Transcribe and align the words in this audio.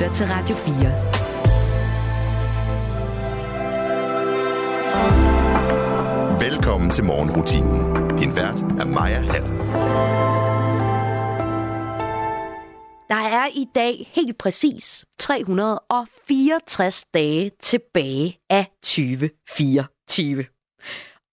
lytter 0.00 0.14
til 0.14 0.26
Radio 0.26 0.56
4. 0.56 0.66
Velkommen 6.50 6.90
til 6.90 7.04
morgenrutinen. 7.04 8.08
Din 8.18 8.36
vært 8.36 8.62
er 8.62 8.84
Maja 8.84 9.20
Hall. 9.20 9.44
Der 13.08 13.14
er 13.14 13.48
i 13.54 13.66
dag 13.74 14.10
helt 14.14 14.38
præcis 14.38 15.04
364 15.18 17.04
dage 17.14 17.50
tilbage 17.62 18.38
af 18.50 18.66
2024. 18.82 20.44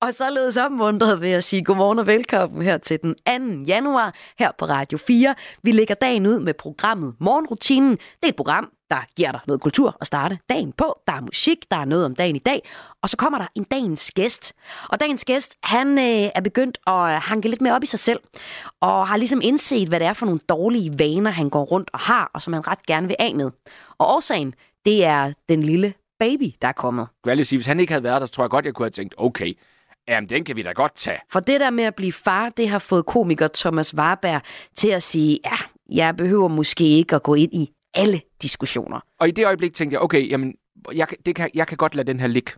Og 0.01 0.13
således 0.13 0.57
opmuntret 0.57 1.21
ved 1.21 1.31
at 1.31 1.43
sige 1.43 1.63
godmorgen 1.63 1.99
og 1.99 2.07
velkommen 2.07 2.61
her 2.61 2.77
til 2.77 2.99
den 3.01 3.15
2. 3.15 3.63
januar 3.67 4.13
her 4.39 4.51
på 4.57 4.65
Radio 4.65 4.97
4. 4.97 5.35
Vi 5.63 5.71
lægger 5.71 5.95
dagen 5.95 6.27
ud 6.27 6.39
med 6.39 6.53
programmet 6.53 7.15
Morgenrutinen. 7.19 7.91
Det 7.91 8.23
er 8.23 8.27
et 8.27 8.35
program, 8.35 8.71
der 8.89 8.97
giver 9.15 9.31
dig 9.31 9.39
noget 9.47 9.61
kultur 9.61 9.97
at 10.01 10.07
starte 10.07 10.39
dagen 10.49 10.71
på. 10.71 10.99
Der 11.07 11.13
er 11.13 11.21
musik, 11.21 11.57
der 11.71 11.77
er 11.77 11.85
noget 11.85 12.05
om 12.05 12.15
dagen 12.15 12.35
i 12.35 12.39
dag, 12.39 12.69
og 13.03 13.09
så 13.09 13.17
kommer 13.17 13.37
der 13.37 13.47
en 13.55 13.63
dagens 13.63 14.11
gæst. 14.11 14.53
Og 14.89 14.99
dagens 14.99 15.25
gæst, 15.25 15.55
han 15.63 15.97
øh, 15.97 16.31
er 16.35 16.41
begyndt 16.43 16.77
at 16.87 17.21
hanke 17.21 17.49
lidt 17.49 17.61
mere 17.61 17.75
op 17.75 17.83
i 17.83 17.87
sig 17.87 17.99
selv, 17.99 18.19
og 18.81 19.07
har 19.07 19.17
ligesom 19.17 19.41
indset, 19.43 19.87
hvad 19.87 19.99
det 19.99 20.07
er 20.07 20.13
for 20.13 20.25
nogle 20.25 20.41
dårlige 20.49 20.99
vaner, 20.99 21.31
han 21.31 21.49
går 21.49 21.63
rundt 21.63 21.89
og 21.93 21.99
har, 21.99 22.31
og 22.33 22.41
som 22.41 22.53
han 22.53 22.67
ret 22.67 22.85
gerne 22.85 23.07
vil 23.07 23.15
af 23.19 23.35
med. 23.35 23.51
Og 23.97 24.15
årsagen, 24.15 24.53
det 24.85 25.05
er 25.05 25.33
den 25.49 25.63
lille 25.63 25.93
baby, 26.19 26.51
der 26.61 26.67
er 26.67 26.71
kommet. 26.71 27.07
Jeg 27.25 27.37
vil 27.37 27.45
sige, 27.45 27.57
hvis 27.57 27.67
han 27.67 27.79
ikke 27.79 27.93
havde 27.93 28.03
været 28.03 28.21
der, 28.21 28.27
så 28.27 28.33
tror 28.33 28.43
jeg 28.43 28.49
godt, 28.49 28.65
jeg 28.65 28.73
kunne 28.73 28.85
have 28.85 28.91
tænkt, 28.91 29.15
okay, 29.17 29.53
Jamen, 30.07 30.29
den 30.29 30.43
kan 30.43 30.55
vi 30.55 30.61
da 30.61 30.71
godt 30.71 30.95
tage. 30.95 31.19
For 31.29 31.39
det 31.39 31.59
der 31.59 31.69
med 31.69 31.83
at 31.83 31.95
blive 31.95 32.13
far, 32.13 32.49
det 32.49 32.69
har 32.69 32.79
fået 32.79 33.05
komiker 33.05 33.47
Thomas 33.55 33.95
Warberg 33.95 34.41
til 34.75 34.89
at 34.89 35.03
sige, 35.03 35.39
ja, 35.45 35.57
jeg 35.95 36.15
behøver 36.17 36.47
måske 36.47 36.83
ikke 36.83 37.15
at 37.15 37.23
gå 37.23 37.33
ind 37.33 37.53
i 37.53 37.69
alle 37.93 38.21
diskussioner. 38.41 38.99
Og 39.19 39.27
i 39.27 39.31
det 39.31 39.45
øjeblik 39.45 39.73
tænkte 39.73 39.93
jeg, 39.93 40.01
okay, 40.01 40.29
jamen, 40.29 40.53
jeg, 40.93 41.07
det 41.25 41.35
kan, 41.35 41.49
jeg 41.53 41.67
kan 41.67 41.77
godt 41.77 41.95
lade 41.95 42.07
den 42.07 42.19
her 42.19 42.27
ligge. 42.27 42.51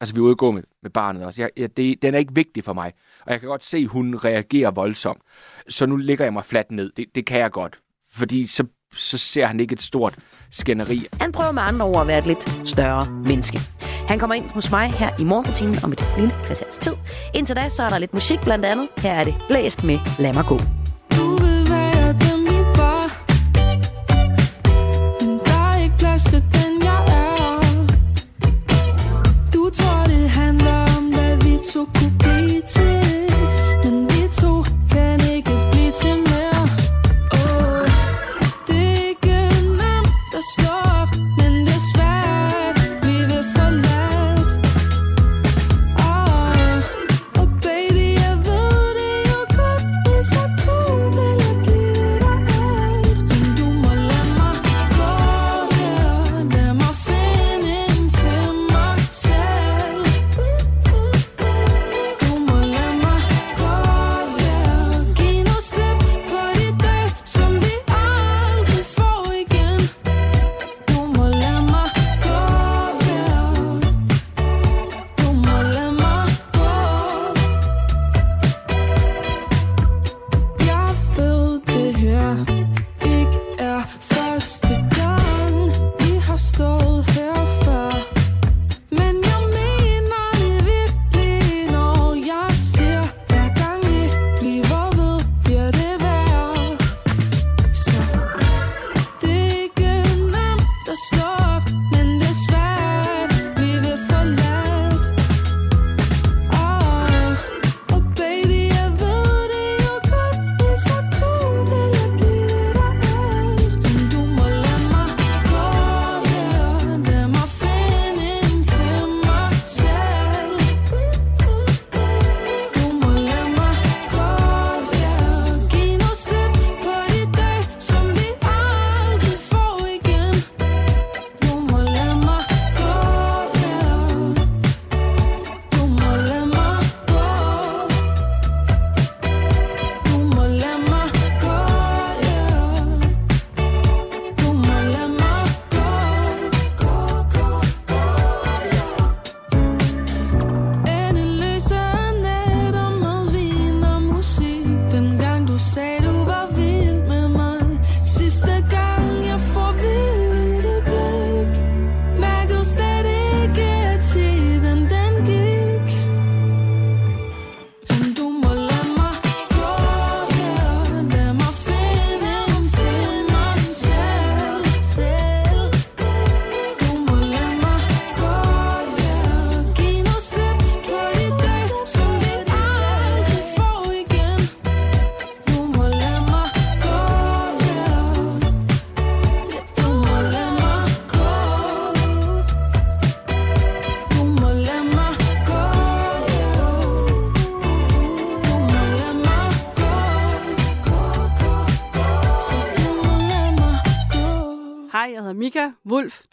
Altså, 0.00 0.14
vi 0.14 0.18
er 0.18 0.22
ude 0.22 0.36
gå 0.36 0.50
med, 0.50 0.62
med 0.82 0.90
barnet 0.90 1.24
også. 1.24 1.42
Jeg, 1.42 1.50
jeg, 1.56 1.76
det, 1.76 2.02
den 2.02 2.14
er 2.14 2.18
ikke 2.18 2.34
vigtig 2.34 2.64
for 2.64 2.72
mig. 2.72 2.92
Og 3.26 3.32
jeg 3.32 3.40
kan 3.40 3.48
godt 3.48 3.64
se, 3.64 3.78
at 3.78 3.86
hun 3.86 4.16
reagerer 4.16 4.70
voldsomt. 4.70 5.22
Så 5.68 5.86
nu 5.86 5.96
ligger 5.96 6.24
jeg 6.24 6.32
mig 6.32 6.44
fladt 6.44 6.70
ned. 6.70 6.92
Det, 6.96 7.06
det 7.14 7.26
kan 7.26 7.40
jeg 7.40 7.50
godt. 7.50 7.78
Fordi 8.12 8.46
så, 8.46 8.64
så 8.94 9.18
ser 9.18 9.46
han 9.46 9.60
ikke 9.60 9.72
et 9.72 9.82
stort 9.82 10.18
skænderi. 10.50 11.06
Han 11.20 11.32
prøver 11.32 11.52
med 11.52 11.62
andre 11.62 11.86
ord 11.86 12.00
at 12.00 12.06
være 12.06 12.18
et 12.18 12.26
lidt 12.26 12.68
større 12.68 13.10
menneske. 13.10 13.58
Han 14.08 14.18
kommer 14.18 14.34
ind 14.34 14.50
hos 14.50 14.70
mig 14.70 14.90
her 14.90 15.10
i 15.18 15.24
morgenrutinen 15.24 15.76
om 15.84 15.92
et 15.92 16.04
lille 16.16 16.34
kvarters 16.44 16.78
tid. 16.78 16.92
Indtil 17.34 17.56
da, 17.56 17.68
så 17.68 17.82
er 17.82 17.88
der 17.88 17.98
lidt 17.98 18.14
musik 18.14 18.40
blandt 18.40 18.64
andet. 18.64 18.88
Her 18.98 19.12
er 19.12 19.24
det 19.24 19.34
blæst 19.48 19.84
med 19.84 19.98
Lad 20.18 20.32
mig 20.32 20.44
gå. 20.44 20.58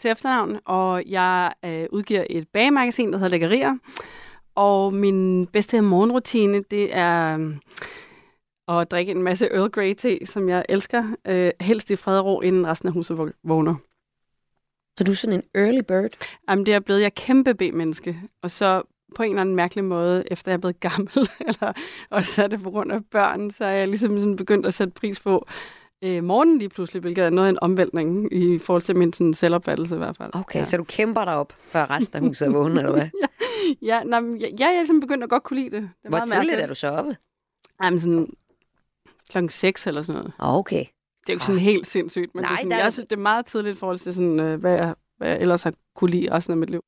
Til 0.00 0.10
efternavn, 0.10 0.58
og 0.64 1.02
jeg 1.06 1.52
øh, 1.64 1.86
udgiver 1.90 2.24
et 2.30 2.48
bagemagasin, 2.48 3.12
der 3.12 3.18
hedder 3.18 3.30
Lækkerier. 3.30 3.76
Og 4.54 4.94
min 4.94 5.46
bedste 5.46 5.80
morgenrutine, 5.80 6.62
det 6.70 6.96
er 6.96 7.38
øh, 7.38 7.56
at 8.80 8.90
drikke 8.90 9.12
en 9.12 9.22
masse 9.22 9.46
Earl 9.46 9.70
Grey 9.70 9.94
te, 9.94 10.26
som 10.26 10.48
jeg 10.48 10.64
elsker. 10.68 11.04
Øh, 11.28 11.50
helst 11.60 11.90
i 11.90 11.96
fred 11.96 12.18
og 12.18 12.24
ro, 12.24 12.40
inden 12.40 12.66
resten 12.66 12.86
af 12.86 12.92
huset 12.92 13.18
våg- 13.18 13.32
vågner. 13.44 13.74
Så 14.98 15.04
du 15.04 15.10
er 15.10 15.16
sådan 15.16 15.36
en 15.36 15.62
early 15.62 15.80
bird. 15.88 16.10
Jamen, 16.50 16.66
det 16.66 16.74
er 16.74 16.80
blevet 16.80 17.00
jeg 17.00 17.06
er 17.06 17.10
kæmpe 17.10 17.54
B-menneske. 17.54 18.20
Og 18.42 18.50
så 18.50 18.82
på 19.16 19.22
en 19.22 19.30
eller 19.30 19.40
anden 19.40 19.54
mærkelig 19.56 19.84
måde, 19.84 20.24
efter 20.30 20.50
jeg 20.50 20.56
er 20.56 20.60
blevet 20.60 20.80
gammel, 20.80 21.12
eller 21.48 21.72
også 22.10 22.42
er 22.42 22.46
det 22.46 22.62
på 22.62 22.70
grund 22.70 22.92
af 22.92 23.04
børn, 23.04 23.50
så 23.50 23.64
er 23.64 23.72
jeg 23.72 23.88
ligesom 23.88 24.18
sådan 24.18 24.36
begyndt 24.36 24.66
at 24.66 24.74
sætte 24.74 24.92
pris 24.92 25.20
på, 25.20 25.46
øh, 26.02 26.24
morgenen 26.24 26.58
lige 26.58 26.68
pludselig, 26.68 27.00
hvilket 27.00 27.24
er 27.24 27.30
noget 27.30 27.46
af 27.48 27.50
en 27.50 27.58
omvæltning 27.62 28.32
i 28.32 28.58
forhold 28.58 28.82
til 28.82 28.96
min 28.96 29.12
sådan, 29.12 29.34
selvopfattelse 29.34 29.94
i 29.94 29.98
hvert 29.98 30.16
fald. 30.16 30.30
Okay, 30.34 30.58
ja. 30.58 30.64
så 30.64 30.76
du 30.76 30.84
kæmper 30.84 31.24
dig 31.24 31.34
op, 31.36 31.52
før 31.66 31.90
resten 31.90 32.16
af 32.16 32.22
huset 32.22 32.46
er 32.48 32.50
vågen, 32.52 32.76
eller 32.76 32.92
hvad? 32.92 33.08
Ja, 33.82 34.02
nej, 34.04 34.20
men 34.20 34.40
jeg, 34.40 34.50
jeg 34.58 34.66
er 34.68 34.82
simpelthen 34.84 35.00
begyndt 35.00 35.24
at 35.24 35.30
godt 35.30 35.42
kunne 35.42 35.60
lide 35.60 35.70
det. 35.70 35.82
det 35.82 35.90
er 36.04 36.08
Hvor 36.08 36.18
tidligt 36.18 36.34
mærkeligt. 36.36 36.60
er 36.60 36.66
du 36.66 36.74
så 36.74 36.88
oppe? 36.90 37.16
Jamen 37.84 38.00
sådan 38.00 38.28
klokken 39.30 39.48
6 39.48 39.86
eller 39.86 40.02
sådan 40.02 40.14
noget. 40.18 40.32
Okay. 40.38 40.84
Det 41.20 41.28
er 41.28 41.32
jo 41.32 41.34
ikke 41.34 41.46
sådan 41.46 41.60
helt 41.60 41.86
sindssygt, 41.86 42.34
men 42.34 42.42
Nej, 42.42 42.48
det 42.48 42.54
er 42.54 42.56
sådan, 42.58 42.70
der 42.70 42.76
er- 42.76 42.82
jeg 42.82 42.92
synes, 42.92 43.08
det 43.08 43.16
er 43.16 43.20
meget 43.20 43.46
tidligt 43.46 43.76
i 43.76 43.78
forhold 43.78 43.98
til 43.98 44.14
sådan, 44.14 44.40
øh, 44.40 44.60
hvad, 44.60 44.72
jeg, 44.72 44.94
hvad 45.18 45.28
jeg 45.28 45.40
ellers 45.40 45.62
har 45.62 45.72
kunne 45.96 46.10
lide 46.10 46.32
resten 46.32 46.52
af 46.52 46.56
mit 46.56 46.70
liv. 46.70 46.80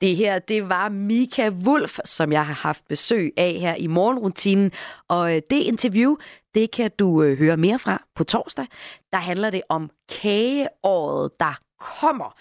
Det 0.00 0.16
her, 0.16 0.38
det 0.38 0.68
var 0.68 0.88
Mika 0.88 1.50
Wolf, 1.66 1.98
som 2.04 2.32
jeg 2.32 2.46
har 2.46 2.54
haft 2.54 2.88
besøg 2.88 3.32
af 3.36 3.52
her 3.52 3.74
i 3.74 3.86
morgenrutinen. 3.86 4.72
Og 5.08 5.36
øh, 5.36 5.42
det 5.50 5.56
interview, 5.56 6.16
det 6.54 6.70
kan 6.70 6.90
du 6.98 7.22
øh, 7.22 7.38
høre 7.38 7.56
mere 7.56 7.78
fra 7.78 8.04
på 8.14 8.24
torsdag. 8.24 8.66
Der 9.12 9.18
handler 9.18 9.50
det 9.50 9.62
om 9.68 9.90
kageåret, 10.22 11.30
der 11.40 11.58
kommer. 11.80 12.36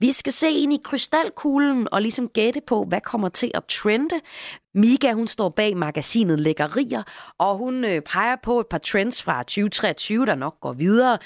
Vi 0.00 0.12
skal 0.12 0.32
se 0.32 0.50
ind 0.50 0.72
i 0.72 0.80
krystalkuglen 0.84 1.88
og 1.92 2.02
ligesom 2.02 2.28
gætte 2.28 2.60
på, 2.66 2.84
hvad 2.88 3.00
kommer 3.00 3.28
til 3.28 3.50
at 3.54 3.64
trende. 3.64 4.20
Mika, 4.74 5.12
hun 5.12 5.26
står 5.26 5.48
bag 5.48 5.76
magasinet 5.76 6.40
Lækkerier, 6.40 7.02
og 7.38 7.56
hun 7.56 7.84
øh, 7.84 8.00
peger 8.00 8.36
på 8.42 8.60
et 8.60 8.66
par 8.66 8.78
trends 8.78 9.22
fra 9.22 9.42
2023, 9.42 10.26
der 10.26 10.34
nok 10.34 10.60
går 10.60 10.72
videre. 10.72 11.18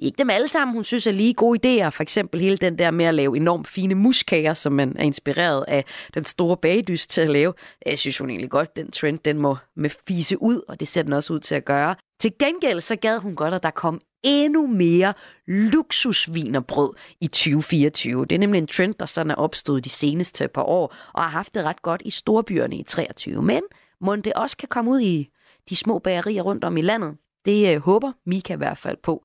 Det 0.00 0.06
er 0.06 0.08
ikke 0.08 0.18
dem 0.18 0.30
alle 0.30 0.48
sammen, 0.48 0.74
hun 0.74 0.84
synes 0.84 1.06
er 1.06 1.12
lige 1.12 1.34
gode 1.34 1.58
idéer. 1.84 1.88
For 1.88 2.02
eksempel 2.02 2.40
hele 2.40 2.56
den 2.56 2.78
der 2.78 2.90
med 2.90 3.04
at 3.04 3.14
lave 3.14 3.36
enormt 3.36 3.68
fine 3.68 3.94
muskager, 3.94 4.54
som 4.54 4.72
man 4.72 4.96
er 4.98 5.02
inspireret 5.02 5.64
af 5.68 5.84
den 6.14 6.24
store 6.24 6.56
bagdyst 6.56 7.10
til 7.10 7.20
at 7.20 7.30
lave. 7.30 7.52
Jeg 7.86 7.98
synes 7.98 8.18
hun 8.18 8.30
egentlig 8.30 8.50
godt, 8.50 8.76
den 8.76 8.90
trend 8.90 9.18
den 9.18 9.38
må 9.38 9.56
med 9.76 9.90
fise 10.08 10.42
ud, 10.42 10.62
og 10.68 10.80
det 10.80 10.88
ser 10.88 11.02
den 11.02 11.12
også 11.12 11.32
ud 11.32 11.40
til 11.40 11.54
at 11.54 11.64
gøre. 11.64 11.94
Til 12.20 12.32
gengæld 12.38 12.80
så 12.80 12.96
gad 12.96 13.18
hun 13.18 13.34
godt, 13.34 13.54
at 13.54 13.62
der 13.62 13.70
kom 13.70 14.00
endnu 14.22 14.66
mere 14.66 15.14
luksusvinerbrød 15.46 16.92
i 17.20 17.26
2024. 17.26 18.24
Det 18.24 18.34
er 18.34 18.38
nemlig 18.38 18.58
en 18.58 18.66
trend, 18.66 18.94
der 18.94 19.06
sådan 19.06 19.30
er 19.30 19.34
opstået 19.34 19.84
de 19.84 19.90
seneste 19.90 20.48
par 20.48 20.62
år, 20.62 20.94
og 21.14 21.22
har 21.22 21.30
haft 21.30 21.54
det 21.54 21.64
ret 21.64 21.82
godt 21.82 22.02
i 22.04 22.10
storbyerne 22.10 22.76
i 22.76 22.82
23. 22.82 23.42
Men 23.42 23.62
må 24.00 24.16
det 24.16 24.32
også 24.32 24.56
kan 24.56 24.68
komme 24.68 24.90
ud 24.90 25.00
i 25.00 25.28
de 25.68 25.76
små 25.76 25.98
bagerier 25.98 26.42
rundt 26.42 26.64
om 26.64 26.76
i 26.76 26.82
landet. 26.82 27.16
Det 27.44 27.74
øh, 27.74 27.80
håber 27.80 28.12
Mika 28.26 28.54
i 28.54 28.56
hvert 28.56 28.78
fald 28.78 28.96
på. 29.02 29.24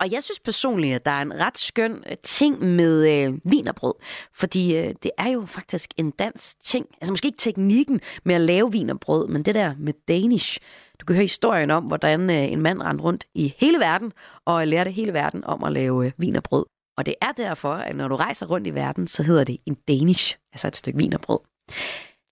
Og 0.00 0.12
jeg 0.12 0.22
synes 0.22 0.40
personligt, 0.40 0.94
at 0.94 1.04
der 1.04 1.10
er 1.10 1.22
en 1.22 1.40
ret 1.40 1.58
skøn 1.58 2.04
øh, 2.10 2.16
ting 2.22 2.62
med 2.62 3.08
øh, 3.08 3.34
vinerbrød, 3.44 3.94
fordi 4.34 4.76
øh, 4.76 4.94
det 5.02 5.10
er 5.18 5.28
jo 5.28 5.46
faktisk 5.46 5.90
en 5.96 6.10
dansk 6.10 6.60
ting. 6.60 6.86
Altså 7.00 7.12
måske 7.12 7.26
ikke 7.26 7.38
teknikken 7.38 8.00
med 8.24 8.34
at 8.34 8.40
lave 8.40 8.72
vinerbrød, 8.72 9.28
men 9.28 9.42
det 9.42 9.54
der 9.54 9.74
med 9.78 9.92
Danish. 10.08 10.58
Du 11.00 11.06
kan 11.06 11.16
høre 11.16 11.24
historien 11.24 11.70
om, 11.70 11.84
hvordan 11.84 12.30
øh, 12.30 12.52
en 12.52 12.60
mand 12.60 12.82
rendte 12.82 13.04
rundt 13.04 13.24
i 13.34 13.54
hele 13.58 13.78
verden 13.78 14.12
og 14.46 14.62
øh, 14.62 14.68
lærte 14.68 14.90
hele 14.90 15.12
verden 15.12 15.44
om 15.44 15.64
at 15.64 15.72
lave 15.72 16.06
øh, 16.06 16.12
vinerbrød. 16.18 16.64
Og 16.96 17.06
det 17.06 17.14
er 17.20 17.32
derfor, 17.32 17.72
at 17.72 17.96
når 17.96 18.08
du 18.08 18.16
rejser 18.16 18.46
rundt 18.46 18.66
i 18.66 18.74
verden, 18.74 19.06
så 19.06 19.22
hedder 19.22 19.44
det 19.44 19.56
en 19.66 19.76
Danish, 19.88 20.36
altså 20.52 20.68
et 20.68 20.76
stykke 20.76 20.98
vinerbrød. 20.98 21.38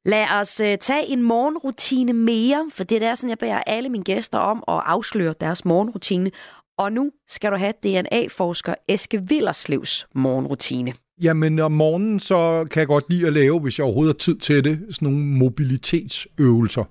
Lad 0.05 0.27
os 0.41 0.61
øh, 0.61 0.79
tage 0.79 1.07
en 1.07 1.23
morgenrutine 1.23 2.13
mere, 2.13 2.71
for 2.71 2.85
det 2.85 3.03
er 3.03 3.15
sådan, 3.15 3.31
jeg 3.31 3.39
beder 3.39 3.63
alle 3.67 3.89
mine 3.89 4.05
gæster 4.05 4.39
om 4.39 4.65
at 4.69 4.83
afsløre 4.87 5.35
deres 5.41 5.65
morgenrutine. 5.65 6.31
Og 6.79 6.93
nu 6.93 7.11
skal 7.29 7.51
du 7.53 7.57
have 7.57 7.73
DNA-forsker 7.83 8.75
Eske 8.89 9.23
Villerslevs 9.29 10.07
morgenrutine. 10.15 10.93
Jamen 11.23 11.59
om 11.59 11.73
morgenen, 11.73 12.21
så 12.21 12.67
kan 12.71 12.81
jeg 12.81 12.87
godt 12.87 13.05
lide 13.09 13.27
at 13.27 13.33
lave, 13.33 13.61
hvis 13.61 13.79
jeg 13.79 13.85
overhovedet 13.85 14.15
har 14.15 14.19
tid 14.19 14.37
til 14.37 14.65
det, 14.65 14.87
sådan 14.91 15.09
nogle 15.09 15.25
mobilitetsøvelser, 15.25 16.85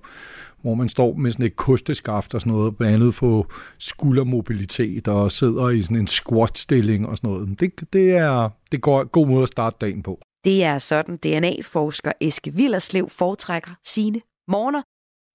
hvor 0.62 0.74
man 0.74 0.88
står 0.88 1.14
med 1.14 1.32
sådan 1.32 1.46
et 1.46 1.56
kosteskaft 1.56 2.34
og 2.34 2.40
sådan 2.40 2.52
noget, 2.52 2.76
blandt 2.76 2.94
andet 2.94 3.14
få 3.14 3.46
skuldermobilitet 3.78 5.08
og 5.08 5.32
sidder 5.32 5.68
i 5.68 5.82
sådan 5.82 5.96
en 5.96 6.06
squat-stilling 6.06 7.08
og 7.08 7.16
sådan 7.16 7.30
noget. 7.30 7.60
Det, 7.60 7.72
det 7.92 8.12
er 8.12 8.48
det 8.72 8.80
går 8.80 9.04
god 9.04 9.26
måde 9.26 9.42
at 9.42 9.48
starte 9.48 9.76
dagen 9.80 10.02
på. 10.02 10.20
Det 10.44 10.64
er 10.64 10.78
sådan, 10.78 11.16
DNA-forsker 11.16 12.12
Eske 12.20 12.54
Villerslev 12.54 13.08
foretrækker 13.10 13.70
sine 13.84 14.20
morgener. 14.48 14.82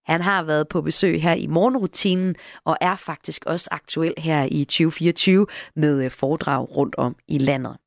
Han 0.07 0.21
har 0.21 0.43
været 0.43 0.67
på 0.67 0.81
besøg 0.81 1.21
her 1.21 1.33
i 1.33 1.47
morgenrutinen, 1.47 2.35
og 2.63 2.77
er 2.81 2.95
faktisk 2.95 3.45
også 3.45 3.67
aktuel 3.71 4.13
her 4.17 4.47
i 4.51 4.65
2024 4.65 5.47
med 5.75 6.03
øh, 6.05 6.11
foredrag 6.11 6.75
rundt 6.77 6.95
om 6.95 7.15
i 7.27 7.37
landet. 7.37 7.77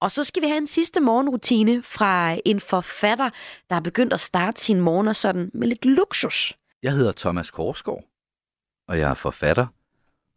Og 0.00 0.10
så 0.10 0.24
skal 0.24 0.42
vi 0.42 0.46
have 0.46 0.58
en 0.58 0.66
sidste 0.66 1.00
morgenrutine 1.00 1.82
fra 1.82 2.36
en 2.44 2.60
forfatter, 2.60 3.30
der 3.70 3.76
er 3.76 3.80
begyndt 3.80 4.12
at 4.12 4.20
starte 4.20 4.60
sine 4.60 4.80
morgener 4.80 5.12
sådan 5.12 5.50
med 5.54 5.68
lidt 5.68 5.84
luksus. 5.84 6.54
Jeg 6.82 6.92
hedder 6.92 7.12
Thomas 7.12 7.50
Korsgaard, 7.50 8.04
og 8.88 8.98
jeg 8.98 9.10
er 9.10 9.14
forfatter. 9.14 9.66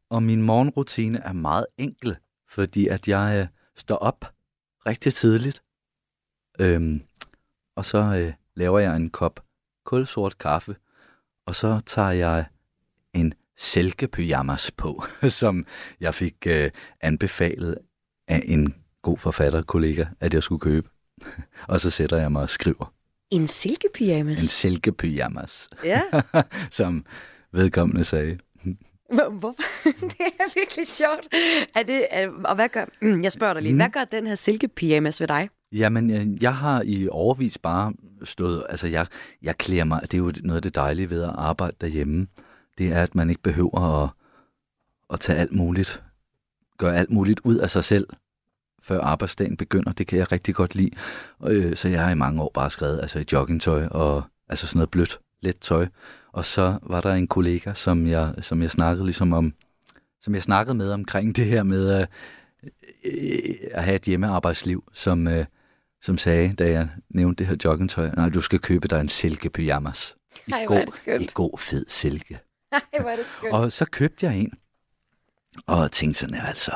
Og 0.10 0.24
min 0.24 0.42
morgenrutine 0.42 1.20
er 1.20 1.34
meget 1.34 1.66
enkel, 1.78 2.18
fordi 2.50 2.88
at 2.88 3.08
jeg 3.08 3.40
øh, 3.40 3.48
står 3.76 3.96
op 3.96 4.34
rigtig 4.86 5.14
tidligt. 5.14 5.64
Øhm, 6.60 7.02
og 7.76 7.86
så 7.86 7.98
øh, 7.98 8.34
laver 8.56 8.80
jeg 8.80 8.96
en 8.96 9.10
kop 9.10 9.40
kulsort 9.86 10.38
kaffe, 10.38 10.76
og 11.48 11.56
så 11.56 11.80
tager 11.86 12.12
jeg 12.12 12.46
en 13.14 13.34
silkepyjamas 13.58 14.72
på, 14.72 15.04
som 15.30 15.66
jeg 16.00 16.16
fik 16.16 16.36
øh, 16.48 16.72
anbefalet 17.02 17.78
af 18.28 18.44
en 18.46 18.76
god 19.02 19.18
forfatterkollega, 19.18 20.06
at 20.20 20.34
jeg 20.34 20.44
skulle 20.44 20.60
købe. 20.60 20.90
og 21.70 21.80
så 21.82 21.90
sætter 21.90 22.18
jeg 22.18 22.32
mig 22.32 22.42
og 22.42 22.50
skriver. 22.50 22.94
En 23.32 23.42
En 23.42 23.48
silkepyjamas. 23.48 24.40
silkepyjamas, 24.40 25.70
Ja, 25.84 26.02
som 26.72 27.06
vedkommende 27.52 28.04
sagde. 28.06 28.38
Hvor- 29.14 29.30
hvorfor? 29.30 29.62
det 29.84 30.20
er 30.40 30.54
virkelig 30.60 30.88
sjovt. 30.88 31.28
Er 31.76 31.84
det, 31.84 32.08
er, 32.10 32.30
og 32.46 32.56
hvad 32.56 32.70
gør, 32.70 32.86
mm, 33.02 33.24
jeg 33.24 33.32
spørger 33.32 33.54
dig 33.54 33.64
lige, 33.64 33.74
Mm. 33.74 33.78
hvad 33.80 33.90
gør 33.90 34.04
den 34.04 34.28
her 34.28 34.36
silkepyjamas 34.36 35.20
ved 35.22 35.28
dig? 35.28 35.50
Jamen, 35.74 36.12
øh, 36.12 36.44
jeg 36.44 36.56
har 36.56 36.82
i 36.86 37.08
overvis 37.12 37.58
bare 37.58 37.94
stået, 38.24 38.66
altså 38.70 38.88
jeg, 38.88 39.08
jeg 39.42 39.58
klæder 39.58 39.84
mig, 39.84 40.02
det 40.02 40.14
er 40.14 40.18
jo 40.18 40.32
noget 40.44 40.56
af 40.56 40.62
det 40.62 40.76
dejlige 40.76 41.10
ved 41.10 41.24
at 41.24 41.32
arbejde 41.36 41.76
derhjemme, 41.82 42.28
det 42.78 42.92
er, 42.92 43.04
at 43.04 43.16
man 43.16 43.30
ikke 43.30 43.42
behøver 43.42 44.04
at, 44.04 44.10
at 45.14 45.20
tage 45.20 45.40
alt 45.40 45.52
muligt, 45.52 46.04
gøre 46.78 46.96
alt 46.96 47.12
muligt 47.12 47.42
ud 47.44 47.56
af 47.56 47.70
sig 47.70 47.84
selv, 47.84 48.08
før 48.82 49.02
arbejdsdagen 49.02 49.58
begynder. 49.58 49.92
Det 49.92 50.08
kan 50.08 50.20
jeg 50.20 50.32
rigtig 50.32 50.56
godt 50.56 50.76
lide. 50.76 50.92
Øh, 51.46 51.76
så 51.76 51.90
jeg 51.90 52.04
har 52.04 52.12
i 52.12 52.16
mange 52.16 52.42
år 52.42 52.52
bare 52.54 52.72
skrevet 52.72 53.00
altså 53.02 53.20
i 53.20 53.26
joggingtøj 53.32 53.86
og 53.86 54.24
altså 54.50 54.68
sådan 54.68 54.78
noget 54.78 54.92
blødt, 54.92 55.20
let 55.42 55.60
tøj. 55.60 55.88
Og 56.32 56.46
så 56.46 56.78
var 56.82 57.02
der 57.02 57.14
en 57.14 57.28
kollega, 57.28 57.74
som 57.74 58.08
jeg, 58.08 58.34
som 58.42 58.62
jeg 58.62 58.72
snakkede 58.72 59.06
ligesom 59.06 59.34
om, 59.34 59.54
som 60.22 60.36
jeg 60.36 60.44
snakkede 60.44 60.76
med 60.76 60.92
omkring 60.92 61.36
det 61.36 61.46
her 61.46 61.64
med 61.64 62.00
øh, 62.00 62.08
øh 63.06 63.56
at 63.72 63.84
have 63.84 63.96
et 63.96 64.02
hjemmearbejdsliv, 64.02 64.84
som, 64.94 65.28
øh, 65.28 65.46
som 66.04 66.18
sagde, 66.18 66.54
da 66.54 66.70
jeg 66.70 66.90
nævnte 67.10 67.40
det 67.40 67.48
her 67.48 67.56
joggingtøj, 67.64 68.12
nej, 68.18 68.30
du 68.30 68.42
skal 68.42 68.60
købe 68.60 68.88
dig 68.88 69.02
en 69.02 69.10
silkepyjamas. 69.10 70.16
I, 70.48 70.52
Ej, 70.52 70.64
er 70.64 70.68
det 70.68 70.68
god, 70.68 70.94
skønt. 70.94 71.24
I 71.24 71.30
god 71.34 71.58
fed 71.58 71.86
silke. 71.88 72.40
Ej, 72.72 72.80
hvor 73.02 73.10
er 73.10 73.16
det 73.16 73.26
skønt. 73.26 73.54
Og 73.54 73.72
så 73.72 73.86
købte 73.86 74.26
jeg 74.26 74.38
en, 74.38 74.54
og 75.68 75.92
tænkte 75.92 76.20
sådan, 76.20 76.36
ja, 76.36 76.46
altså, 76.46 76.72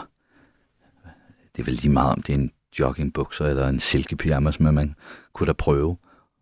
det 1.55 1.61
er 1.61 1.65
vel 1.65 1.73
lige 1.73 1.89
meget 1.89 2.11
om 2.11 2.21
det 2.21 2.33
er 2.33 2.37
en 2.37 2.51
joggingbukser 2.79 3.45
eller 3.45 3.67
en 3.67 3.79
silkepyjamas, 3.79 4.59
men 4.59 4.75
man 4.75 4.95
kunne 5.33 5.47
da 5.47 5.53
prøve. 5.53 5.97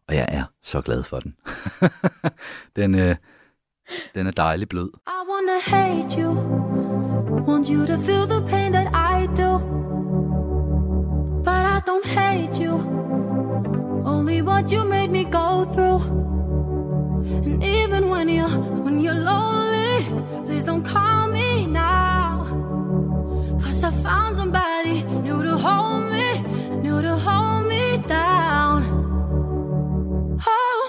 Og 0.08 0.16
jeg 0.16 0.26
er 0.30 0.44
så 0.64 0.82
glad 0.82 1.04
for 1.04 1.20
den. 1.20 1.36
den, 2.76 2.96
øh, 2.96 3.16
den 4.16 4.28
er 4.28 4.32
dejlig 4.32 4.70
blød. 4.70 4.90
I 5.08 5.20
wanna 5.30 5.60
hate 5.66 6.22
you. 6.22 6.32
Want 7.48 7.68
you 7.68 7.86
to 7.86 7.98
feel 8.02 8.26
the 8.28 8.48
pain 8.50 8.72
that 8.72 8.88
I 8.94 9.28
do. 9.42 9.60
But 11.44 11.64
I 11.76 11.80
don't 11.90 12.08
hate 12.08 12.64
you. 12.64 12.65
What 14.46 14.72
you 14.72 14.86
made 14.86 15.10
me 15.10 15.24
go 15.26 15.66
through. 15.74 16.02
And 17.48 17.64
even 17.64 18.10
when 18.10 18.30
you're 18.30 18.56
when 18.86 19.00
you're 19.02 19.22
lonely, 19.34 20.06
please 20.46 20.64
don't 20.64 20.84
call 20.84 21.28
me 21.28 21.66
now. 21.66 22.46
Cause 23.64 23.84
I 23.84 23.92
found 24.08 24.36
somebody 24.36 25.04
new 25.26 25.42
to 25.44 25.58
hold 25.58 26.04
me, 26.14 26.28
new 26.86 27.02
to 27.02 27.16
hold 27.26 27.68
me 27.68 27.98
down. 28.08 28.78
Oh 30.48 30.85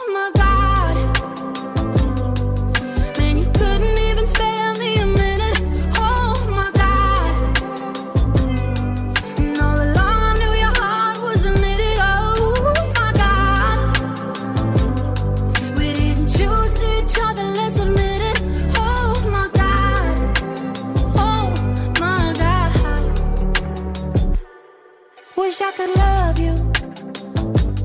I 25.69 25.73
could 25.73 25.97
love 25.97 26.39
you, 26.39 26.55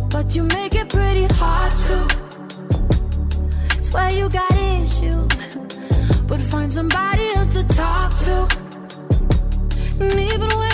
but 0.09 0.35
you 0.35 0.43
make 0.43 0.75
it 0.75 0.88
pretty 0.88 1.25
hard 1.33 1.73
to. 1.88 1.97
Swear 3.81 4.11
you 4.11 4.29
got 4.29 4.51
issues, 4.53 5.27
but 6.27 6.39
find 6.39 6.71
somebody 6.71 7.27
else 7.35 7.51
to 7.55 7.63
talk 7.69 8.11
to. 8.25 8.47
And 10.00 10.13
even 10.13 10.50
when 10.59 10.70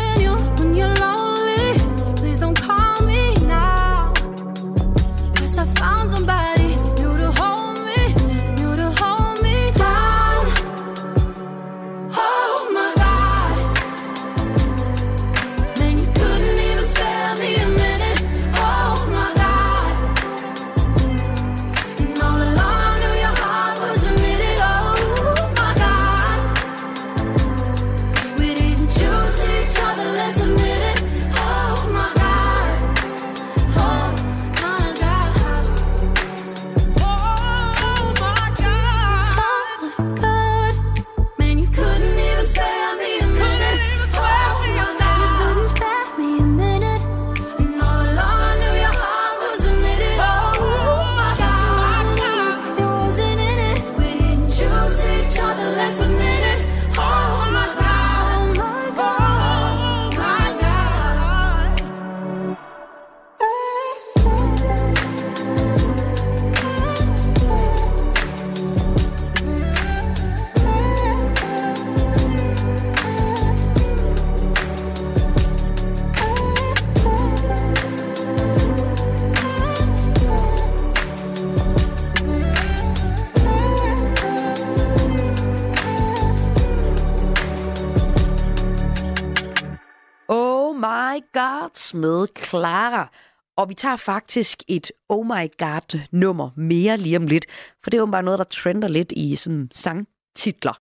Clara. 92.58 93.12
Og 93.58 93.70
vi 93.70 93.74
tager 93.74 93.96
faktisk 93.96 94.64
et 94.68 94.92
Oh 95.10 95.26
My 95.26 95.48
God-nummer 95.58 96.50
mere 96.56 96.98
lige 96.98 97.18
om 97.18 97.28
lidt, 97.28 97.46
for 97.84 97.90
det 97.90 97.98
er 97.98 98.02
jo 98.02 98.06
bare 98.06 98.24
noget, 98.24 98.40
der 98.40 98.46
trender 98.46 98.88
lidt 98.88 99.12
i 99.12 99.36
sådan 99.36 99.70
sangtitler. 99.74 100.80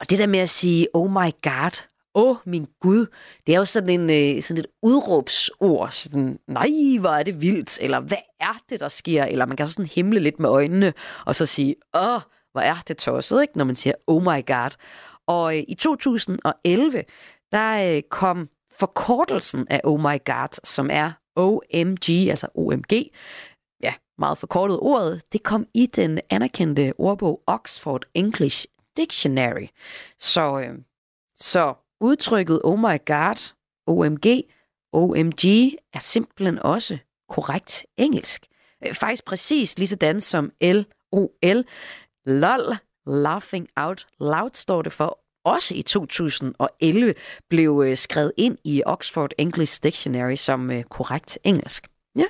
Og 0.00 0.10
det 0.10 0.18
der 0.18 0.26
med 0.26 0.38
at 0.38 0.48
sige 0.48 0.86
Oh 0.94 1.10
My 1.10 1.30
God, 1.42 1.82
åh 2.14 2.30
oh, 2.30 2.36
min 2.46 2.66
Gud, 2.80 3.06
det 3.46 3.54
er 3.54 3.58
jo 3.58 3.64
sådan, 3.64 4.00
en, 4.00 4.36
øh, 4.36 4.42
sådan 4.42 4.60
et 4.60 4.66
udråbsord. 4.82 5.88
Sådan, 5.90 6.38
nej, 6.48 6.68
hvor 7.00 7.10
er 7.10 7.22
det 7.22 7.40
vildt, 7.40 7.78
eller 7.82 8.00
hvad 8.00 8.18
er 8.40 8.58
det, 8.70 8.80
der 8.80 8.88
sker? 8.88 9.24
Eller 9.24 9.46
man 9.46 9.56
kan 9.56 9.68
sådan 9.68 9.90
himle 9.94 10.20
lidt 10.20 10.40
med 10.40 10.48
øjnene, 10.48 10.92
og 11.26 11.34
så 11.34 11.46
sige, 11.46 11.74
åh, 11.94 12.14
oh, 12.14 12.20
hvor 12.52 12.60
er 12.60 12.76
det 12.88 12.96
tosset, 12.96 13.42
ikke? 13.42 13.58
når 13.58 13.64
man 13.64 13.76
siger 13.76 13.94
Oh 14.06 14.22
My 14.22 14.46
God. 14.46 14.70
Og 15.26 15.56
øh, 15.56 15.64
i 15.68 15.74
2011, 15.74 17.04
der 17.52 17.96
øh, 17.96 18.02
kom 18.10 18.48
forkortelsen 18.78 19.66
af 19.70 19.80
Oh 19.84 20.00
My 20.00 20.24
God, 20.24 20.60
som 20.64 20.90
er 20.92 21.12
OMG, 21.36 22.30
altså 22.30 22.48
OMG, 22.54 22.92
ja, 23.82 23.94
meget 24.18 24.38
forkortet 24.38 24.78
ordet, 24.80 25.22
det 25.32 25.42
kom 25.42 25.66
i 25.74 25.86
den 25.86 26.20
anerkendte 26.30 26.92
ordbog 26.98 27.42
Oxford 27.46 28.04
English 28.14 28.66
Dictionary. 28.96 29.66
Så, 30.18 30.60
øh, 30.60 30.78
så 31.36 31.74
udtrykket 32.00 32.60
Oh 32.64 32.78
My 32.78 33.06
God, 33.06 33.54
OMG, 33.86 34.26
OMG 34.92 35.44
er 35.92 35.98
simpelthen 35.98 36.58
også 36.58 36.98
korrekt 37.28 37.86
engelsk. 37.96 38.46
Øh, 38.86 38.94
faktisk 38.94 39.24
præcis 39.24 39.78
lige 39.78 39.88
sådan 39.88 40.20
som 40.20 40.52
LOL, 40.60 41.64
LOL, 42.26 42.76
Laughing 43.06 43.68
Out 43.76 44.06
Loud 44.20 44.50
står 44.54 44.82
det 44.82 44.92
for, 44.92 45.18
også 45.48 45.74
i 45.74 45.82
2011 45.82 47.14
blev 47.50 47.82
øh, 47.86 47.96
skrevet 47.96 48.32
ind 48.36 48.58
i 48.64 48.82
Oxford 48.86 49.30
English 49.38 49.82
Dictionary 49.82 50.34
som 50.34 50.70
øh, 50.70 50.82
korrekt 50.82 51.38
engelsk. 51.44 51.86
Ja, 52.16 52.24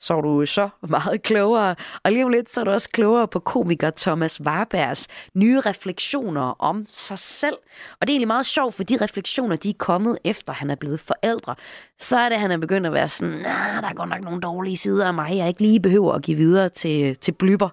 så 0.00 0.14
er 0.14 0.20
du 0.20 0.46
så 0.46 0.68
meget 0.88 1.22
klogere. 1.22 1.74
Og 2.04 2.12
lige 2.12 2.24
om 2.24 2.30
lidt, 2.30 2.52
så 2.52 2.60
er 2.60 2.64
du 2.64 2.70
også 2.70 2.88
klogere 2.92 3.28
på 3.28 3.38
komiker 3.38 3.90
Thomas 3.96 4.40
Warbergs 4.40 5.06
nye 5.34 5.60
refleksioner 5.60 6.56
om 6.58 6.86
sig 6.88 7.18
selv. 7.18 7.56
Og 8.00 8.06
det 8.06 8.08
er 8.08 8.12
egentlig 8.12 8.26
meget 8.26 8.46
sjovt, 8.46 8.74
for 8.74 8.82
de 8.82 8.96
refleksioner, 9.00 9.56
de 9.56 9.68
er 9.70 9.74
kommet 9.78 10.18
efter, 10.24 10.52
han 10.52 10.70
er 10.70 10.74
blevet 10.74 11.00
forældre. 11.00 11.54
Så 12.00 12.16
er 12.16 12.28
det, 12.28 12.34
at 12.34 12.40
han 12.40 12.50
er 12.50 12.56
begyndt 12.56 12.86
at 12.86 12.92
være 12.92 13.08
sådan, 13.08 13.34
nah, 13.34 13.82
der 13.82 13.88
er 13.88 13.94
godt 13.94 14.08
nok 14.08 14.20
nogle 14.20 14.40
dårlige 14.40 14.76
sider 14.76 15.06
af 15.06 15.14
mig, 15.14 15.36
jeg 15.36 15.48
ikke 15.48 15.62
lige 15.62 15.80
behøver 15.80 16.12
at 16.12 16.22
give 16.22 16.36
videre 16.36 16.68
til, 16.68 17.16
til 17.16 17.32
blyber. 17.32 17.68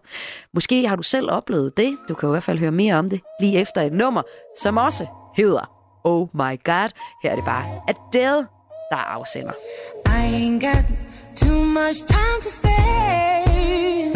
Måske 0.54 0.88
har 0.88 0.96
du 0.96 1.04
selv 1.04 1.32
oplevet 1.32 1.77
det. 1.77 1.98
Du 2.10 2.13
kan 2.13 2.30
i 2.30 2.32
hvert 2.32 2.44
fald 2.44 2.60
høre 2.60 2.72
mere 2.72 2.96
om 2.96 3.10
det 3.10 3.22
lige 3.42 3.60
efter 3.60 3.82
et 3.82 3.94
nummer, 3.94 4.22
som 4.60 4.77
også 4.77 5.06
hedder 5.36 5.72
Oh 6.04 6.27
My 6.34 6.63
God. 6.63 6.89
Her 7.24 7.32
er 7.32 7.36
det 7.36 7.46
bare 7.46 7.66
Adele, 7.88 8.48
der 8.92 8.98
afsender. 8.98 9.54
I 10.06 10.10
ain't 10.10 10.60
got 10.60 11.07
too 11.39 11.65
much 11.65 12.03
time 12.06 12.41
to 12.41 12.50
spare. 12.50 14.12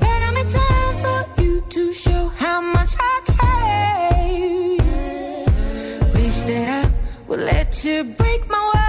But 0.00 0.18
I'm 0.26 0.36
in 0.36 0.48
time 0.48 0.96
for 1.04 1.42
you 1.42 1.60
to 1.68 1.92
show 1.92 2.28
how 2.42 2.60
much 2.60 2.92
I 2.98 3.20
care. 3.38 4.76
Wish 6.14 6.38
that 6.50 6.84
I 6.84 6.90
would 7.28 7.40
let 7.40 7.84
you 7.84 8.04
break 8.04 8.48
my 8.48 8.58
walls. 8.74 8.85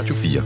Radio 0.00 0.14
4. 0.14 0.42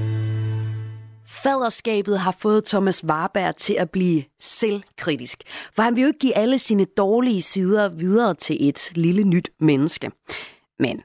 Faderskabet 1.26 2.18
har 2.18 2.36
fået 2.38 2.64
Thomas 2.64 3.04
Warberg 3.04 3.56
til 3.56 3.74
at 3.74 3.90
blive 3.90 4.24
selvkritisk, 4.40 5.42
for 5.72 5.82
han 5.82 5.96
vil 5.96 6.02
jo 6.02 6.06
ikke 6.06 6.18
give 6.18 6.36
alle 6.36 6.58
sine 6.58 6.84
dårlige 6.84 7.42
sider 7.42 7.88
videre 7.88 8.34
til 8.34 8.68
et 8.68 8.92
lille 8.94 9.24
nyt 9.24 9.50
menneske. 9.60 10.10
Men 10.78 11.02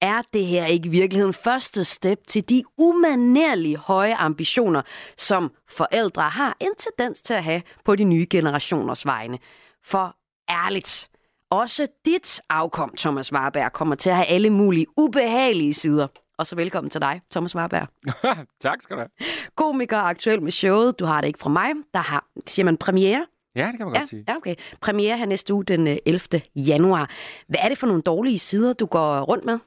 er 0.00 0.22
det 0.32 0.46
her 0.46 0.66
ikke 0.66 0.86
i 0.86 0.90
virkeligheden 0.90 1.34
første 1.34 1.84
step 1.84 2.18
til 2.26 2.48
de 2.48 2.62
umanerlige 2.78 3.76
høje 3.76 4.14
ambitioner, 4.14 4.82
som 5.16 5.50
forældre 5.68 6.22
har 6.22 6.56
en 6.60 6.72
tendens 6.78 7.22
til 7.22 7.34
at 7.34 7.44
have 7.44 7.62
på 7.84 7.96
de 7.96 8.04
nye 8.04 8.26
generationers 8.30 9.06
vegne? 9.06 9.38
For 9.84 10.16
ærligt, 10.50 11.08
også 11.50 11.86
dit 12.06 12.40
afkom, 12.50 12.94
Thomas 12.98 13.32
Warberg, 13.32 13.72
kommer 13.72 13.94
til 13.94 14.10
at 14.10 14.16
have 14.16 14.26
alle 14.26 14.50
mulige 14.50 14.86
ubehagelige 14.96 15.74
sider. 15.74 16.06
Og 16.38 16.46
så 16.46 16.56
velkommen 16.56 16.90
til 16.90 17.00
dig, 17.00 17.20
Thomas 17.30 17.56
Warberg. 17.56 17.88
tak 18.60 18.82
skal 18.82 18.96
du 18.96 19.00
have. 19.00 19.08
Komiker 19.56 19.98
aktuel 19.98 20.42
med 20.42 20.50
showet. 20.52 20.98
Du 20.98 21.04
har 21.04 21.20
det 21.20 21.28
ikke 21.28 21.38
fra 21.38 21.50
mig. 21.50 21.70
Der 21.94 22.00
har, 22.00 22.26
siger 22.46 22.64
man, 22.64 22.76
premiere. 22.76 23.26
Ja, 23.56 23.66
det 23.66 23.76
kan 23.76 23.86
man 23.86 23.94
Ja, 23.94 24.00
godt 24.00 24.10
sige. 24.10 24.24
ja, 24.28 24.36
okay. 24.36 24.54
Premiere 24.80 25.18
her 25.18 25.26
næste 25.26 25.54
uge 25.54 25.64
den 25.64 25.86
øh, 25.88 25.96
11. 26.06 26.20
januar. 26.56 27.10
Hvad 27.48 27.60
er 27.62 27.68
det 27.68 27.78
for 27.78 27.86
nogle 27.86 28.02
dårlige 28.02 28.38
sider, 28.38 28.72
du 28.72 28.86
går 28.86 29.20
rundt 29.20 29.44
med? 29.44 29.58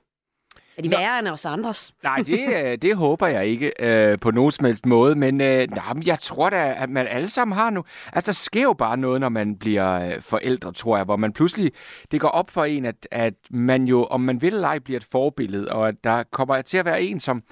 Er 0.77 0.81
de 0.81 0.87
Nå. 0.89 0.97
værre 0.97 1.19
end 1.19 1.27
os 1.27 1.45
andres? 1.45 1.93
Nej, 2.03 2.17
det, 2.17 2.39
øh, 2.63 2.77
det 2.81 2.95
håber 2.95 3.27
jeg 3.27 3.45
ikke 3.47 3.71
øh, 3.79 4.19
på 4.19 4.31
nogen 4.31 4.51
som 4.51 4.65
helst 4.65 4.85
måde, 4.85 5.15
men 5.15 5.41
øh, 5.41 5.67
nej, 5.69 5.93
men 5.93 6.05
jeg 6.05 6.19
tror 6.19 6.49
da, 6.49 6.73
at 6.77 6.89
man 6.89 7.07
alle 7.07 7.29
sammen 7.29 7.57
har 7.57 7.69
nu... 7.69 7.83
Altså, 8.13 8.31
der 8.31 8.33
sker 8.35 8.63
jo 8.63 8.73
bare 8.73 8.97
noget, 8.97 9.21
når 9.21 9.29
man 9.29 9.55
bliver 9.55 10.05
øh, 10.15 10.21
forældre, 10.21 10.73
tror 10.73 10.97
jeg, 10.97 11.05
hvor 11.05 11.15
man 11.15 11.33
pludselig... 11.33 11.71
Det 12.11 12.21
går 12.21 12.27
op 12.27 12.49
for 12.49 12.65
en, 12.65 12.85
at, 12.85 13.07
at 13.11 13.33
man 13.49 13.83
jo, 13.85 14.03
om 14.03 14.21
man 14.21 14.41
vil 14.41 14.53
eller 14.53 14.67
ej, 14.67 14.79
bliver 14.79 14.99
et 14.99 15.07
forbillede, 15.11 15.71
og 15.71 15.87
at 15.87 15.95
der 16.03 16.23
kommer 16.31 16.61
til 16.61 16.77
at 16.77 16.85
være 16.85 17.01
en, 17.01 17.19
som, 17.19 17.43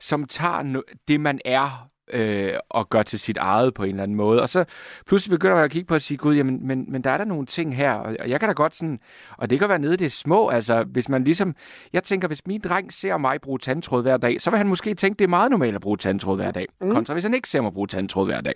som 0.00 0.24
tager 0.24 0.62
no- 0.62 0.94
det, 1.08 1.20
man 1.20 1.40
er, 1.44 1.88
øh, 2.12 2.52
og 2.70 2.88
gør 2.88 3.02
til 3.02 3.18
sit 3.18 3.36
eget 3.36 3.74
på 3.74 3.82
en 3.82 3.88
eller 3.90 4.02
anden 4.02 4.16
måde. 4.16 4.42
Og 4.42 4.48
så 4.48 4.64
pludselig 5.06 5.30
begynder 5.38 5.54
man 5.56 5.64
at 5.64 5.70
kigge 5.70 5.86
på 5.86 5.94
at 5.94 6.02
sige, 6.02 6.18
gud, 6.18 6.34
jamen, 6.36 6.66
men, 6.66 6.84
men 6.88 7.02
der 7.04 7.10
er 7.10 7.18
der 7.18 7.24
nogle 7.24 7.46
ting 7.46 7.76
her, 7.76 7.92
og 7.92 8.16
og 8.20 8.30
jeg 8.30 8.40
kan 8.40 8.48
da 8.48 8.52
godt 8.52 8.76
sådan, 8.76 8.98
og 9.38 9.50
det 9.50 9.58
kan 9.58 9.68
være 9.68 9.78
nede 9.78 9.94
i 9.94 9.96
det 9.96 10.12
små, 10.12 10.48
altså 10.48 10.82
hvis 10.82 11.08
man 11.08 11.24
ligesom, 11.24 11.54
jeg 11.92 12.04
tænker, 12.04 12.28
hvis 12.28 12.46
min 12.46 12.60
dreng 12.60 12.92
ser 12.92 13.16
mig 13.16 13.40
bruge 13.40 13.58
tandtråd 13.58 14.02
hver 14.02 14.16
dag, 14.16 14.40
så 14.40 14.50
vil 14.50 14.56
han 14.58 14.66
måske 14.68 14.94
tænke, 14.94 15.18
det 15.18 15.24
er 15.24 15.28
meget 15.28 15.50
normalt 15.50 15.74
at 15.74 15.80
bruge 15.80 15.96
tandtråd 15.96 16.36
hver 16.36 16.50
dag, 16.50 16.66
mm. 16.80 16.90
kontra 16.90 17.14
hvis 17.14 17.24
han 17.24 17.34
ikke 17.34 17.48
ser 17.48 17.60
mig 17.60 17.72
bruge 17.72 17.86
tandtråd 17.88 18.26
hver 18.26 18.40
dag. 18.40 18.54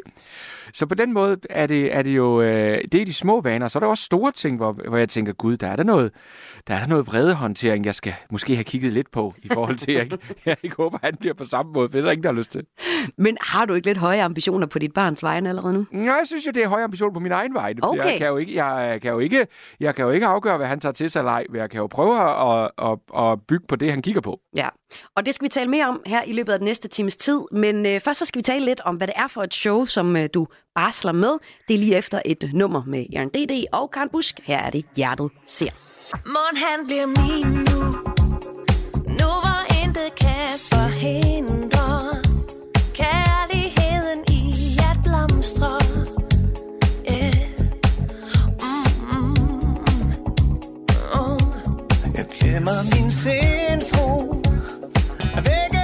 Så 0.72 0.86
på 0.86 0.94
den 0.94 1.12
måde 1.12 1.36
er 1.50 1.66
det, 1.66 1.96
er 1.96 2.02
det 2.02 2.10
jo, 2.16 2.40
øh, 2.42 2.78
det 2.92 3.00
er 3.00 3.04
de 3.04 3.14
små 3.14 3.40
vaner, 3.40 3.68
så 3.68 3.78
er 3.78 3.80
der 3.80 3.86
også 3.88 4.04
store 4.04 4.32
ting, 4.32 4.56
hvor, 4.56 4.72
hvor 4.88 4.96
jeg 4.96 5.08
tænker, 5.08 5.32
gud, 5.32 5.56
der 5.56 5.66
er 5.68 5.76
der 5.76 5.82
noget, 5.84 6.12
der 6.66 6.74
er 6.74 6.80
der 6.80 6.86
noget 6.86 7.06
vredehåndtering, 7.06 7.86
jeg 7.86 7.94
skal 7.94 8.14
måske 8.30 8.54
have 8.54 8.64
kigget 8.64 8.92
lidt 8.92 9.10
på, 9.10 9.34
i 9.42 9.48
forhold 9.52 9.76
til, 9.76 9.90
at 9.92 9.96
jeg, 9.96 10.04
ikke- 10.12 10.18
jeg 10.46 10.56
ikke 10.62 10.76
håber, 10.76 10.98
at 11.02 11.04
han 11.04 11.16
bliver 11.20 11.34
på 11.34 11.44
samme 11.44 11.72
måde, 11.72 11.88
for 11.88 11.92
det 11.92 12.00
er 12.00 12.04
der 12.04 12.10
ingen, 12.12 12.22
der 12.24 12.30
har 12.32 12.36
lyst 12.38 12.52
til. 12.52 12.62
Men 13.18 13.36
har 13.40 13.64
du 13.64 13.74
ikke 13.74 13.86
lidt 13.86 13.98
høje 13.98 14.22
ambitioner 14.22 14.66
på 14.66 14.78
dit 14.78 14.92
barns 14.92 15.22
vegne 15.22 15.48
allerede 15.48 15.72
nu? 15.72 15.86
Ja, 15.92 15.98
jeg 15.98 16.22
synes 16.26 16.46
jo, 16.46 16.50
det 16.50 16.62
er 16.62 16.68
høj 16.68 16.82
ambition 16.82 17.12
på 17.14 17.20
min 17.20 17.32
egen 17.32 17.54
vej. 17.54 17.74
Okay. 17.82 18.04
Jeg 18.10 18.18
kan 18.18 18.26
jo 18.26 18.36
ikke, 18.36 18.64
jeg 18.64 19.00
kan 19.02 19.10
jo 19.10 19.18
ikke, 19.18 19.46
jeg 19.80 19.94
kan 19.94 20.04
jo 20.04 20.10
ikke 20.10 20.26
afgøre, 20.26 20.56
hvad 20.56 20.66
han 20.66 20.80
tager 20.80 20.92
til 20.92 21.10
sig 21.10 21.20
eller 21.20 21.32
ej, 21.32 21.44
men 21.50 21.60
jeg 21.60 21.70
kan 21.70 21.78
jo 21.80 21.86
prøve 21.86 22.20
at, 22.20 22.70
at, 22.78 23.22
at 23.22 23.38
bygge 23.48 23.66
på 23.68 23.76
det, 23.76 23.90
han 23.90 24.02
kigger 24.02 24.20
på. 24.20 24.40
Ja, 24.56 24.68
og 25.16 25.26
det 25.26 25.34
skal 25.34 25.44
vi 25.44 25.48
tale 25.48 25.70
mere 25.70 25.88
om 25.88 26.00
her 26.06 26.22
i 26.22 26.32
løbet 26.32 26.52
af 26.52 26.58
den 26.58 26.66
næste 26.66 26.88
times 26.88 27.16
tid. 27.16 27.40
Men 27.52 27.86
øh, 27.86 28.00
først 28.00 28.18
så 28.18 28.24
skal 28.24 28.38
vi 28.38 28.42
tale 28.42 28.64
lidt 28.64 28.80
om, 28.84 28.96
hvad 28.96 29.06
det 29.06 29.14
er 29.16 29.26
for 29.26 29.42
et 29.42 29.54
show, 29.54 29.84
som 29.84 30.16
øh, 30.16 30.28
du 30.34 30.46
barsler 30.74 31.12
med. 31.12 31.32
Det 31.68 31.74
er 31.74 31.78
lige 31.78 31.96
efter 31.96 32.22
et 32.24 32.50
nummer 32.52 32.82
med 32.86 33.06
Jørgen 33.14 33.28
D.D. 33.28 33.64
og 33.72 33.90
Karen 33.90 34.08
Busk. 34.08 34.40
Her 34.44 34.58
er 34.58 34.70
det 34.70 34.84
Hjertet 34.96 35.30
ser. 35.46 35.70
Mon 36.26 36.56
han 36.56 36.86
bliver 36.86 37.06
min 37.06 37.54
nu 37.54 37.80
Nu 39.06 39.30
hvor 39.42 39.84
intet 39.84 40.14
kan 40.20 40.58
forhindre 40.72 41.69
Jeg 52.70 52.78
glemmer 52.78 52.96
min 52.96 53.10
sindsro. 53.10 54.06
Vækkes 55.36 55.79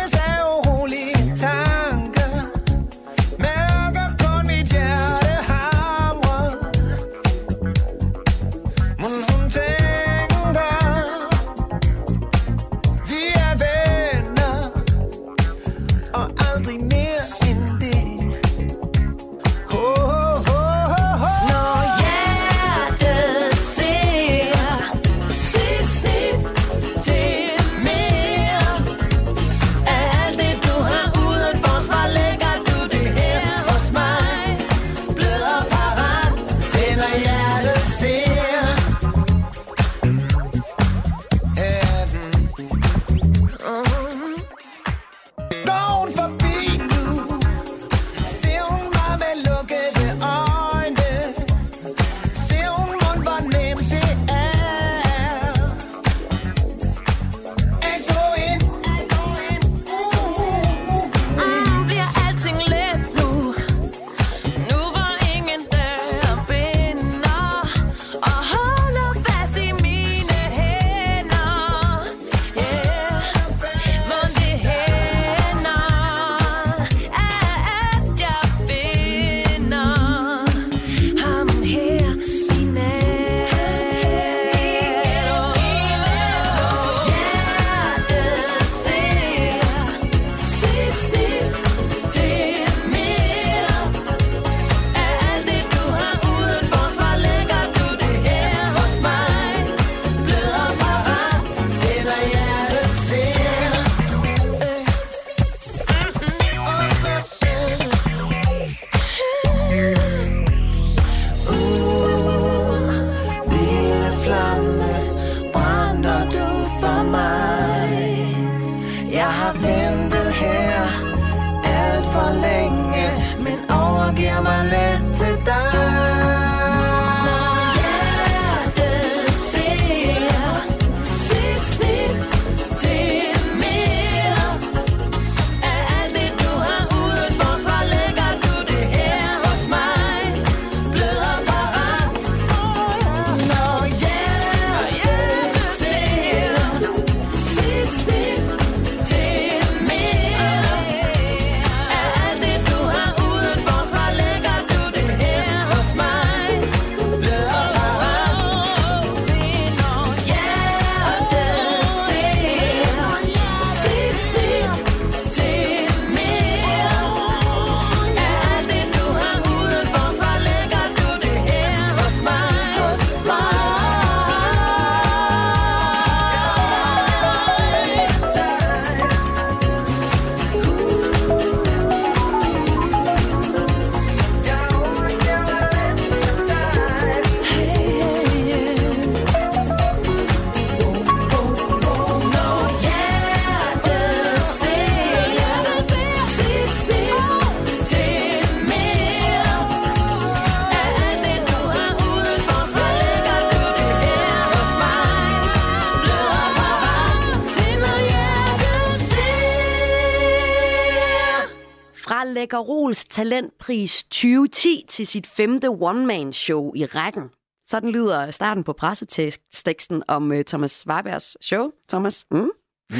lægger 212.36 212.58
Rols 212.58 213.04
Talentpris 213.04 214.04
2010 214.04 214.84
til 214.88 215.06
sit 215.06 215.26
femte 215.26 215.68
one-man-show 215.68 216.72
i 216.74 216.84
rækken. 216.84 217.22
Sådan 217.66 217.90
lyder 217.90 218.30
starten 218.30 218.64
på 218.64 218.72
presseteksten 218.72 220.02
om 220.08 220.30
uh, 220.30 220.40
Thomas 220.40 220.86
Warbergs 220.86 221.36
show. 221.40 221.70
Thomas? 221.88 222.26
Mm? 222.30 222.38
Mm. 222.38 222.96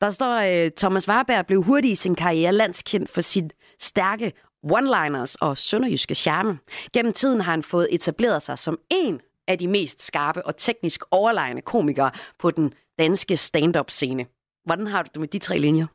Der 0.00 0.10
står, 0.10 0.64
uh, 0.64 0.70
Thomas 0.76 1.08
Warberg 1.08 1.46
blev 1.46 1.62
hurtigt 1.62 1.92
i 1.92 1.94
sin 1.94 2.14
karriere 2.14 2.52
landskendt 2.52 3.10
for 3.10 3.20
sit 3.20 3.52
stærke 3.80 4.32
one-liners 4.66 5.34
og 5.40 5.58
sønderjyske 5.58 6.14
charme. 6.14 6.58
Gennem 6.92 7.12
tiden 7.12 7.40
har 7.40 7.50
han 7.50 7.62
fået 7.62 7.88
etableret 7.90 8.42
sig 8.42 8.58
som 8.58 8.78
en 8.90 9.20
af 9.48 9.58
de 9.58 9.68
mest 9.68 10.02
skarpe 10.02 10.46
og 10.46 10.56
teknisk 10.56 11.02
overlegne 11.10 11.60
komikere 11.60 12.10
på 12.38 12.50
den 12.50 12.72
danske 12.98 13.36
stand-up-scene. 13.36 14.26
Hvordan 14.64 14.86
har 14.86 15.02
du 15.02 15.08
det 15.12 15.20
med 15.20 15.28
de 15.28 15.38
tre 15.38 15.58
linjer? 15.58 15.86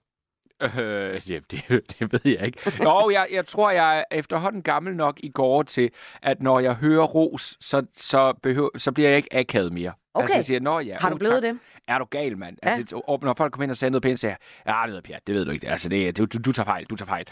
Øh, 0.79 1.21
det, 1.27 1.51
det, 1.51 1.61
det 1.99 2.13
ved 2.13 2.31
jeg 2.31 2.45
ikke. 2.45 2.59
Jo, 2.83 3.09
jeg, 3.09 3.27
jeg 3.31 3.45
tror, 3.45 3.71
jeg 3.71 3.99
er 3.99 4.03
efterhånden 4.11 4.61
gammel 4.61 4.95
nok 4.95 5.19
i 5.23 5.29
går 5.29 5.63
til, 5.63 5.89
at 6.21 6.41
når 6.41 6.59
jeg 6.59 6.73
hører 6.73 7.03
ros, 7.03 7.57
så, 7.59 7.85
så, 7.95 8.33
behøver, 8.43 8.69
så 8.77 8.91
bliver 8.91 9.09
jeg 9.09 9.17
ikke 9.17 9.35
akavet 9.35 9.73
mere. 9.73 9.91
Okay. 10.13 10.23
Altså, 10.23 10.37
jeg 10.37 10.45
siger, 10.45 10.59
Nå, 10.59 10.79
ja, 10.79 10.97
Har 10.99 11.09
du 11.09 11.15
oh, 11.15 11.19
blevet 11.19 11.43
tak. 11.43 11.53
det? 11.53 11.59
Er 11.87 11.99
du 11.99 12.05
gal, 12.05 12.37
mand? 12.37 12.57
Ja. 12.63 12.69
Altså, 12.69 13.01
og 13.07 13.19
når 13.21 13.33
folk 13.37 13.53
kommer 13.53 13.63
ind 13.63 13.71
og 13.71 13.77
siger 13.77 13.89
noget 13.89 14.03
pænt, 14.03 14.19
siger 14.19 14.35
jeg, 14.65 14.75
ja, 14.75 14.85
det 14.85 14.93
ved 14.93 15.01
Pjat, 15.01 15.27
det 15.27 15.35
ved 15.35 15.45
du 15.45 15.51
ikke. 15.51 15.69
Altså, 15.69 15.89
det, 15.89 16.17
det, 16.17 16.33
du, 16.33 16.37
du 16.45 16.51
tager 16.51 16.65
fejl, 16.65 16.85
du 16.85 16.95
tager 16.95 17.07
fejl. 17.07 17.25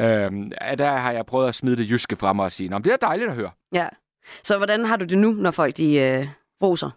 Øhm, 0.00 0.52
der 0.78 0.96
har 0.96 1.12
jeg 1.12 1.26
prøvet 1.26 1.48
at 1.48 1.54
smide 1.54 1.76
det 1.76 1.90
jyske 1.90 2.16
frem 2.16 2.38
og 2.38 2.52
sige, 2.52 2.68
Nå, 2.68 2.78
men 2.78 2.84
det 2.84 2.92
er 2.92 2.96
dejligt 2.96 3.28
at 3.28 3.34
høre. 3.34 3.50
Ja. 3.72 3.88
Så 4.44 4.56
hvordan 4.56 4.84
har 4.84 4.96
du 4.96 5.04
det 5.04 5.18
nu, 5.18 5.30
når 5.32 5.50
folk 5.50 5.76
de 5.76 5.98
øh, 5.98 6.26
roser? 6.62 6.90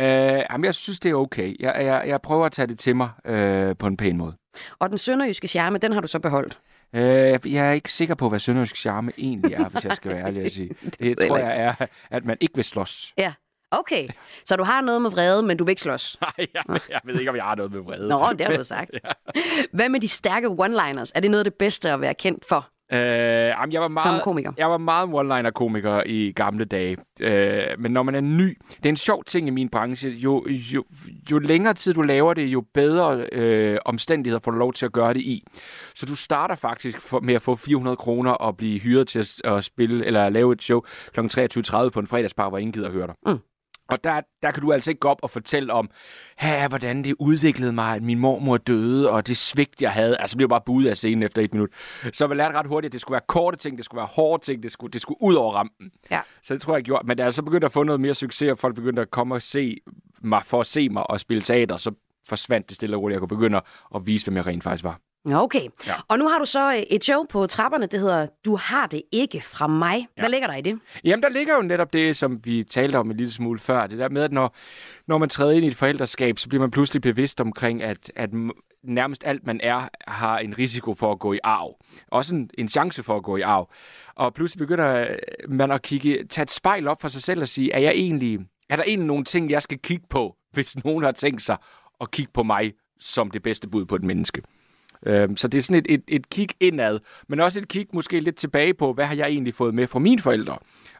Øh, 0.00 0.06
jamen, 0.50 0.64
jeg 0.64 0.74
synes, 0.74 1.00
det 1.00 1.10
er 1.10 1.14
okay. 1.14 1.56
Jeg, 1.60 1.74
jeg, 1.84 2.04
jeg 2.06 2.22
prøver 2.22 2.46
at 2.46 2.52
tage 2.52 2.66
det 2.66 2.78
til 2.78 2.96
mig 2.96 3.10
øh, 3.26 3.76
på 3.76 3.86
en 3.86 3.96
pæn 3.96 4.16
måde. 4.16 4.36
Og 4.78 4.90
den 4.90 4.98
sønderjyske 4.98 5.48
charme, 5.48 5.78
den 5.78 5.92
har 5.92 6.00
du 6.00 6.06
så 6.06 6.18
beholdt. 6.18 6.58
Øh, 6.94 7.54
jeg 7.54 7.68
er 7.68 7.72
ikke 7.72 7.92
sikker 7.92 8.14
på, 8.14 8.28
hvad 8.28 8.38
sønderjysk 8.38 8.76
charme 8.76 9.12
egentlig 9.18 9.54
er, 9.54 9.68
hvis 9.68 9.84
jeg 9.84 9.92
skal 9.96 10.12
være 10.12 10.26
ærlig 10.26 10.44
at 10.44 10.52
sige. 10.52 10.70
Det 11.00 11.18
tror 11.18 11.36
jeg 11.38 11.60
er, 11.60 11.86
at 12.10 12.24
man 12.24 12.36
ikke 12.40 12.54
vil 12.54 12.64
slås. 12.64 13.12
Ja. 13.18 13.32
Okay, 13.70 14.08
så 14.44 14.56
du 14.56 14.64
har 14.64 14.80
noget 14.80 15.02
med 15.02 15.10
vrede, 15.10 15.42
men 15.42 15.56
du 15.56 15.64
vil 15.64 15.72
ikke 15.72 15.82
slås. 15.82 16.16
Nej, 16.20 16.46
jeg, 16.54 16.80
jeg 16.90 17.00
ved 17.04 17.18
ikke, 17.18 17.30
om 17.30 17.36
jeg 17.36 17.44
har 17.44 17.54
noget 17.54 17.72
med 17.72 17.80
vrede. 17.80 18.08
Nå, 18.08 18.32
det 18.32 18.40
har 18.46 18.56
du 18.56 18.64
sagt. 18.64 18.90
Hvad 19.72 19.88
med 19.88 20.00
de 20.00 20.08
stærke 20.08 20.46
one-liners? 20.46 21.10
Er 21.14 21.20
det 21.20 21.30
noget 21.30 21.40
af 21.40 21.44
det 21.44 21.54
bedste 21.54 21.90
at 21.90 22.00
være 22.00 22.14
kendt 22.14 22.44
for? 22.48 22.68
Øh, 22.92 22.98
jamen, 22.98 23.72
jeg 23.72 23.80
var 23.80 23.86
Som 23.86 24.12
meget, 24.12 24.22
komiker. 24.22 24.52
Jeg 24.56 24.70
var 24.70 24.78
meget 24.78 25.08
one-liner-komiker 25.08 26.02
i 26.06 26.32
gamle 26.36 26.64
dage. 26.64 26.96
Øh, 27.20 27.66
men 27.78 27.92
når 27.92 28.02
man 28.02 28.14
er 28.14 28.20
ny, 28.20 28.58
det 28.76 28.84
er 28.84 28.88
en 28.88 28.96
sjov 28.96 29.24
ting 29.24 29.46
i 29.46 29.50
min 29.50 29.68
branche. 29.68 30.10
Jo, 30.10 30.46
jo, 30.48 30.84
jo 31.30 31.38
længere 31.38 31.74
tid 31.74 31.94
du 31.94 32.02
laver 32.02 32.34
det, 32.34 32.46
jo 32.46 32.64
bedre 32.74 33.26
øh, 33.32 33.78
omstændigheder 33.84 34.40
får 34.44 34.50
du 34.50 34.58
lov 34.58 34.72
til 34.72 34.86
at 34.86 34.92
gøre 34.92 35.14
det 35.14 35.20
i. 35.20 35.44
Så 35.94 36.06
du 36.06 36.14
starter 36.14 36.54
faktisk 36.54 37.00
for, 37.00 37.20
med 37.20 37.34
at 37.34 37.42
få 37.42 37.56
400 37.56 37.96
kroner 37.96 38.30
og 38.30 38.56
blive 38.56 38.80
hyret 38.80 39.08
til 39.08 39.18
at, 39.18 39.40
at 39.44 39.64
spille 39.64 40.06
eller 40.06 40.28
lave 40.28 40.52
et 40.52 40.62
show 40.62 40.80
kl. 41.14 41.20
23.30 41.20 41.88
på 41.88 42.00
en 42.00 42.06
fredagsbar, 42.06 42.48
hvor 42.48 42.58
ingen 42.58 42.72
gider 42.72 42.86
at 42.86 42.92
høre 42.92 43.06
dig. 43.06 43.14
Mm. 43.26 43.38
Og 43.88 44.04
der, 44.04 44.20
der 44.42 44.50
kan 44.50 44.62
du 44.62 44.72
altså 44.72 44.90
ikke 44.90 45.00
gå 45.00 45.08
op 45.08 45.18
og 45.22 45.30
fortælle 45.30 45.72
om, 45.72 45.90
her, 46.38 46.68
hvordan 46.68 47.04
det 47.04 47.14
udviklede 47.18 47.72
mig, 47.72 47.94
at 47.96 48.02
min 48.02 48.18
mormor 48.18 48.56
døde, 48.56 49.10
og 49.10 49.26
det 49.26 49.36
svigt, 49.36 49.82
jeg 49.82 49.92
havde. 49.92 50.16
Altså, 50.16 50.36
blev 50.36 50.48
bare 50.48 50.60
budet 50.66 50.90
af 50.90 50.96
scenen 50.96 51.22
efter 51.22 51.42
et 51.42 51.52
minut. 51.52 51.70
Så 52.12 52.26
man 52.26 52.36
lærte 52.36 52.58
ret 52.58 52.66
hurtigt, 52.66 52.88
at 52.88 52.92
det 52.92 53.00
skulle 53.00 53.14
være 53.14 53.22
korte 53.28 53.56
ting, 53.56 53.76
det 53.76 53.84
skulle 53.84 53.98
være 53.98 54.08
hårde 54.12 54.44
ting, 54.44 54.62
det 54.62 54.72
skulle, 54.72 54.92
det 54.92 55.02
skulle 55.02 55.18
ud 55.22 55.34
over 55.34 55.54
rampen. 55.54 55.90
Ja. 56.10 56.20
Så 56.42 56.54
det 56.54 56.62
tror 56.62 56.72
jeg, 56.72 56.78
jeg 56.78 56.84
gjorde. 56.84 57.06
Men 57.06 57.16
da 57.16 57.22
jeg 57.24 57.34
så 57.34 57.42
begyndte 57.42 57.64
at 57.64 57.72
få 57.72 57.82
noget 57.82 58.00
mere 58.00 58.14
succes, 58.14 58.50
og 58.50 58.58
folk 58.58 58.74
begyndte 58.74 59.02
at 59.02 59.10
komme 59.10 59.34
og 59.34 59.42
se 59.42 59.76
mig 60.22 60.42
for 60.44 60.60
at 60.60 60.66
se 60.66 60.88
mig 60.88 61.10
og 61.10 61.20
spille 61.20 61.42
teater, 61.42 61.76
så 61.76 61.92
forsvandt 62.28 62.68
det 62.68 62.76
stille 62.76 62.96
og 62.96 63.02
roligt. 63.02 63.14
Jeg 63.14 63.20
kunne 63.20 63.38
begynde 63.38 63.60
at 63.94 64.06
vise, 64.06 64.26
hvem 64.26 64.36
jeg 64.36 64.46
rent 64.46 64.64
faktisk 64.64 64.84
var. 64.84 65.00
Okay. 65.32 65.68
Ja. 65.86 65.92
Og 66.08 66.18
nu 66.18 66.28
har 66.28 66.38
du 66.38 66.44
så 66.44 66.72
øh, 66.72 66.78
et 66.78 67.04
show 67.04 67.24
på 67.30 67.46
trapperne, 67.46 67.86
det 67.86 68.00
hedder 68.00 68.26
Du 68.44 68.56
har 68.56 68.86
det 68.86 69.02
ikke 69.12 69.40
fra 69.40 69.66
mig. 69.66 70.06
Hvad 70.18 70.28
ligger 70.28 70.46
der 70.46 70.54
i 70.54 70.60
det? 70.60 70.78
Jamen, 71.04 71.22
der 71.22 71.28
ligger 71.28 71.54
jo 71.54 71.62
netop 71.62 71.92
det, 71.92 72.16
som 72.16 72.38
vi 72.44 72.64
talte 72.64 72.96
om 72.96 73.10
en 73.10 73.16
lille 73.16 73.32
smule 73.32 73.58
før. 73.58 73.86
Det 73.86 73.98
der 73.98 74.08
med, 74.08 74.22
at 74.22 74.32
når, 74.32 74.56
når 75.06 75.18
man 75.18 75.28
træder 75.28 75.52
ind 75.52 75.64
i 75.64 75.68
et 75.68 75.76
forældreskab, 75.76 76.38
så 76.38 76.48
bliver 76.48 76.60
man 76.60 76.70
pludselig 76.70 77.02
bevidst 77.02 77.40
omkring, 77.40 77.82
at, 77.82 78.12
at 78.16 78.30
nærmest 78.82 79.22
alt, 79.26 79.46
man 79.46 79.60
er, 79.62 79.88
har 80.08 80.38
en 80.38 80.58
risiko 80.58 80.94
for 80.94 81.12
at 81.12 81.18
gå 81.18 81.32
i 81.32 81.38
arv. 81.44 81.76
Også 82.10 82.36
en, 82.36 82.50
en 82.58 82.68
chance 82.68 83.02
for 83.02 83.16
at 83.16 83.22
gå 83.22 83.36
i 83.36 83.40
arv. 83.40 83.70
Og 84.14 84.34
pludselig 84.34 84.58
begynder 84.58 85.00
øh, 85.00 85.16
man 85.48 85.70
at 85.70 85.82
kigge, 85.82 86.24
tage 86.30 86.42
et 86.42 86.50
spejl 86.50 86.88
op 86.88 87.00
for 87.00 87.08
sig 87.08 87.22
selv 87.22 87.40
og 87.40 87.48
sige, 87.48 87.72
er, 87.72 87.78
jeg 87.78 87.92
egentlig, 87.92 88.38
er 88.68 88.76
der 88.76 88.82
egentlig 88.82 89.06
nogle 89.06 89.24
ting, 89.24 89.50
jeg 89.50 89.62
skal 89.62 89.78
kigge 89.78 90.06
på, 90.10 90.36
hvis 90.52 90.84
nogen 90.84 91.04
har 91.04 91.12
tænkt 91.12 91.42
sig 91.42 91.56
at 92.00 92.10
kigge 92.10 92.32
på 92.34 92.42
mig 92.42 92.72
som 93.00 93.30
det 93.30 93.42
bedste 93.42 93.68
bud 93.68 93.84
på 93.84 93.94
et 93.94 94.04
menneske? 94.04 94.42
Øhm, 95.06 95.36
Så 95.36 95.48
det 95.48 95.58
er 95.58 95.62
sådan 95.62 95.82
et, 95.88 95.94
et, 95.94 96.02
et 96.08 96.30
kig 96.30 96.48
indad, 96.60 97.00
men 97.28 97.40
også 97.40 97.60
et 97.60 97.68
kig 97.68 97.86
måske 97.92 98.20
lidt 98.20 98.36
tilbage 98.36 98.74
på, 98.74 98.92
hvad 98.92 99.04
har 99.04 99.14
jeg 99.14 99.26
egentlig 99.28 99.54
fået 99.54 99.74
med 99.74 99.86
fra 99.86 99.98
mine 99.98 100.20
forældre, 100.22 100.58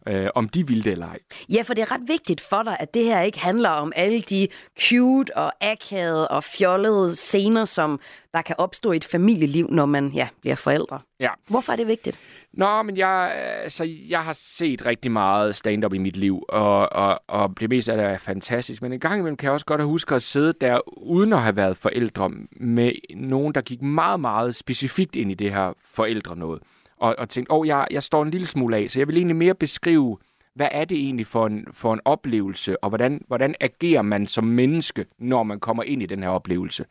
øh, 0.08 0.26
om 0.34 0.48
de 0.48 0.66
ville 0.66 0.82
det 0.82 0.92
eller 0.92 1.06
ej. 1.06 1.18
Ja, 1.48 1.62
for 1.62 1.74
det 1.74 1.82
er 1.82 1.92
ret 1.92 2.08
vigtigt 2.08 2.40
for 2.40 2.62
dig, 2.62 2.76
at 2.80 2.94
det 2.94 3.04
her 3.04 3.20
ikke 3.20 3.38
handler 3.38 3.68
om 3.68 3.92
alle 3.96 4.20
de 4.20 4.48
cute 4.80 5.36
og 5.36 5.52
akavede 5.60 6.28
og 6.28 6.44
fjollede 6.44 7.16
scener, 7.16 7.64
som 7.64 8.00
der 8.34 8.42
kan 8.42 8.54
opstå 8.58 8.92
i 8.92 8.96
et 8.96 9.04
familieliv, 9.04 9.68
når 9.70 9.86
man 9.86 10.08
ja, 10.14 10.28
bliver 10.40 10.56
forældre. 10.56 11.00
Ja. 11.20 11.28
Hvorfor 11.48 11.72
er 11.72 11.76
det 11.76 11.86
vigtigt? 11.86 12.18
Nå, 12.52 12.82
men 12.82 12.96
jeg, 12.96 13.32
altså, 13.62 13.84
jeg 14.08 14.24
har 14.24 14.32
set 14.32 14.86
rigtig 14.86 15.10
meget 15.10 15.56
stand-up 15.56 15.94
i 15.94 15.98
mit 15.98 16.16
liv, 16.16 16.44
og, 16.48 16.92
og, 16.92 17.20
og 17.28 17.60
det 17.60 17.70
meste 17.70 17.92
af 17.92 17.98
det 17.98 18.06
er 18.06 18.18
fantastisk. 18.18 18.82
Men 18.82 18.92
en 18.92 19.00
gang 19.00 19.18
imellem 19.18 19.36
kan 19.36 19.44
jeg 19.44 19.52
også 19.52 19.66
godt 19.66 19.82
huske 19.82 20.14
at 20.14 20.22
sidde 20.22 20.52
der, 20.60 20.98
uden 20.98 21.32
at 21.32 21.42
have 21.42 21.56
været 21.56 21.76
forældre, 21.76 22.30
med 22.56 22.92
nogen, 23.16 23.54
der 23.54 23.60
gik 23.60 23.82
meget, 23.82 24.20
meget 24.20 24.56
specifikt 24.56 25.16
ind 25.16 25.30
i 25.30 25.34
det 25.34 25.52
her 25.52 25.72
forældre 25.84 26.36
noget. 26.36 26.62
Og, 26.96 27.14
og 27.18 27.28
tænkte, 27.28 27.52
åh, 27.52 27.58
oh, 27.58 27.66
jeg, 27.66 27.86
jeg 27.90 28.02
står 28.02 28.22
en 28.22 28.30
lille 28.30 28.46
smule 28.46 28.76
af, 28.76 28.90
så 28.90 29.00
jeg 29.00 29.08
vil 29.08 29.16
egentlig 29.16 29.36
mere 29.36 29.54
beskrive, 29.54 30.18
hvad 30.54 30.68
er 30.70 30.84
det 30.84 30.98
egentlig 30.98 31.26
for 31.26 31.46
en, 31.46 31.66
for 31.72 31.94
en 31.94 32.00
oplevelse, 32.04 32.84
og 32.84 32.88
hvordan, 32.88 33.24
hvordan 33.26 33.54
agerer 33.60 34.02
man 34.02 34.26
som 34.26 34.44
menneske, 34.44 35.06
når 35.18 35.42
man 35.42 35.60
kommer 35.60 35.82
ind 35.82 36.02
i 36.02 36.06
den 36.06 36.22
her 36.22 36.30
oplevelse. 36.30 36.84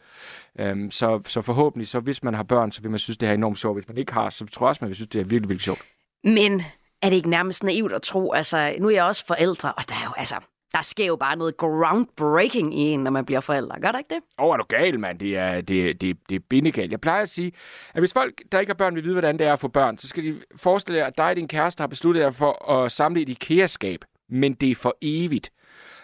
Øhm, 0.59 0.91
så, 0.91 1.21
så 1.27 1.41
forhåbentlig, 1.41 1.87
så 1.87 1.99
hvis 1.99 2.23
man 2.23 2.33
har 2.33 2.43
børn, 2.43 2.71
så 2.71 2.81
vil 2.81 2.91
man 2.91 2.99
synes, 2.99 3.17
det 3.17 3.27
her 3.27 3.33
er 3.33 3.37
enormt 3.37 3.59
sjovt. 3.59 3.75
Hvis 3.77 3.87
man 3.87 3.97
ikke 3.97 4.13
har, 4.13 4.29
så 4.29 4.45
tror 4.45 4.65
jeg 4.65 4.69
også, 4.69 4.79
man 4.81 4.87
vil 4.87 4.95
synes, 4.95 5.09
det 5.09 5.21
er 5.21 5.25
virkelig, 5.25 5.49
virkelig 5.49 5.63
sjovt. 5.63 5.81
Men 6.23 6.63
er 7.01 7.09
det 7.09 7.15
ikke 7.15 7.29
nærmest 7.29 7.63
naivt 7.63 7.91
at 7.91 8.01
tro, 8.01 8.31
altså 8.31 8.75
nu 8.79 8.87
er 8.87 8.91
jeg 8.91 9.03
også 9.03 9.25
forældre, 9.27 9.73
og 9.73 9.89
der 9.89 9.95
er 9.95 10.05
jo 10.05 10.13
altså, 10.17 10.35
der 10.73 10.81
sker 10.81 11.05
jo 11.05 11.15
bare 11.15 11.35
noget 11.35 11.57
groundbreaking 11.57 12.79
i 12.79 12.81
en, 12.81 12.99
når 12.99 13.11
man 13.11 13.25
bliver 13.25 13.39
forældre. 13.39 13.79
Gør 13.81 13.91
der 13.91 13.97
ikke 13.97 14.15
det? 14.15 14.23
Åh, 14.39 14.45
oh, 14.45 14.53
er 14.53 14.57
du 14.57 14.65
gal, 14.69 14.99
mand? 14.99 15.19
Det 15.19 15.37
er, 15.37 15.61
det, 15.61 16.01
det, 16.01 16.17
det 16.29 16.35
er 16.35 16.39
bindegal. 16.49 16.89
Jeg 16.89 17.01
plejer 17.01 17.21
at 17.21 17.29
sige, 17.29 17.51
at 17.93 18.01
hvis 18.01 18.13
folk, 18.13 18.41
der 18.51 18.59
ikke 18.59 18.69
har 18.69 18.75
børn, 18.75 18.95
vil 18.95 19.03
vide, 19.03 19.13
hvordan 19.13 19.39
det 19.39 19.47
er 19.47 19.53
at 19.53 19.59
få 19.59 19.67
børn, 19.67 19.97
så 19.97 20.07
skal 20.07 20.23
de 20.23 20.41
forestille 20.55 20.99
jer, 20.99 21.05
at 21.05 21.17
dig 21.17 21.29
og 21.29 21.35
din 21.35 21.47
kæreste 21.47 21.81
har 21.81 21.87
besluttet 21.87 22.21
jer 22.21 22.29
for 22.29 22.71
at 22.71 22.91
samle 22.91 23.21
et 23.21 23.29
IKEA-skab, 23.29 24.05
men 24.29 24.53
det 24.53 24.71
er 24.71 24.75
for 24.75 24.97
evigt. 25.01 25.51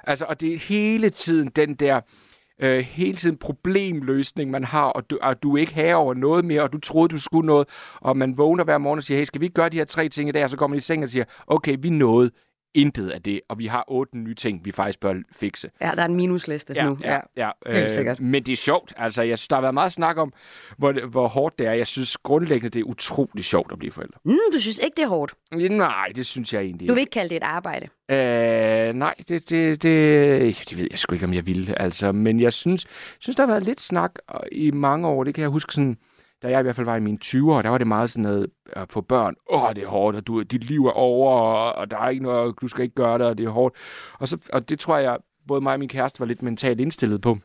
Altså, 0.04 0.26
og 0.26 0.42
det 0.42 0.54
er 0.54 0.58
hele 0.58 1.10
tiden 1.10 1.48
den 1.48 1.76
der 1.76 2.02
øh, 2.60 2.80
hele 2.80 3.18
tiden 3.18 3.38
problemløsning, 3.38 4.52
man 4.52 4.64
har, 4.64 4.86
og 4.86 5.10
du, 5.10 5.18
og 5.22 5.44
du 5.44 5.56
ikke 5.56 5.74
her 5.74 5.96
over 5.96 6.14
noget 6.14 6.46
mere, 6.46 6.62
og 6.62 6.74
du 6.74 6.80
troede, 6.80 7.10
du 7.10 7.18
skulle 7.18 7.46
noget, 7.46 7.68
og 7.96 8.18
man 8.18 8.38
vågner 8.38 8.64
hver 8.64 8.78
morgen 8.78 8.98
og 8.98 9.04
siger, 9.04 9.18
hey, 9.18 9.26
skal 9.26 9.42
vi 9.42 9.46
ikke 9.46 9.54
gøre 9.54 9.70
de 9.70 9.78
her 9.78 9.86
tre 9.86 10.10
ting 10.10 10.30
i 10.30 10.32
dag? 10.32 10.44
Og 10.44 10.50
så 10.50 10.58
går 10.58 10.68
man 10.68 10.78
i 10.78 10.82
seng 10.82 11.04
og 11.04 11.10
siger, 11.10 11.26
okay, 11.48 11.78
vi 11.80 11.90
nåede 11.90 12.32
intet 12.74 13.10
af 13.10 13.22
det, 13.22 13.42
og 13.50 13.60
vi 13.60 13.66
har 13.68 13.86
otte 13.88 14.18
nye 14.18 14.34
ting, 14.34 14.66
vi 14.66 14.72
faktisk 14.72 15.00
bør 15.00 15.14
fikse. 15.32 15.70
Ja, 15.82 15.92
der 15.96 16.02
er 16.02 16.06
en 16.06 16.16
minusliste 16.16 16.84
nu. 16.84 16.98
Ja, 17.04 17.20
ja, 17.38 17.50
helt 17.68 17.92
sikkert. 17.92 18.20
Men 18.20 18.44
det 18.44 18.52
er 18.52 18.56
sjovt. 18.58 18.94
Altså, 18.98 19.22
jeg 19.22 19.38
synes, 19.38 19.48
der 19.48 19.56
har 19.56 19.62
været 19.62 19.74
meget 19.74 19.92
snak 19.92 20.18
om, 20.18 20.34
hvor, 20.78 21.08
hvor 21.08 21.28
hårdt 21.28 21.60
det 21.60 21.68
er. 21.68 21.74
Jeg 21.74 21.88
synes 21.88 22.18
grundlæggende, 22.18 22.70
det 22.70 22.80
er 22.80 22.84
utrolig 22.84 23.46
sjovt 23.46 23.72
at 23.72 23.80
blive 23.80 23.92
forældre. 23.92 24.20
Mm, 24.26 24.38
du 24.54 24.60
synes 24.60 24.80
ikke, 24.80 24.96
det 24.96 25.04
er 25.04 25.08
hårdt? 25.08 25.34
Nej, 25.52 26.08
det 26.16 26.26
synes 26.26 26.54
jeg 26.54 26.62
egentlig 26.62 26.88
Du 26.88 26.94
vil 26.94 27.00
ikke. 27.00 27.08
ikke 27.08 27.12
kalde 27.12 27.30
det 27.30 27.36
et 27.38 27.44
arbejde? 27.44 27.88
Øh, 28.12 28.94
nej, 28.96 29.14
det, 29.18 29.50
det, 29.50 29.84
det, 29.84 30.70
det 30.70 30.78
ved 30.78 30.88
jeg 30.92 31.00
sgu 31.00 31.14
ikke, 31.14 31.26
om 31.26 31.34
jeg 31.34 31.48
ville. 31.48 31.82
Altså, 31.82 32.12
men 32.12 32.40
jeg 32.40 32.54
synes, 32.54 32.86
synes, 33.20 33.36
der 33.36 33.44
har 33.44 33.48
været 33.54 33.64
lidt 33.64 33.82
snak 33.82 34.12
øh, 34.34 34.40
i 34.52 34.72
mange 34.72 35.08
år. 35.08 35.24
Det 35.24 35.34
kan 35.34 35.42
jeg 35.42 35.50
huske 35.50 35.74
sådan, 35.74 35.98
da 36.44 36.50
jeg 36.50 36.60
i 36.60 36.64
hvert 36.64 36.76
fald 36.76 36.86
var 36.86 36.96
i 36.96 37.00
mine 37.00 37.18
20'ere, 37.26 37.62
der 37.62 37.70
var 37.70 37.78
det 37.78 37.88
meget 37.88 38.10
sådan 38.10 38.24
noget 38.24 38.48
at 38.74 38.92
få 38.92 39.02
børn. 39.02 39.36
Åh, 39.50 39.76
det 39.76 39.84
er 39.84 39.88
hårdt, 39.88 40.18
og 40.18 40.28
du, 40.28 40.42
dit 40.42 40.64
liv 40.64 40.86
er 40.86 40.92
over, 40.92 41.32
og, 41.32 41.76
og 41.76 41.92
der 41.92 41.98
er 41.98 42.10
ikke 42.10 42.24
noget, 42.24 42.56
du 42.62 42.68
skal 42.68 42.84
ikke 42.84 42.96
gøre 42.96 43.18
det, 43.18 43.28
og 43.28 43.38
det 43.38 43.46
er 43.46 43.50
hårdt. 43.50 43.76
Og, 44.20 44.28
så, 44.28 44.38
og 44.54 44.70
det 44.70 44.80
tror 44.80 44.98
jeg, 44.98 45.18
både 45.48 45.62
mig 45.62 45.74
og 45.74 45.80
min 45.80 45.90
kæreste 45.90 46.20
var 46.20 46.26
lidt 46.26 46.42
mentalt 46.42 46.80
indstillet 46.80 47.22
på. 47.22 47.38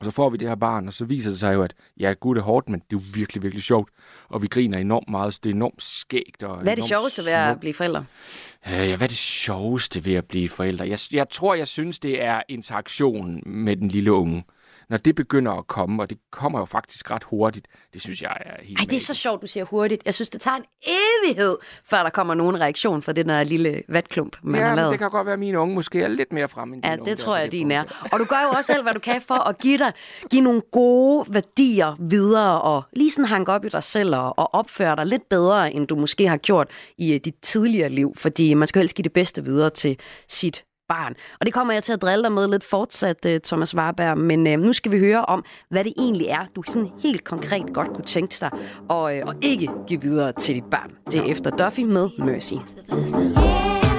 Og 0.00 0.04
så 0.04 0.10
får 0.10 0.30
vi 0.30 0.36
det 0.36 0.48
her 0.48 0.54
barn, 0.54 0.88
og 0.88 0.94
så 0.94 1.04
viser 1.04 1.30
det 1.30 1.40
sig 1.40 1.54
jo, 1.54 1.62
at 1.62 1.74
ja, 2.00 2.12
gud, 2.12 2.34
det 2.34 2.40
er 2.40 2.44
hårdt, 2.44 2.68
men 2.68 2.80
det 2.80 2.96
er 2.96 3.00
jo 3.00 3.02
virkelig, 3.14 3.42
virkelig 3.42 3.62
sjovt. 3.62 3.90
Og 4.28 4.42
vi 4.42 4.46
griner 4.46 4.78
enormt 4.78 5.08
meget, 5.08 5.34
så 5.34 5.40
det 5.42 5.50
er 5.50 5.54
enormt 5.54 5.82
skægt. 5.82 6.42
Og 6.42 6.62
Hvad 6.62 6.72
er 6.72 6.74
det 6.74 6.84
sjoveste 6.84 7.22
ved 7.24 7.32
at 7.32 7.60
blive 7.60 7.74
forældre? 7.74 8.04
Øh, 8.66 8.72
ja, 8.72 8.96
hvad 8.96 9.06
er 9.06 9.08
det 9.08 9.16
sjoveste 9.16 10.04
ved 10.04 10.14
at 10.14 10.24
blive 10.24 10.48
forældre? 10.48 10.88
Jeg, 10.88 10.98
jeg 11.12 11.28
tror, 11.30 11.54
jeg 11.54 11.68
synes, 11.68 11.98
det 11.98 12.22
er 12.22 12.42
interaktionen 12.48 13.42
med 13.46 13.76
den 13.76 13.88
lille 13.88 14.12
unge. 14.12 14.44
Når 14.90 14.96
det 14.96 15.14
begynder 15.14 15.52
at 15.52 15.66
komme, 15.66 16.02
og 16.02 16.10
det 16.10 16.18
kommer 16.32 16.58
jo 16.58 16.64
faktisk 16.64 17.10
ret 17.10 17.24
hurtigt, 17.24 17.66
det 17.94 18.02
synes 18.02 18.22
jeg 18.22 18.36
er 18.40 18.62
helt 18.62 18.80
Ej, 18.80 18.84
det 18.90 18.96
er 18.96 19.00
så 19.00 19.14
sjovt, 19.14 19.42
du 19.42 19.46
siger 19.46 19.64
hurtigt. 19.64 20.02
Jeg 20.04 20.14
synes, 20.14 20.28
det 20.28 20.40
tager 20.40 20.56
en 20.56 20.64
evighed, 20.82 21.56
før 21.84 22.02
der 22.02 22.10
kommer 22.10 22.34
nogen 22.34 22.60
reaktion 22.60 23.02
fra 23.02 23.12
den 23.12 23.28
der 23.28 23.44
lille 23.44 23.82
vatklump, 23.88 24.36
man 24.42 24.60
ja, 24.60 24.66
har 24.66 24.76
lavet. 24.76 24.90
det 24.90 24.98
kan 24.98 25.10
godt 25.10 25.26
være, 25.26 25.32
at 25.32 25.38
mine 25.38 25.58
unge 25.58 25.74
måske 25.74 26.02
er 26.02 26.08
lidt 26.08 26.32
mere 26.32 26.48
fremme 26.48 26.74
end 26.74 26.84
Ja, 26.84 26.92
unge 26.92 27.04
det 27.04 27.18
der 27.18 27.24
tror 27.24 27.36
jeg, 27.36 27.52
din 27.52 27.70
er. 27.70 27.84
Og 28.12 28.20
du 28.20 28.24
gør 28.24 28.42
jo 28.42 28.48
også 28.48 28.72
alt, 28.72 28.82
hvad 28.82 28.94
du 28.94 29.00
kan 29.00 29.22
for 29.22 29.48
at 29.48 29.58
give 29.58 29.78
dig 29.78 29.92
give 30.30 30.42
nogle 30.42 30.62
gode 30.72 31.34
værdier 31.34 31.96
videre, 32.00 32.60
og 32.60 32.82
lige 32.92 33.10
sådan 33.10 33.24
hanke 33.24 33.52
op 33.52 33.64
i 33.64 33.68
dig 33.68 33.82
selv 33.82 34.14
og, 34.14 34.38
og 34.38 34.54
opføre 34.54 34.96
dig 34.96 35.06
lidt 35.06 35.28
bedre, 35.30 35.72
end 35.72 35.86
du 35.86 35.96
måske 35.96 36.28
har 36.28 36.36
gjort 36.36 36.68
i 36.98 37.18
dit 37.18 37.34
tidligere 37.42 37.88
liv. 37.88 38.12
Fordi 38.16 38.54
man 38.54 38.68
skal 38.68 38.80
helst 38.80 38.94
give 38.94 39.02
det 39.02 39.12
bedste 39.12 39.44
videre 39.44 39.70
til 39.70 39.98
sit 40.28 40.64
barn. 40.90 41.14
Og 41.40 41.46
det 41.46 41.54
kommer 41.54 41.72
jeg 41.72 41.82
til 41.82 41.92
at 41.92 42.02
drille 42.02 42.22
dig 42.22 42.32
med 42.32 42.48
lidt 42.48 42.64
fortsat, 42.64 43.26
øh, 43.26 43.40
Thomas 43.40 43.76
Warberg. 43.76 44.18
Men 44.18 44.46
øh, 44.46 44.60
nu 44.60 44.72
skal 44.72 44.92
vi 44.92 44.98
høre 44.98 45.24
om, 45.24 45.44
hvad 45.68 45.84
det 45.84 45.92
egentlig 45.98 46.26
er, 46.26 46.46
du 46.56 46.62
sådan 46.66 46.88
helt 47.02 47.24
konkret 47.24 47.64
godt 47.74 47.88
kunne 47.94 48.04
tænke 48.04 48.36
dig, 48.40 48.50
og, 48.88 49.16
øh, 49.16 49.22
og 49.26 49.34
ikke 49.42 49.70
give 49.86 50.00
videre 50.00 50.32
til 50.32 50.54
dit 50.54 50.64
barn. 50.70 50.90
Det 51.12 51.20
er 51.20 51.24
efter 51.24 51.50
Duffy 51.50 51.80
med 51.80 52.08
Mercy. 52.18 52.54
Yeah. 52.54 53.89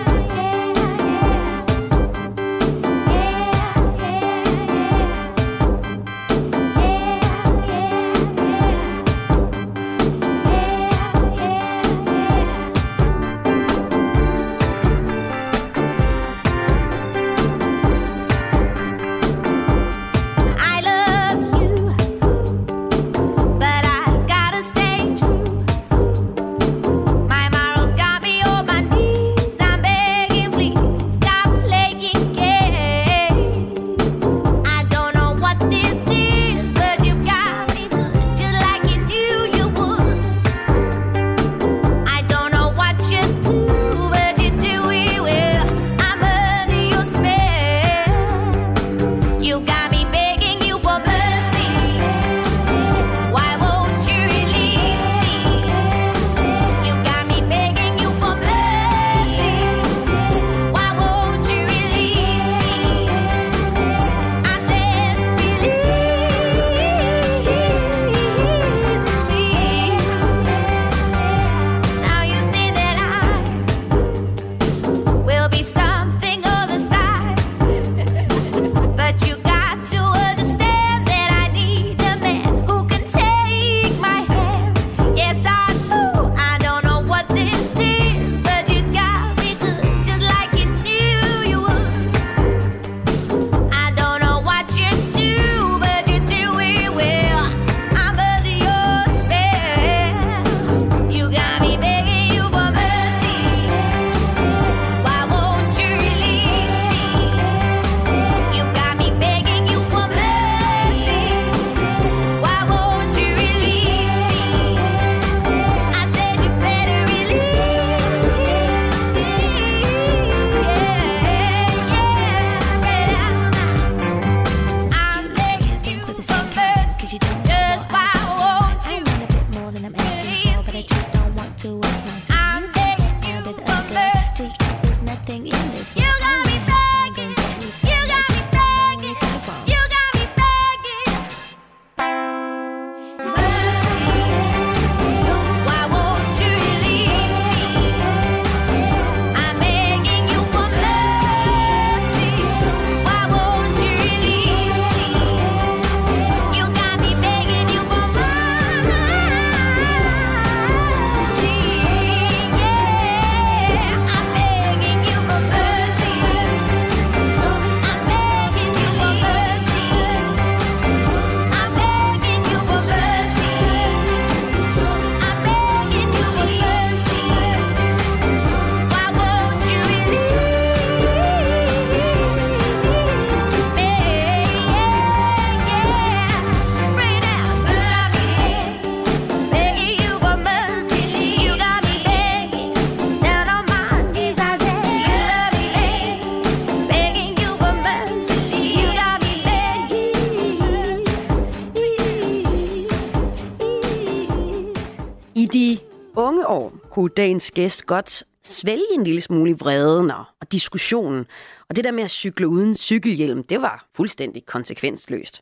Kunne 207.01 207.09
dagens 207.17 207.51
gæst 207.51 207.85
godt 207.85 208.23
svælge 208.43 208.93
en 208.93 209.03
lille 209.03 209.21
smule 209.21 209.51
i 209.51 209.53
vreden 209.53 210.11
og, 210.11 210.23
og 210.41 210.51
diskussionen. 210.51 211.25
Og 211.69 211.75
det 211.75 211.83
der 211.83 211.91
med 211.91 212.03
at 212.03 212.11
cykle 212.11 212.47
uden 212.47 212.75
cykelhjelm, 212.75 213.43
det 213.43 213.61
var 213.61 213.89
fuldstændig 213.95 214.45
konsekvensløst. 214.45 215.41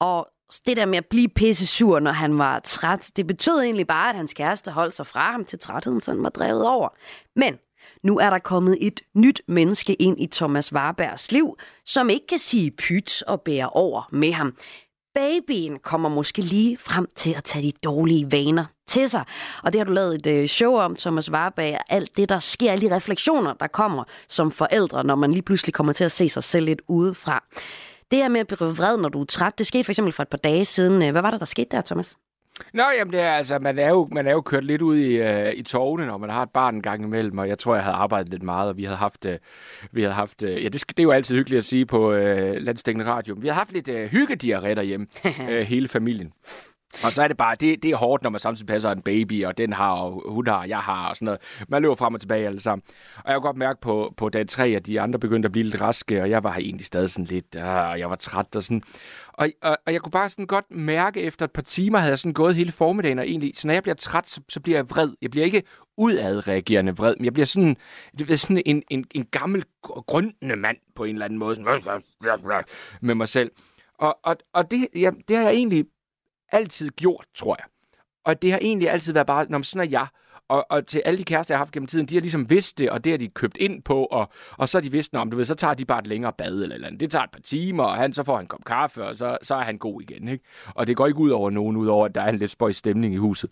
Og 0.00 0.28
det 0.66 0.76
der 0.76 0.86
med 0.86 0.98
at 0.98 1.06
blive 1.10 1.28
pisse 1.28 1.66
sur, 1.66 2.00
når 2.00 2.12
han 2.12 2.38
var 2.38 2.58
træt, 2.58 3.10
det 3.16 3.26
betød 3.26 3.60
egentlig 3.60 3.86
bare, 3.86 4.08
at 4.08 4.16
hans 4.16 4.34
kæreste 4.34 4.70
holdt 4.70 4.94
sig 4.94 5.06
fra 5.06 5.32
ham 5.32 5.44
til 5.44 5.58
trætheden, 5.58 6.00
så 6.00 6.10
han 6.10 6.22
var 6.22 6.28
drevet 6.28 6.66
over. 6.66 6.88
Men 7.36 7.54
nu 8.02 8.18
er 8.18 8.30
der 8.30 8.38
kommet 8.38 8.78
et 8.80 9.00
nyt 9.14 9.42
menneske 9.48 9.94
ind 9.94 10.20
i 10.20 10.26
Thomas 10.26 10.72
Warbergs 10.72 11.32
liv, 11.32 11.58
som 11.86 12.10
ikke 12.10 12.26
kan 12.26 12.38
sige 12.38 12.70
pyt 12.70 13.22
og 13.22 13.40
bære 13.40 13.68
over 13.68 14.08
med 14.12 14.32
ham. 14.32 14.56
Babyen 15.18 15.78
kommer 15.78 16.08
måske 16.08 16.42
lige 16.42 16.78
frem 16.78 17.08
til 17.16 17.34
at 17.34 17.44
tage 17.44 17.62
de 17.62 17.72
dårlige 17.84 18.32
vaner 18.32 18.64
til 18.86 19.08
sig. 19.08 19.24
Og 19.62 19.72
det 19.72 19.78
har 19.78 19.84
du 19.84 19.92
lavet 19.92 20.14
et 20.14 20.26
øh, 20.26 20.46
show 20.46 20.76
om, 20.76 20.96
Thomas 20.96 21.30
Warberg. 21.30 21.78
Alt 21.88 22.16
det, 22.16 22.28
der 22.28 22.38
sker, 22.38 22.72
alle 22.72 22.88
de 22.88 22.96
refleksioner, 22.96 23.54
der 23.54 23.66
kommer 23.66 24.04
som 24.28 24.50
forældre, 24.50 25.04
når 25.04 25.14
man 25.14 25.32
lige 25.32 25.42
pludselig 25.42 25.74
kommer 25.74 25.92
til 25.92 26.04
at 26.04 26.12
se 26.12 26.28
sig 26.28 26.44
selv 26.44 26.66
lidt 26.66 26.82
udefra. 26.88 27.44
Det 28.10 28.18
her 28.18 28.28
med 28.28 28.40
at 28.40 28.46
blive 28.46 28.76
vred, 28.76 28.96
når 28.96 29.08
du 29.08 29.20
er 29.20 29.24
træt, 29.24 29.58
det 29.58 29.66
skete 29.66 29.84
for 29.84 29.92
eksempel 29.92 30.12
for 30.12 30.22
et 30.22 30.28
par 30.28 30.38
dage 30.38 30.64
siden. 30.64 31.02
Øh, 31.02 31.10
hvad 31.10 31.22
var 31.22 31.30
det, 31.30 31.40
der 31.40 31.46
skete 31.46 31.68
der, 31.70 31.82
Thomas? 31.82 32.16
Nå, 32.72 32.82
jamen 32.98 33.12
det 33.12 33.20
er 33.20 33.32
altså, 33.32 33.58
man 33.58 33.78
er 33.78 33.88
jo, 33.88 34.08
man 34.12 34.26
er 34.26 34.32
jo 34.32 34.40
kørt 34.40 34.64
lidt 34.64 34.82
ud 34.82 34.96
i, 34.96 35.14
øh, 35.14 35.52
i 35.54 35.62
togene, 35.62 36.06
når 36.06 36.18
man 36.18 36.30
har 36.30 36.42
et 36.42 36.50
barn 36.50 36.74
en 36.74 36.82
gang 36.82 37.04
imellem, 37.04 37.38
og 37.38 37.48
jeg 37.48 37.58
tror, 37.58 37.74
jeg 37.74 37.84
havde 37.84 37.96
arbejdet 37.96 38.32
lidt 38.32 38.42
meget, 38.42 38.68
og 38.68 38.76
vi 38.76 38.84
havde 38.84 38.96
haft, 38.96 39.24
øh, 39.24 39.38
vi 39.92 40.02
havde 40.02 40.14
haft 40.14 40.42
øh, 40.42 40.64
ja, 40.64 40.68
det, 40.68 40.80
skal, 40.80 40.96
det 40.96 41.02
er 41.02 41.04
jo 41.04 41.10
altid 41.10 41.36
hyggeligt 41.36 41.58
at 41.58 41.64
sige 41.64 41.86
på 41.86 42.12
øh, 42.12 42.56
landstækkende 42.56 43.10
radio, 43.10 43.36
vi 43.38 43.48
har 43.48 43.54
haft 43.54 43.72
lidt 43.72 43.88
øh, 43.88 44.10
hyggediarré 44.10 44.74
derhjemme, 44.74 45.06
øh, 45.50 45.66
hele 45.66 45.88
familien. 45.88 46.32
Og 47.04 47.12
så 47.12 47.22
er 47.22 47.28
det 47.28 47.36
bare, 47.36 47.56
det, 47.60 47.82
det 47.82 47.90
er 47.90 47.96
hårdt, 47.96 48.22
når 48.22 48.30
man 48.30 48.40
samtidig 48.40 48.66
passer 48.66 48.90
en 48.90 49.02
baby, 49.02 49.44
og 49.44 49.58
den 49.58 49.72
har, 49.72 49.92
og 49.92 50.22
hun 50.32 50.46
har, 50.46 50.56
og 50.56 50.68
jeg 50.68 50.78
har, 50.78 51.08
og 51.08 51.16
sådan 51.16 51.26
noget. 51.26 51.40
Man 51.68 51.82
løber 51.82 51.94
frem 51.94 52.14
og 52.14 52.20
tilbage 52.20 52.46
alle 52.46 52.60
sammen. 52.60 52.82
Og 53.16 53.24
jeg 53.26 53.34
kunne 53.34 53.46
godt 53.48 53.56
mærke 53.56 53.80
på, 53.80 54.14
på 54.16 54.28
dag 54.28 54.48
tre, 54.48 54.68
at 54.68 54.86
de 54.86 55.00
andre 55.00 55.18
begyndte 55.18 55.46
at 55.46 55.52
blive 55.52 55.64
lidt 55.64 55.80
raske, 55.80 56.22
og 56.22 56.30
jeg 56.30 56.44
var 56.44 56.56
egentlig 56.56 56.86
stadig 56.86 57.10
sådan 57.10 57.24
lidt, 57.24 57.56
øh, 57.56 57.64
og 57.64 57.98
jeg 57.98 58.10
var 58.10 58.16
træt 58.16 58.56
og 58.56 58.62
sådan. 58.62 58.82
Og, 59.38 59.48
og, 59.62 59.78
og 59.86 59.92
jeg 59.92 60.00
kunne 60.00 60.12
bare 60.12 60.30
sådan 60.30 60.46
godt 60.46 60.70
mærke, 60.70 61.20
efter 61.20 61.44
et 61.44 61.52
par 61.52 61.62
timer 61.62 61.98
havde 61.98 62.10
jeg 62.10 62.18
sådan 62.18 62.32
gået 62.32 62.54
hele 62.54 62.72
formiddagen, 62.72 63.18
og 63.18 63.28
egentlig, 63.28 63.52
så 63.56 63.66
når 63.66 63.74
jeg 63.74 63.82
bliver 63.82 63.94
træt, 63.94 64.30
så, 64.30 64.40
så 64.48 64.60
bliver 64.60 64.78
jeg 64.78 64.90
vred. 64.90 65.10
Jeg 65.22 65.30
bliver 65.30 65.44
ikke 65.44 65.62
udadreagerende 65.96 66.96
vred, 66.96 67.14
men 67.16 67.24
jeg 67.24 67.32
bliver 67.32 67.46
sådan, 67.46 67.76
det 68.18 68.26
bliver 68.26 68.36
sådan 68.36 68.62
en, 68.66 68.82
en, 68.90 69.04
en 69.14 69.24
gammel, 69.24 69.64
grundende 69.82 70.56
mand 70.56 70.76
på 70.94 71.04
en 71.04 71.14
eller 71.14 71.24
anden 71.24 71.38
måde, 71.38 71.56
sådan, 71.56 72.02
med 73.00 73.14
mig 73.14 73.28
selv. 73.28 73.50
Og, 73.98 74.18
og, 74.22 74.36
og 74.52 74.70
det, 74.70 74.88
ja, 74.94 75.10
det 75.28 75.36
har 75.36 75.44
jeg 75.44 75.54
egentlig 75.54 75.84
altid 76.52 76.90
gjort, 76.90 77.26
tror 77.34 77.56
jeg. 77.58 77.66
Og 78.24 78.42
det 78.42 78.52
har 78.52 78.58
egentlig 78.58 78.90
altid 78.90 79.12
været 79.12 79.26
bare, 79.26 79.46
når 79.48 79.62
sådan 79.62 79.86
er 79.86 79.90
jeg. 79.90 80.06
Og, 80.48 80.66
og 80.70 80.86
til 80.86 81.02
alle 81.04 81.18
de 81.18 81.24
kærester, 81.24 81.54
jeg 81.54 81.58
har 81.58 81.64
haft 81.64 81.72
gennem 81.72 81.86
tiden, 81.86 82.06
de 82.06 82.14
har 82.14 82.20
ligesom 82.20 82.50
vidst 82.50 82.78
det, 82.78 82.90
og 82.90 83.04
det 83.04 83.12
har 83.12 83.18
de 83.18 83.28
købt 83.28 83.56
ind 83.56 83.82
på, 83.82 84.04
og, 84.04 84.30
og 84.56 84.68
så 84.68 84.78
har 84.78 84.82
de 84.82 84.92
vidst, 84.92 85.14
om 85.14 85.30
du 85.30 85.36
ved, 85.36 85.44
så 85.44 85.54
tager 85.54 85.74
de 85.74 85.84
bare 85.84 85.98
et 85.98 86.06
længere 86.06 86.32
bad 86.32 86.52
eller, 86.52 86.74
eller 86.74 86.86
andet. 86.86 87.00
Det 87.00 87.10
tager 87.10 87.24
et 87.24 87.30
par 87.30 87.40
timer, 87.40 87.84
og 87.84 87.94
han, 87.94 88.12
så 88.12 88.22
får 88.22 88.36
han 88.36 88.44
en 88.44 88.48
kop 88.48 88.64
kaffe, 88.66 89.04
og 89.04 89.16
så, 89.16 89.38
så 89.42 89.54
er 89.54 89.62
han 89.62 89.78
god 89.78 90.02
igen. 90.02 90.28
Ikke? 90.28 90.44
Og 90.74 90.86
det 90.86 90.96
går 90.96 91.06
ikke 91.06 91.18
ud 91.18 91.30
over 91.30 91.50
nogen, 91.50 91.76
udover 91.76 92.06
at 92.06 92.14
der 92.14 92.20
er 92.20 92.28
en 92.28 92.38
lidt 92.38 92.50
spøjs 92.50 92.76
stemning 92.76 93.14
i 93.14 93.16
huset. 93.16 93.50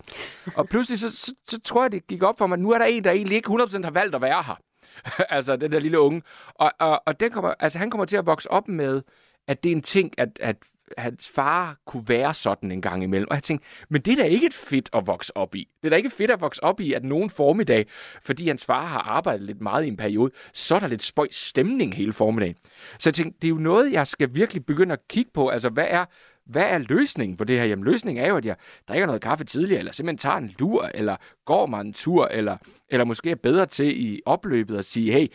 Og 0.55 0.69
pludselig, 0.69 0.99
så, 0.99 1.11
så, 1.11 1.35
så 1.49 1.61
tror 1.61 1.85
jeg, 1.85 1.93
det 1.93 2.07
gik 2.07 2.23
op 2.23 2.39
for 2.39 2.47
mig, 2.47 2.57
at 2.57 2.63
nu 2.63 2.71
er 2.71 2.79
der 2.79 2.85
en, 2.85 3.05
der 3.05 3.11
egentlig 3.11 3.37
ikke 3.37 3.51
100% 3.51 3.85
har 3.85 3.91
valgt 3.91 4.15
at 4.15 4.21
være 4.21 4.43
her. 4.43 4.61
altså, 5.37 5.57
den 5.57 5.73
der 5.73 5.81
lille 5.81 6.01
unge. 6.01 6.23
Og, 6.55 6.71
og, 6.79 7.03
og 7.07 7.21
den 7.21 7.31
kommer, 7.31 7.55
altså, 7.61 7.79
han 7.79 7.91
kommer 7.91 8.05
til 8.05 8.17
at 8.17 8.27
vokse 8.27 8.51
op 8.51 8.69
med, 8.69 9.03
at 9.49 9.63
det 9.63 9.73
er 9.73 9.77
en 9.77 9.83
ting, 9.83 10.13
at, 10.19 10.29
at 10.41 10.57
hans 10.99 11.31
far 11.31 11.77
kunne 11.87 12.05
være 12.07 12.35
sådan 12.35 12.73
en 12.73 12.83
gang 12.83 13.03
imellem. 13.03 13.27
Og 13.31 13.35
jeg 13.35 13.43
tænkte, 13.43 13.67
men 13.89 14.01
det 14.03 14.13
er 14.13 14.23
da 14.23 14.29
ikke 14.29 14.47
et 14.47 14.55
fedt 14.55 14.91
at 14.93 15.07
vokse 15.07 15.37
op 15.37 15.55
i. 15.55 15.69
Det 15.83 15.89
er 15.89 15.91
da 15.91 15.97
ikke 15.97 16.11
fedt 16.11 16.31
at 16.31 16.41
vokse 16.41 16.65
op 16.65 16.81
i, 16.81 16.93
at 16.93 17.05
nogen 17.05 17.31
formiddag, 17.31 17.87
fordi 18.23 18.49
hans 18.49 18.65
far 18.65 18.87
har 18.87 19.01
arbejdet 19.01 19.47
lidt 19.47 19.61
meget 19.61 19.85
i 19.85 19.89
en 19.89 19.97
periode, 19.97 20.33
så 20.53 20.75
er 20.75 20.81
der 20.81 20.87
lidt 20.87 21.03
spøjs 21.03 21.37
stemning 21.37 21.95
hele 21.95 22.13
formiddagen. 22.13 22.57
Så 22.99 23.09
jeg 23.09 23.15
tænkte, 23.15 23.39
det 23.43 23.49
er 23.49 23.51
jo 23.51 23.59
noget, 23.59 23.93
jeg 23.93 24.07
skal 24.07 24.35
virkelig 24.35 24.67
begynde 24.67 24.93
at 24.93 25.09
kigge 25.09 25.31
på. 25.35 25.49
Altså, 25.49 25.69
hvad 25.69 25.87
er, 25.89 26.05
hvad 26.47 26.65
er 26.71 26.79
løsningen 26.79 27.37
på 27.37 27.45
det 27.45 27.59
her? 27.59 27.65
Jamen, 27.65 27.85
løsningen 27.85 28.25
er 28.25 28.29
jo, 28.29 28.37
at 28.37 28.45
jeg 28.45 28.57
drikker 28.89 29.07
noget 29.07 29.23
kaffe 29.23 29.45
tidligere, 29.45 29.79
eller 29.79 29.93
simpelthen 29.93 30.19
tager 30.19 30.37
en 30.37 30.55
lur, 30.59 30.91
eller 30.95 31.17
går 31.45 31.67
mig 31.67 31.81
en 31.81 31.93
tur, 31.93 32.27
eller, 32.27 32.57
eller 32.89 33.05
måske 33.05 33.31
er 33.31 33.35
bedre 33.35 33.67
til 33.67 34.07
i 34.07 34.21
opløbet 34.27 34.79
at 34.79 34.85
sige, 34.85 35.13
hey, 35.13 35.27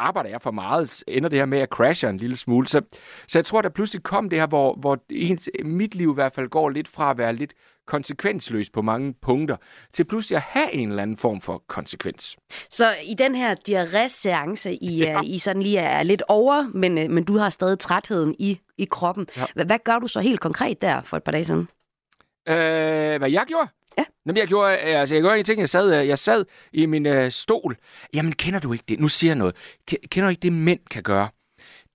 arbejder 0.00 0.30
jeg 0.30 0.42
for 0.42 0.50
meget, 0.50 1.04
ender 1.08 1.28
det 1.28 1.38
her 1.38 1.46
med 1.46 1.58
at 1.58 1.68
crashe 1.68 2.08
en 2.08 2.16
lille 2.16 2.36
smule. 2.36 2.68
Så, 2.68 2.80
så 3.28 3.38
jeg 3.38 3.44
tror, 3.44 3.62
der 3.62 3.68
pludselig 3.68 4.02
kom 4.02 4.30
det 4.30 4.38
her, 4.38 4.46
hvor, 4.46 4.74
hvor 4.74 4.98
ens, 5.10 5.48
mit 5.64 5.94
liv 5.94 6.10
i 6.10 6.14
hvert 6.14 6.32
fald 6.34 6.48
går 6.48 6.68
lidt 6.68 6.88
fra 6.88 7.10
at 7.10 7.18
være 7.18 7.32
lidt 7.32 7.52
konsekvensløs 7.86 8.70
på 8.70 8.82
mange 8.82 9.14
punkter, 9.22 9.56
til 9.92 10.04
pludselig 10.04 10.36
at 10.36 10.42
have 10.42 10.74
en 10.74 10.90
eller 10.90 11.02
anden 11.02 11.16
form 11.16 11.40
for 11.40 11.62
konsekvens. 11.68 12.36
Så 12.70 12.84
i 13.04 13.14
den 13.14 13.34
her 13.34 13.54
diarré-seance, 13.68 14.70
I, 14.70 14.98
ja. 14.98 15.20
I 15.24 15.38
sådan 15.38 15.62
lige 15.62 15.78
er 15.78 16.02
lidt 16.02 16.22
over, 16.28 16.70
men, 16.74 16.98
øh, 16.98 17.10
men 17.10 17.24
du 17.24 17.38
har 17.38 17.50
stadig 17.50 17.78
trætheden 17.78 18.34
i, 18.38 18.60
i 18.78 18.84
kroppen. 18.90 19.26
Ja. 19.36 19.44
Ja. 19.56 19.64
Hvad 19.64 19.78
gør 19.84 19.98
du 19.98 20.06
så 20.06 20.20
helt 20.20 20.40
konkret 20.40 20.82
der 20.82 21.02
for 21.02 21.16
et 21.16 21.22
par 21.22 21.32
dage 21.32 21.44
siden? 21.44 21.68
Øh, 22.48 23.18
hvad 23.18 23.30
jeg 23.30 23.44
gjorde? 23.46 23.68
Ja. 23.98 24.04
Jamen, 24.26 24.36
jeg 24.36 24.46
gjorde, 24.48 24.72
øh, 24.72 25.00
altså, 25.00 25.14
jeg 25.14 25.22
gjorde 25.22 25.36
ingenting. 25.36 25.60
Jeg 25.60 25.68
sad, 25.68 26.00
øh, 26.00 26.08
jeg 26.08 26.18
sad 26.18 26.44
i 26.72 26.86
min 26.86 27.06
øh, 27.06 27.30
stol. 27.30 27.76
Jamen, 28.14 28.32
kender 28.32 28.60
du 28.60 28.72
ikke 28.72 28.84
det? 28.88 29.00
Nu 29.00 29.08
siger 29.08 29.30
jeg 29.30 29.36
noget. 29.38 29.56
Ke- 29.90 30.06
Kender 30.10 30.26
du 30.26 30.30
ikke 30.30 30.40
det, 30.42 30.52
mænd 30.52 30.80
kan 30.90 31.02
gøre? 31.02 31.28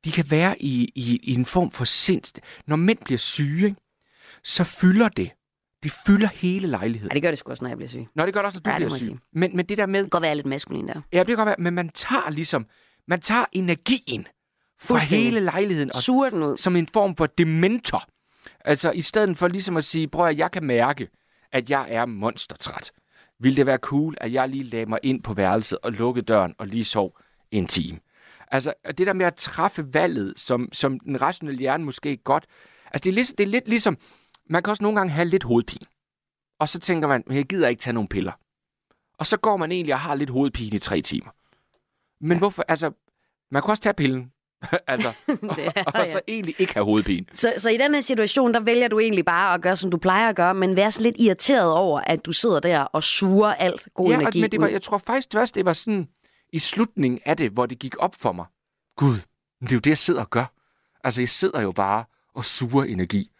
De 0.05 0.11
kan 0.11 0.25
være 0.29 0.61
i, 0.61 0.91
i, 0.95 1.19
i 1.23 1.33
en 1.33 1.45
form 1.45 1.71
for 1.71 1.85
sind. 1.85 2.41
Når 2.67 2.75
mænd 2.75 2.97
bliver 3.05 3.17
syge, 3.17 3.65
ikke, 3.67 3.81
så 4.43 4.63
fylder 4.63 5.09
det. 5.09 5.31
Det 5.83 5.93
fylder 6.07 6.27
hele 6.27 6.67
lejligheden. 6.67 7.11
Ja, 7.11 7.13
det 7.15 7.21
gør 7.23 7.29
det 7.29 7.39
sgu 7.39 7.49
også, 7.51 7.63
når 7.63 7.69
jeg 7.69 7.77
bliver 7.77 7.89
syg. 7.89 8.05
Nå, 8.15 8.25
det 8.25 8.33
gør 8.33 8.41
det 8.41 8.45
også, 8.45 8.59
når 8.59 8.63
du 8.63 8.69
Ja, 8.71 8.77
bliver 8.77 8.89
syg. 8.97 9.05
sige. 9.05 9.19
Men, 9.33 9.55
men 9.55 9.65
det 9.65 9.77
der 9.77 9.85
med, 9.85 9.99
Det 9.99 10.05
kan 10.05 10.09
godt 10.09 10.21
være 10.23 10.35
lidt 10.35 10.45
maskulin 10.47 10.87
der. 10.87 11.01
ja, 11.13 11.19
det 11.19 11.27
kan 11.27 11.35
godt 11.35 11.45
være, 11.45 11.55
men 11.59 11.73
man 11.73 11.89
tager 11.89 12.29
ligesom, 12.29 12.65
man 13.07 13.21
tager 13.21 13.45
energien 13.51 14.27
fra 14.81 14.97
hele 14.99 15.39
lejligheden 15.39 15.91
og 15.95 16.01
Suger 16.01 16.29
den 16.29 16.43
ud. 16.43 16.57
som 16.57 16.75
en 16.75 16.87
form 16.93 17.15
for 17.15 17.25
dementor. 17.25 18.03
Altså, 18.65 18.91
i 18.91 19.01
stedet 19.01 19.37
for 19.37 19.47
ligesom 19.47 19.77
at 19.77 19.83
sige, 19.83 20.07
prøv 20.07 20.25
at 20.27 20.37
jeg 20.37 20.51
kan 20.51 20.63
mærke, 20.63 21.07
at 21.55 21.69
jeg 21.69 21.87
er 21.89 22.05
monstertræt. 22.05 22.91
Vil 23.39 23.57
det 23.57 23.65
være 23.65 23.77
cool, 23.77 24.15
at 24.17 24.33
jeg 24.33 24.49
lige 24.49 24.63
lagde 24.63 24.85
mig 24.85 24.99
ind 25.03 25.23
på 25.23 25.33
værelset 25.33 25.77
og 25.83 25.91
lukkede 25.91 26.25
døren 26.25 26.55
og 26.57 26.67
lige 26.67 26.85
sov 26.85 27.19
en 27.51 27.67
time? 27.67 27.99
Altså, 28.51 28.73
det 28.97 29.07
der 29.07 29.13
med 29.13 29.25
at 29.25 29.35
træffe 29.35 29.93
valget, 29.93 30.39
som, 30.39 30.69
som 30.71 30.99
den 30.99 31.21
rationelle 31.21 31.59
hjerne 31.59 31.85
måske 31.85 32.17
godt... 32.17 32.45
Altså, 32.85 33.03
det 33.03 33.09
er, 33.09 33.13
lidt, 33.13 33.37
det 33.37 33.43
er 33.43 33.47
lidt 33.47 33.67
ligesom... 33.67 33.97
Man 34.49 34.63
kan 34.63 34.71
også 34.71 34.83
nogle 34.83 34.97
gange 34.97 35.13
have 35.13 35.27
lidt 35.27 35.43
hovedpine. 35.43 35.85
Og 36.59 36.69
så 36.69 36.79
tænker 36.79 37.07
man, 37.07 37.23
jeg 37.29 37.45
gider 37.45 37.67
ikke 37.67 37.79
tage 37.79 37.93
nogle 37.93 38.09
piller. 38.09 38.31
Og 39.17 39.27
så 39.27 39.37
går 39.37 39.57
man 39.57 39.71
egentlig 39.71 39.93
og 39.93 39.99
har 39.99 40.15
lidt 40.15 40.29
hovedpine 40.29 40.75
i 40.75 40.79
tre 40.79 41.01
timer. 41.01 41.31
Men 42.21 42.37
hvorfor? 42.37 42.63
Altså, 42.67 42.91
man 43.51 43.61
kan 43.61 43.69
også 43.69 43.83
tage 43.83 43.93
pillen. 43.93 44.31
altså, 44.87 45.07
og, 45.27 45.55
Det 45.55 45.71
er, 45.75 45.83
og 45.83 46.07
så 46.07 46.21
egentlig 46.27 46.55
ikke 46.57 46.73
have 46.73 46.85
hovedpine. 46.85 47.25
Så, 47.33 47.53
så 47.57 47.69
i 47.69 47.77
den 47.77 47.93
her 47.93 48.01
situation, 48.01 48.53
der 48.53 48.59
vælger 48.59 48.87
du 48.87 48.99
egentlig 48.99 49.25
bare 49.25 49.53
at 49.53 49.61
gøre, 49.61 49.75
som 49.75 49.91
du 49.91 49.97
plejer 49.97 50.29
at 50.29 50.35
gøre, 50.35 50.53
men 50.53 50.75
være 50.75 50.91
så 50.91 51.01
lidt 51.01 51.15
irriteret 51.19 51.71
over, 51.73 51.99
at 52.01 52.25
du 52.25 52.31
sidder 52.31 52.59
der 52.59 52.79
og 52.79 53.03
suger 53.03 53.53
alt 53.53 53.87
god 53.93 54.09
ja, 54.09 54.15
og- 54.15 54.21
energi 54.21 54.41
men 54.41 54.51
det 54.51 54.61
var, 54.61 54.67
ud. 54.67 54.71
jeg 54.71 54.81
tror 54.81 54.97
faktisk 54.97 55.27
først, 55.33 55.55
det 55.55 55.65
var 55.65 55.73
sådan 55.73 56.07
i 56.53 56.59
slutningen 56.59 57.19
af 57.25 57.37
det, 57.37 57.51
hvor 57.51 57.65
det 57.65 57.79
gik 57.79 57.95
op 57.99 58.15
for 58.15 58.31
mig. 58.31 58.45
Gud, 58.97 59.15
det 59.61 59.71
er 59.71 59.75
jo 59.75 59.79
det, 59.79 59.87
jeg 59.89 59.97
sidder 59.97 60.21
og 60.21 60.29
gør. 60.29 60.51
Altså, 61.03 61.21
jeg 61.21 61.29
sidder 61.29 61.61
jo 61.61 61.71
bare 61.71 62.03
og 62.35 62.45
suger 62.45 62.83
energi. 62.83 63.31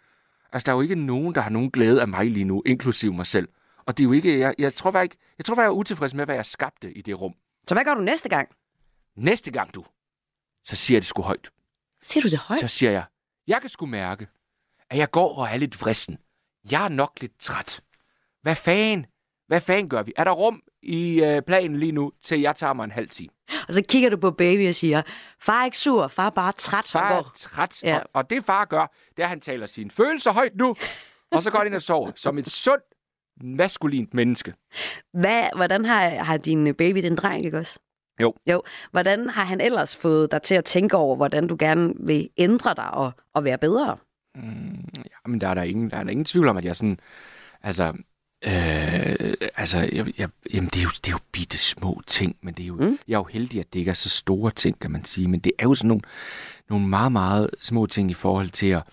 Altså, 0.54 0.66
der 0.66 0.72
er 0.72 0.76
jo 0.76 0.82
ikke 0.82 0.96
nogen, 0.96 1.36
der 1.36 1.42
har 1.42 1.50
nogen 1.50 1.72
glæde 1.72 2.02
af 2.02 2.08
mig 2.08 2.32
lige 2.32 2.46
nu, 2.46 2.64
inklusiv 2.66 3.14
mig 3.14 3.28
selv. 3.28 3.48
Og 3.86 3.98
det 3.98 4.04
er 4.04 4.06
jo 4.06 4.12
ikke, 4.12 4.40
jeg, 4.40 4.56
jeg 4.60 4.74
tror 4.74 4.92
bare 4.92 5.04
ikke, 5.04 5.18
jeg 5.38 5.46
tror 5.46 5.56
bare, 5.56 5.64
jeg 5.64 5.70
er 5.70 5.74
utilfreds 5.74 6.14
med, 6.14 6.26
hvad 6.26 6.36
jeg 6.36 6.46
skabte 6.46 6.92
i 6.98 7.02
det 7.02 7.22
rum. 7.22 7.34
Så 7.68 7.76
hvad 7.76 7.84
gør 7.84 7.94
du 7.94 8.02
næste 8.02 8.30
gang? 8.30 8.48
Næste 9.18 9.52
gang 9.52 9.74
du, 9.76 9.84
så 10.66 10.76
siger 10.76 10.96
jeg 10.96 11.02
det 11.02 11.08
sgu 11.08 11.22
højt. 11.22 11.50
Siger 12.02 12.22
du 12.22 12.30
det 12.30 12.40
højt? 12.40 12.60
Så 12.60 12.68
siger 12.68 12.92
jeg, 12.92 13.04
jeg 13.48 13.62
kan 13.62 13.70
sgu 13.70 13.86
mærke, 13.86 14.28
at 14.90 14.98
jeg 14.98 15.12
går 15.12 15.38
og 15.38 15.48
er 15.48 15.58
lidt 15.58 15.82
vrissen. 15.82 16.18
Jeg 16.72 16.86
er 16.86 16.90
nok 16.90 17.22
lidt 17.22 17.40
træt. 17.40 17.82
Hvad 18.42 18.56
fanden? 18.56 19.06
Hvad 19.48 19.62
fanden 19.62 19.90
gør 19.90 20.04
vi? 20.04 20.14
Er 20.16 20.24
der 20.24 20.32
rum 20.32 20.62
i 20.82 21.22
øh, 21.24 21.42
planen 21.42 21.80
lige 21.80 21.92
nu, 21.92 22.12
til 22.24 22.42
jeg 22.42 22.56
tager 22.56 22.74
mig 22.74 22.84
en 22.84 22.92
halv 22.92 23.10
time? 23.10 23.30
Og 23.68 23.74
så 23.74 23.84
kigger 23.90 24.10
du 24.10 24.18
på 24.18 24.32
baby 24.32 24.70
og 24.70 24.76
siger, 24.76 25.02
far 25.40 25.62
er 25.62 25.66
ikke 25.66 25.78
sur, 25.78 26.08
far 26.08 26.26
er 26.26 26.30
bare 26.30 26.52
træt. 26.52 26.86
Far 26.86 27.12
er 27.20 27.34
træt, 27.38 27.84
ja. 27.84 27.98
og, 27.98 28.10
og 28.14 28.30
det 28.30 28.46
far 28.46 28.66
gør, 28.66 28.94
det 29.10 29.20
er, 29.20 29.24
at 29.24 29.30
han 29.30 29.42
taler 29.42 29.68
sine 29.68 29.92
følelser 29.92 30.32
højt 30.32 30.56
nu, 30.56 30.76
og 31.32 31.44
så 31.44 31.52
går 31.52 31.58
han 31.58 31.68
ind 31.68 31.76
og 31.76 31.82
sover, 31.82 32.12
som 32.16 32.38
et 32.38 32.50
sundt, 32.50 32.84
maskulint 33.44 34.14
menneske. 34.14 34.54
Hvad, 35.14 35.48
hvordan 35.56 35.86
har, 35.86 36.10
har 36.10 36.38
din 36.38 36.76
baby, 36.76 37.04
den 37.04 37.16
dreng, 37.16 37.46
ikke 37.46 37.58
også? 37.58 37.80
Jo. 38.22 38.34
Jo. 38.52 38.62
Hvordan 38.92 39.30
har 39.30 39.44
han 39.44 39.62
ellers 39.62 39.96
fået 39.96 40.32
dig 40.32 40.42
til 40.42 40.56
at 40.56 40.66
tænke 40.66 40.98
over, 40.98 41.16
hvordan 41.16 41.48
du 41.48 41.56
gerne 41.60 41.94
vil 42.00 42.30
ændre 42.38 42.74
dig 42.76 42.94
og, 42.94 43.12
og 43.34 43.44
være 43.44 43.58
bedre? 43.58 43.98
Jamen, 45.26 45.42
der 45.42 45.48
er 45.48 45.54
der 45.54 45.64
ingen, 45.64 45.90
der 45.90 45.98
er 45.98 46.04
der 46.04 46.12
ingen 46.12 46.26
tvivl 46.26 46.48
om, 46.48 46.58
at 46.58 46.66
jeg 46.66 46.76
sådan, 46.76 47.00
altså, 47.64 47.94
øh, 48.44 49.34
altså, 49.56 49.90
jeg, 49.92 50.20
jeg, 50.20 50.30
jamen, 50.54 50.70
det 50.70 50.80
er, 50.80 50.84
jo, 50.84 50.90
det 50.90 51.08
er 51.08 51.12
jo 51.12 51.20
bitte 51.32 51.58
små 51.58 52.02
ting, 52.08 52.36
men 52.42 52.54
det 52.54 52.64
er 52.64 52.68
jo, 52.68 52.76
mm. 52.76 53.00
jeg 53.08 53.16
er 53.16 53.20
jo 53.20 53.24
heldig, 53.24 53.60
at 53.60 53.74
det 53.74 53.80
ikke 53.80 53.90
er 53.90 53.96
så 53.96 54.10
store 54.10 54.52
ting, 54.52 54.80
kan 54.80 54.92
man 54.92 55.06
sige, 55.06 55.28
men 55.28 55.40
det 55.40 55.52
er 55.60 55.64
jo 55.64 55.76
sådan 55.76 55.88
nogle, 55.88 56.02
nogle 56.70 56.88
meget, 56.88 57.12
meget 57.12 57.50
små 57.60 57.86
ting 57.86 58.12
i 58.12 58.14
forhold 58.14 58.50
til 58.50 58.68
at, 58.68 58.84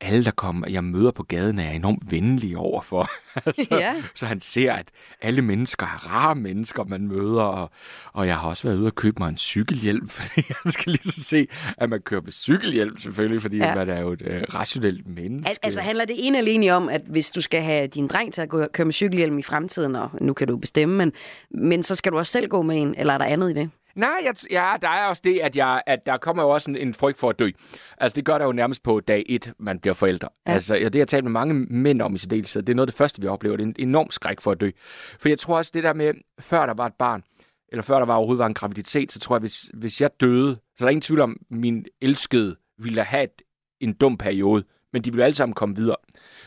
alle, 0.00 0.24
der 0.24 0.30
kommer, 0.30 0.68
jeg 0.68 0.84
møder 0.84 1.10
på 1.10 1.22
gaden, 1.22 1.58
er 1.58 1.70
enormt 1.70 2.10
venlige 2.10 2.58
overfor. 2.58 3.08
altså, 3.46 3.66
Ja. 3.70 3.94
Så 4.14 4.26
han 4.26 4.40
ser, 4.40 4.72
at 4.72 4.88
alle 5.22 5.42
mennesker 5.42 5.86
er 5.86 6.14
rare 6.14 6.34
mennesker, 6.34 6.84
man 6.84 7.08
møder. 7.08 7.42
Og, 7.42 7.70
og 8.12 8.26
jeg 8.26 8.38
har 8.38 8.48
også 8.48 8.68
været 8.68 8.76
ude 8.76 8.86
og 8.86 8.94
købe 8.94 9.16
mig 9.18 9.28
en 9.28 9.36
cykelhjelm, 9.36 10.08
fordi 10.16 10.42
jeg 10.64 10.72
skal 10.72 10.92
lige 10.92 11.12
så 11.12 11.24
se, 11.24 11.46
at 11.78 11.90
man 11.90 12.00
kører 12.00 12.20
med 12.20 12.32
cykelhjelm 12.32 12.96
selvfølgelig, 12.96 13.42
fordi 13.42 13.56
ja. 13.56 13.74
man 13.74 13.88
er 13.88 14.00
jo 14.00 14.12
et 14.12 14.22
øh, 14.26 14.42
rationelt 14.54 15.06
menneske. 15.06 15.50
Al- 15.50 15.56
altså 15.62 15.80
handler 15.80 16.04
det 16.04 16.16
ene 16.26 16.38
alene 16.38 16.70
om, 16.70 16.88
at 16.88 17.02
hvis 17.06 17.30
du 17.30 17.40
skal 17.40 17.62
have 17.62 17.86
din 17.86 18.06
dreng 18.06 18.32
til 18.32 18.42
at 18.42 18.48
gå, 18.48 18.66
køre 18.72 18.84
med 18.84 18.92
cykelhjelm 18.92 19.38
i 19.38 19.42
fremtiden, 19.42 19.96
og 19.96 20.10
nu 20.20 20.32
kan 20.32 20.48
du 20.48 20.56
bestemme, 20.56 20.96
men, 20.96 21.12
men 21.50 21.82
så 21.82 21.94
skal 21.94 22.12
du 22.12 22.18
også 22.18 22.32
selv 22.32 22.48
gå 22.48 22.62
med 22.62 22.82
en, 22.82 22.94
eller 22.98 23.14
er 23.14 23.18
der 23.18 23.24
andet 23.24 23.50
i 23.50 23.54
det? 23.54 23.70
Nej, 23.94 24.16
jeg, 24.24 24.34
ja, 24.50 24.74
der 24.82 24.88
er 24.88 25.06
også 25.06 25.22
det, 25.24 25.38
at, 25.38 25.56
jeg, 25.56 25.82
at 25.86 26.06
der 26.06 26.16
kommer 26.16 26.42
jo 26.42 26.48
også 26.48 26.70
en, 26.70 26.76
en 26.76 26.94
frygt 26.94 27.18
for 27.18 27.30
at 27.30 27.38
dø. 27.38 27.50
Altså, 27.98 28.16
det 28.16 28.24
gør 28.24 28.38
der 28.38 28.44
jo 28.44 28.52
nærmest 28.52 28.82
på 28.82 29.00
dag 29.00 29.22
et, 29.26 29.52
man 29.58 29.78
bliver 29.78 29.94
forældre. 29.94 30.28
Ja. 30.46 30.52
Altså, 30.52 30.74
ja, 30.74 30.84
det 30.84 30.94
har 30.94 31.00
jeg 31.00 31.08
talt 31.08 31.24
med 31.24 31.32
mange 31.32 31.54
mænd 31.54 32.02
om 32.02 32.14
i 32.14 32.18
særdeleshed. 32.18 32.62
Det 32.62 32.72
er 32.72 32.76
noget 32.76 32.86
af 32.86 32.92
det 32.92 32.98
første, 32.98 33.22
vi 33.22 33.28
oplever. 33.28 33.56
Det 33.56 33.64
er 33.64 33.68
en 33.68 33.88
enorm 33.88 34.10
skræk 34.10 34.40
for 34.40 34.50
at 34.50 34.60
dø. 34.60 34.70
For 35.18 35.28
jeg 35.28 35.38
tror 35.38 35.56
også, 35.56 35.70
det 35.74 35.84
der 35.84 35.92
med, 35.92 36.14
før 36.40 36.66
der 36.66 36.74
var 36.74 36.86
et 36.86 36.94
barn, 36.98 37.22
eller 37.68 37.82
før 37.82 37.98
der 37.98 38.06
var 38.06 38.14
overhovedet 38.14 38.38
var 38.38 38.46
en 38.46 38.54
graviditet, 38.54 39.12
så 39.12 39.20
tror 39.20 39.36
jeg, 39.36 39.40
hvis, 39.40 39.70
hvis 39.74 40.00
jeg 40.00 40.10
døde, 40.20 40.54
så 40.54 40.84
er 40.84 40.86
der 40.86 40.90
ingen 40.90 41.02
tvivl 41.02 41.20
om, 41.20 41.36
min 41.50 41.86
elskede 42.02 42.56
ville 42.78 43.02
have 43.02 43.24
et, 43.24 43.42
en 43.80 43.92
dum 43.92 44.16
periode, 44.16 44.64
men 44.92 45.02
de 45.02 45.10
ville 45.10 45.24
alle 45.24 45.34
sammen 45.34 45.54
komme 45.54 45.76
videre. 45.76 45.96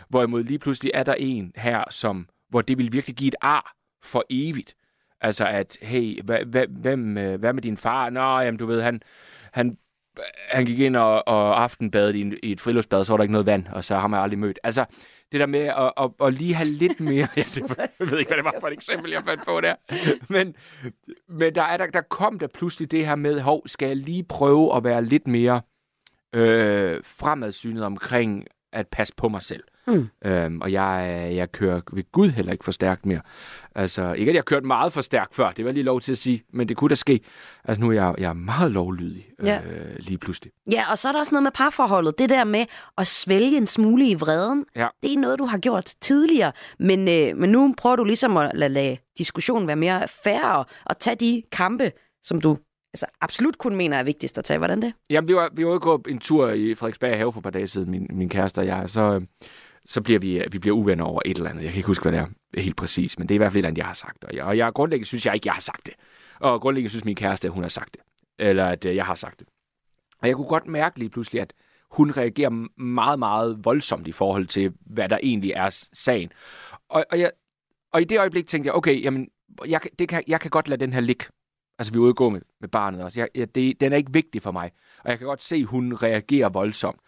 Hvorimod 0.10 0.44
lige 0.44 0.60
pludselig 0.60 0.92
er 0.94 1.04
der 1.04 1.14
en 1.14 1.52
her, 1.56 1.84
som, 1.90 2.28
hvor 2.50 2.62
det 2.62 2.78
vil 2.78 2.94
virkelig 2.94 3.16
give 3.16 3.28
et 3.28 3.36
ar 3.42 3.76
for 4.04 4.26
evigt. 4.30 4.76
Altså 5.22 5.48
at, 5.48 5.78
hey, 5.82 6.22
hvad, 6.24 6.46
hvad, 6.46 6.68
hvem, 6.68 7.18
øh, 7.18 7.40
hvad 7.40 7.54
med 7.54 7.62
din 7.62 7.78
far? 7.78 8.10
Nå, 8.10 8.40
jamen 8.40 8.58
du 8.58 8.66
ved, 8.66 8.82
han, 8.82 9.02
han, 9.52 9.78
han 10.50 10.66
gik 10.66 10.80
ind 10.80 10.96
og, 10.96 11.28
og 11.28 11.64
aftenbadede 11.64 12.20
i, 12.20 12.34
i 12.44 12.52
et 12.52 12.62
friluftsbad, 12.62 13.06
så 13.06 13.14
var 13.14 13.18
der 13.18 13.24
ikke 13.24 13.32
noget 13.32 13.46
vand, 13.46 13.68
og 13.68 13.84
så 13.84 13.96
har 13.96 14.08
man 14.08 14.20
aldrig 14.20 14.40
mødt. 14.40 14.60
Altså, 14.64 14.86
det 15.32 15.40
der 15.40 15.46
med 15.46 15.60
at, 15.60 15.94
at, 15.98 16.28
at 16.28 16.34
lige 16.34 16.54
have 16.54 16.70
lidt 16.70 17.00
mere... 17.10 17.28
ja, 17.38 17.42
det, 17.46 17.58
jeg 18.00 18.12
ved 18.12 18.20
ikke, 18.20 18.30
hvad 18.30 18.38
det 18.38 18.46
var 18.46 18.56
for 18.60 18.68
et 18.68 18.74
eksempel, 18.74 19.12
jeg 19.12 19.24
fandt 19.26 19.46
på 19.46 19.62
der. 19.62 19.76
Men, 20.34 20.56
men 21.30 21.56
der, 21.56 21.64
er 21.64 21.78
der, 21.78 21.86
der 21.86 22.02
kom 22.02 22.40
der 22.40 22.48
pludselig 22.48 22.92
det 22.92 23.08
her 23.08 23.16
med, 23.16 23.40
hov, 23.40 23.68
skal 23.68 23.88
jeg 23.88 23.98
lige 23.98 24.24
prøve 24.24 24.76
at 24.76 24.84
være 24.84 25.06
lidt 25.06 25.28
mere 25.28 25.62
øh, 26.34 27.02
fremadsynet 27.04 27.84
omkring 27.84 28.46
at 28.74 28.88
passe 28.88 29.14
på 29.18 29.30
mig 29.30 29.42
selv. 29.42 29.64
Mm. 29.88 30.08
Øhm, 30.26 30.62
og 30.62 30.72
jeg, 30.72 31.30
jeg 31.36 31.52
kører 31.52 31.82
ved 31.94 32.04
Gud 32.12 32.30
heller 32.30 32.52
ikke 32.52 32.64
for 32.66 32.72
stærkt 32.72 33.06
mere. 33.06 33.22
Altså, 33.76 34.14
ikke 34.14 34.30
at 34.30 34.34
jeg 34.36 34.40
har 34.40 34.44
kørt 34.44 34.64
meget 34.66 34.94
for 34.94 35.02
stærkt 35.02 35.36
før, 35.36 35.52
det 35.52 35.66
var 35.66 35.72
lige 35.72 35.84
lov 35.84 36.02
til 36.02 36.12
at 36.12 36.18
sige, 36.18 36.44
men 36.54 36.70
det 36.70 36.78
kunne 36.78 36.90
da 36.90 36.96
ske. 36.96 37.20
Altså, 37.64 37.82
nu 37.82 37.90
er 37.90 37.94
jeg, 37.94 38.16
jeg 38.18 38.30
er 38.30 38.34
meget 38.34 38.72
lovlydig 38.72 39.26
Ja. 39.44 39.60
øh, 39.62 39.96
lige 40.00 40.18
pludselig. 40.18 40.52
Ja, 40.72 40.92
og 40.92 40.98
så 40.98 41.08
er 41.08 41.12
der 41.12 41.20
også 41.20 41.32
noget 41.32 41.44
med 41.44 41.52
parforholdet. 41.52 42.20
Det 42.20 42.30
der 42.30 42.44
med 42.44 42.66
at 42.98 43.08
svælge 43.08 43.58
en 43.58 43.66
smule 43.66 44.10
i 44.10 44.16
vreden, 44.16 44.66
Ja. 44.76 44.88
det 45.04 45.14
er 45.14 45.18
noget, 45.20 45.40
du 45.40 45.46
har 45.46 45.58
gjort 45.58 45.94
tidligere. 46.02 46.52
Men, 46.80 47.00
øh, 47.08 47.38
men 47.38 47.50
nu 47.50 47.74
prøver 47.78 47.96
du 47.96 48.04
ligesom 48.04 48.38
at 48.38 48.52
lade, 48.54 48.74
lade 48.74 48.98
diskussionen 49.18 49.68
være 49.68 49.76
mere 49.76 50.08
færre 50.24 50.66
og 50.86 51.00
tage 51.00 51.16
de 51.16 51.44
kampe, 51.52 51.92
som 52.24 52.42
du 52.42 52.58
altså, 52.94 53.06
absolut 53.22 53.58
kun 53.58 53.76
mener 53.76 53.98
er 53.98 54.04
vigtigst 54.04 54.38
at 54.38 54.44
tage. 54.44 54.58
Hvordan 54.58 54.82
det? 54.82 54.94
Jamen, 55.10 55.28
vi 55.28 55.36
var, 55.36 55.50
vi 55.54 55.64
var 55.64 55.70
ude 55.70 55.76
at 55.76 55.82
gå 55.82 56.04
en 56.10 56.20
tur 56.20 56.50
i 56.50 56.76
Frederiksberg 56.76 57.18
have 57.18 57.34
for 57.34 57.40
et 57.40 57.44
par 57.44 57.50
dage 57.50 57.68
siden, 57.68 57.92
min, 57.92 58.08
min 58.10 58.30
kæreste 58.30 58.60
og 58.60 58.66
jeg, 58.66 58.84
så, 58.90 59.02
øh, 59.02 59.22
så 59.88 60.02
bliver 60.02 60.20
vi, 60.20 60.40
øh, 60.40 60.54
vi 60.54 60.60
bliver 60.60 60.76
uvenner 60.76 61.06
over 61.06 61.22
et 61.26 61.38
eller 61.38 61.50
andet. 61.50 61.64
Jeg 61.64 61.72
kan 61.72 61.78
ikke 61.78 61.88
huske, 61.88 62.10
hvad 62.10 62.12
det 62.12 62.28
er 62.54 62.62
helt 62.62 62.76
præcis, 62.76 63.20
men 63.20 63.30
det 63.30 63.34
er 63.34 63.36
i 63.36 63.38
hvert 63.38 63.52
fald 63.52 63.56
et 63.56 63.60
eller 63.60 63.68
andet, 63.68 63.78
jeg 63.78 63.86
har 63.86 63.94
sagt. 63.94 64.24
Og 64.24 64.36
jeg, 64.36 64.44
og 64.44 64.58
jeg 64.58 64.74
grundlæggende 64.74 65.08
synes 65.08 65.26
jeg 65.26 65.34
ikke, 65.36 65.48
jeg 65.48 65.54
har 65.54 65.62
sagt 65.62 65.86
det. 65.86 65.94
Og 66.40 66.62
grundlæggende 66.62 66.90
synes 66.90 67.06
min 67.06 67.16
kæreste, 67.16 67.48
at 67.48 67.54
hun 67.54 67.64
har 67.64 67.70
sagt 67.70 67.94
det. 67.94 68.02
Eller 68.40 68.66
at 68.66 68.86
øh, 68.86 68.96
jeg 68.96 69.06
har 69.06 69.16
sagt 69.16 69.40
det. 69.40 69.48
Og 70.22 70.28
jeg 70.28 70.36
kunne 70.36 70.48
godt 70.48 70.68
mærke 70.68 71.00
lige 71.00 71.10
pludselig, 71.10 71.42
at 71.42 71.54
hun 71.92 72.12
reagerer 72.12 72.82
meget, 72.82 73.20
meget 73.20 73.66
voldsomt 73.66 74.08
i 74.08 74.12
forhold 74.12 74.48
til, 74.48 74.74
hvad 74.86 75.10
der 75.10 75.20
egentlig 75.24 75.52
er 75.52 75.88
sagen. 75.94 76.32
Og, 76.90 77.06
og, 77.12 77.20
jeg, 77.20 77.32
og 77.94 78.02
i 78.02 78.06
det 78.06 78.20
øjeblik 78.20 78.48
tænkte 78.48 78.68
jeg, 78.68 78.76
okay, 78.76 79.04
jamen, 79.04 79.28
jeg, 79.68 79.82
det 80.00 80.10
kan, 80.10 80.24
jeg 80.28 80.40
kan 80.40 80.52
godt 80.52 80.70
lade 80.70 80.80
den 80.80 80.94
her 80.94 81.02
ligge. 81.02 81.26
Altså, 81.80 81.94
vi 81.94 81.98
er 81.98 82.02
ude 82.02 82.14
gå 82.14 82.30
med, 82.30 82.42
med 82.62 82.70
barnet 82.70 83.04
også. 83.04 83.20
Jeg, 83.20 83.28
jeg, 83.36 83.56
det, 83.56 83.82
den 83.82 83.94
er 83.94 83.98
ikke 83.98 84.14
vigtig 84.14 84.42
for 84.42 84.52
mig. 84.52 84.72
Og 85.04 85.10
jeg 85.10 85.18
kan 85.18 85.28
godt 85.28 85.42
se, 85.42 85.56
at 85.56 85.66
hun 85.66 85.94
reagerer 85.94 86.50
voldsomt. 86.50 87.00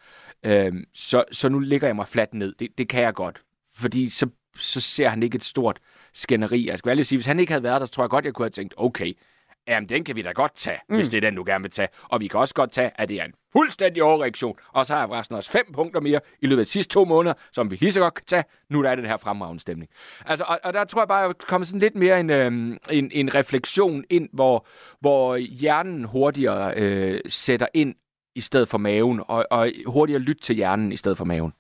Øhm, 0.44 0.84
så, 0.94 1.24
så 1.32 1.50
nu 1.50 1.60
ligger 1.60 1.88
jeg 1.88 1.96
mig 1.96 2.08
fladt 2.08 2.34
ned. 2.34 2.54
Det, 2.60 2.68
det 2.78 2.90
kan 2.90 3.02
jeg 3.02 3.14
godt. 3.14 3.42
Fordi 3.76 4.10
så, 4.10 4.30
så 4.58 4.82
ser 4.82 5.10
han 5.10 5.24
ikke 5.24 5.36
et 5.36 5.44
stort 5.44 5.80
skænderi. 6.14 6.68
Jeg 6.68 6.78
skal 6.78 6.90
ærligt 6.90 7.08
sige, 7.08 7.18
hvis 7.18 7.26
han 7.26 7.40
ikke 7.40 7.52
havde 7.52 7.64
været 7.64 7.82
der, 7.82 7.88
så 7.88 7.94
tror 7.94 8.04
jeg 8.04 8.10
godt, 8.10 8.26
jeg 8.26 8.34
kunne 8.34 8.46
have 8.46 8.50
tænkt, 8.50 8.74
okay, 8.78 9.14
jamen 9.68 9.90
den 9.90 10.04
kan 10.04 10.16
vi 10.16 10.22
da 10.22 10.32
godt 10.32 10.56
tage, 10.56 10.80
mm. 10.90 10.96
hvis 10.96 11.10
det 11.10 11.18
er 11.18 11.22
den, 11.22 11.36
du 11.36 11.44
gerne 11.46 11.64
vil 11.64 11.72
tage. 11.72 11.88
Og 12.04 12.22
vi 12.22 12.28
kan 12.28 12.40
også 12.40 12.54
godt 12.54 12.72
tage, 12.72 12.92
at 12.96 13.10
det 13.10 13.22
er 13.22 13.26
en 13.26 13.34
fuldstændig 13.52 14.04
overreaktion. 14.04 14.58
Og 14.74 14.86
så 14.86 14.94
har 14.94 15.02
jeg 15.02 15.10
forresten 15.10 15.36
også 15.36 15.52
fem 15.52 15.66
punkter 15.74 16.02
mere 16.02 16.20
i 16.42 16.48
løbet 16.48 16.62
af 16.62 16.66
de 16.66 16.72
sidste 16.72 16.94
to 16.94 17.06
måneder, 17.06 17.34
som 17.54 17.72
vi 17.72 17.76
lige 17.76 17.92
så 17.92 18.00
godt 18.00 18.14
kan 18.14 18.26
tage. 18.26 18.44
Nu 18.70 18.84
der 18.84 18.90
er 18.90 18.96
den 18.96 19.06
her 19.06 19.18
fremragende 19.18 19.62
stemning. 19.62 19.92
Altså, 20.26 20.46
og, 20.48 20.60
og 20.64 20.74
der 20.74 20.86
tror 20.86 21.02
jeg 21.02 21.08
bare, 21.08 21.24
at 21.24 21.28
jeg 21.28 21.36
kommer 21.48 21.66
sådan 21.66 21.80
lidt 21.80 21.96
mere 21.96 22.20
en, 22.20 22.30
øhm, 22.30 22.78
en, 22.92 23.12
en 23.14 23.36
refleksion 23.36 24.04
ind, 24.10 24.30
hvor, 24.34 24.68
hvor 25.00 25.36
hjernen 25.36 26.04
hurtigere 26.04 26.74
øh, 26.76 27.22
sætter 27.28 27.68
ind 27.74 27.96
i 28.40 28.42
stedet 28.42 28.68
for 28.68 28.78
maven, 28.78 29.22
og, 29.28 29.46
og 29.52 29.72
hurtigere 29.86 30.22
lytte 30.22 30.42
til 30.42 30.56
hjernen 30.56 30.92
i 30.92 30.98
stedet 30.98 31.18
for 31.18 31.26
maven. 31.26 31.54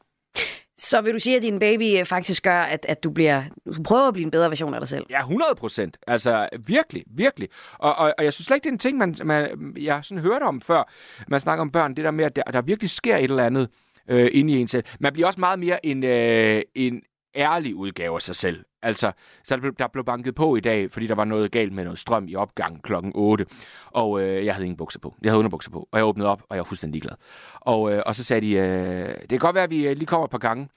Så 0.77 1.01
vil 1.01 1.13
du 1.13 1.19
sige, 1.19 1.35
at 1.35 1.41
din 1.41 1.59
baby 1.59 1.99
øh, 1.99 2.05
faktisk 2.05 2.43
gør, 2.43 2.61
at, 2.61 2.85
at 2.89 3.03
du, 3.03 3.09
bliver, 3.09 3.43
du 3.65 3.83
prøver 3.83 4.07
at 4.07 4.13
blive 4.13 4.25
en 4.25 4.31
bedre 4.31 4.49
version 4.49 4.73
af 4.73 4.81
dig 4.81 4.89
selv? 4.89 5.05
Ja, 5.09 5.19
100 5.19 5.55
procent. 5.55 5.97
Altså, 6.07 6.49
virkelig, 6.65 7.03
virkelig. 7.07 7.49
Og, 7.79 7.95
og, 7.95 8.13
og 8.17 8.23
jeg 8.23 8.33
synes 8.33 8.45
slet 8.45 8.55
ikke, 8.55 8.63
det 8.63 8.69
er 8.69 8.73
en 8.73 8.79
ting, 8.79 8.97
man, 8.97 9.15
man, 9.23 9.73
jeg 9.77 9.99
sådan 10.03 10.23
hørt 10.23 10.41
om 10.41 10.61
før. 10.61 10.91
Man 11.27 11.39
snakker 11.39 11.61
om 11.61 11.71
børn, 11.71 11.95
det 11.95 12.05
der 12.05 12.11
med, 12.11 12.25
at 12.25 12.35
der, 12.35 12.43
der 12.43 12.61
virkelig 12.61 12.89
sker 12.89 13.17
et 13.17 13.23
eller 13.23 13.43
andet 13.43 13.69
øh, 14.09 14.29
inde 14.31 14.53
i 14.53 14.57
en 14.57 14.67
selv. 14.67 14.83
Man 14.99 15.13
bliver 15.13 15.27
også 15.27 15.39
meget 15.39 15.59
mere 15.59 15.85
en, 15.85 16.03
øh, 16.03 16.61
en 16.75 17.01
ærlig 17.35 17.75
udgave 17.75 18.15
af 18.15 18.21
sig 18.21 18.35
selv. 18.35 18.65
Altså, 18.81 19.11
så 19.43 19.55
der 19.55 19.61
blev, 19.61 19.75
der 19.75 19.87
blev 19.87 20.05
banket 20.05 20.35
på 20.35 20.55
i 20.55 20.59
dag, 20.59 20.91
fordi 20.91 21.07
der 21.07 21.15
var 21.15 21.25
noget 21.25 21.51
galt 21.51 21.73
med 21.73 21.83
noget 21.83 21.99
strøm 21.99 22.27
i 22.27 22.35
opgangen 22.35 22.81
klokken 22.81 23.11
8. 23.15 23.45
Og 23.91 24.21
øh, 24.21 24.45
jeg 24.45 24.53
havde 24.53 24.65
ingen 24.65 24.77
bukser 24.77 24.99
på. 24.99 25.15
Jeg 25.21 25.31
havde 25.31 25.39
underbukser 25.39 25.71
på. 25.71 25.89
Og 25.91 25.99
jeg 25.99 26.05
åbnede 26.05 26.29
op, 26.29 26.41
og 26.49 26.55
jeg 26.55 26.59
var 26.59 26.63
fuldstændig 26.63 27.01
glad. 27.01 27.15
Og, 27.55 27.93
øh, 27.93 28.03
og 28.05 28.15
så 28.15 28.23
sagde 28.23 28.41
de, 28.41 28.51
øh, 28.51 29.07
det 29.21 29.29
kan 29.29 29.39
godt 29.39 29.55
være, 29.55 29.63
at 29.63 29.71
vi 29.71 29.87
øh, 29.87 29.95
lige 29.95 30.05
kommer 30.05 30.25
et 30.25 30.31
par 30.31 30.37
gange. 30.37 30.69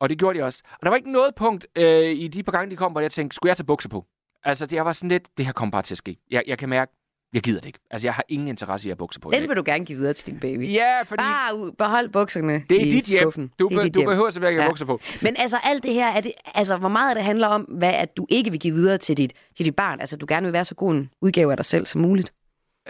Og 0.00 0.08
det 0.08 0.18
gjorde 0.18 0.38
de 0.38 0.44
også. 0.44 0.62
Og 0.72 0.78
der 0.82 0.88
var 0.88 0.96
ikke 0.96 1.12
noget 1.12 1.34
punkt 1.34 1.66
øh, 1.76 2.10
i 2.10 2.28
de 2.28 2.42
par 2.42 2.52
gange, 2.52 2.70
de 2.70 2.76
kom, 2.76 2.92
hvor 2.92 3.00
jeg 3.00 3.10
tænkte, 3.10 3.34
skulle 3.34 3.48
jeg 3.50 3.56
tage 3.56 3.66
bukser 3.66 3.88
på? 3.88 4.04
Altså, 4.44 4.66
det 4.66 4.76
jeg 4.76 4.84
var 4.84 4.92
sådan 4.92 5.08
lidt, 5.08 5.28
det 5.38 5.46
her 5.46 5.52
kommer 5.52 5.70
bare 5.70 5.82
til 5.82 5.94
at 5.94 5.98
ske. 5.98 6.16
Jeg, 6.30 6.42
jeg 6.46 6.58
kan 6.58 6.68
mærke, 6.68 6.92
jeg 7.34 7.42
gider 7.42 7.60
det 7.60 7.66
ikke. 7.66 7.78
Altså, 7.90 8.06
jeg 8.06 8.14
har 8.14 8.24
ingen 8.28 8.48
interesse 8.48 8.88
i 8.88 8.90
at 8.90 8.92
have 8.92 8.96
bukser 8.96 9.20
på. 9.20 9.30
Den 9.30 9.48
vil 9.48 9.56
du 9.56 9.62
gerne 9.66 9.84
give 9.84 9.98
videre 9.98 10.12
til 10.14 10.26
din 10.26 10.38
baby. 10.40 10.72
Ja, 10.72 11.02
fordi 11.02 11.20
Bare 11.22 11.72
behold 11.78 12.08
bukserne 12.08 12.64
det 12.70 12.76
er 12.82 12.86
i 12.86 12.90
dit 12.90 13.04
hjem. 13.04 13.20
skuffen. 13.20 13.50
Du, 13.58 13.68
det 13.68 13.74
er 13.74 13.78
be, 13.80 13.84
dit 13.84 13.94
du 13.94 14.00
hjem. 14.00 14.08
behøver 14.08 14.30
simpelthen 14.30 14.52
ikke 14.52 14.60
at 14.60 14.62
have 14.62 14.68
Ja. 14.68 14.70
bukser 14.70 14.86
på. 14.86 15.00
Men 15.22 15.36
altså 15.38 15.56
alt 15.64 15.82
det 15.82 15.94
her, 15.94 16.06
er 16.08 16.20
det, 16.20 16.32
altså 16.54 16.76
hvor 16.76 16.88
meget 16.88 17.16
det 17.16 17.24
handler 17.24 17.46
om, 17.46 17.62
hvad 17.62 17.94
at 17.94 18.16
du 18.16 18.26
ikke 18.30 18.50
vil 18.50 18.60
give 18.60 18.74
videre 18.74 18.98
til 18.98 19.16
dit, 19.16 19.32
til 19.56 19.66
dit 19.66 19.76
barn? 19.76 20.00
Altså 20.00 20.16
du 20.16 20.26
gerne 20.28 20.46
vil 20.46 20.52
være 20.52 20.64
så 20.64 20.74
god 20.74 20.92
en 20.94 21.10
udgave 21.22 21.50
af 21.50 21.56
dig 21.56 21.64
selv 21.66 21.86
som 21.86 22.00
muligt. 22.00 22.32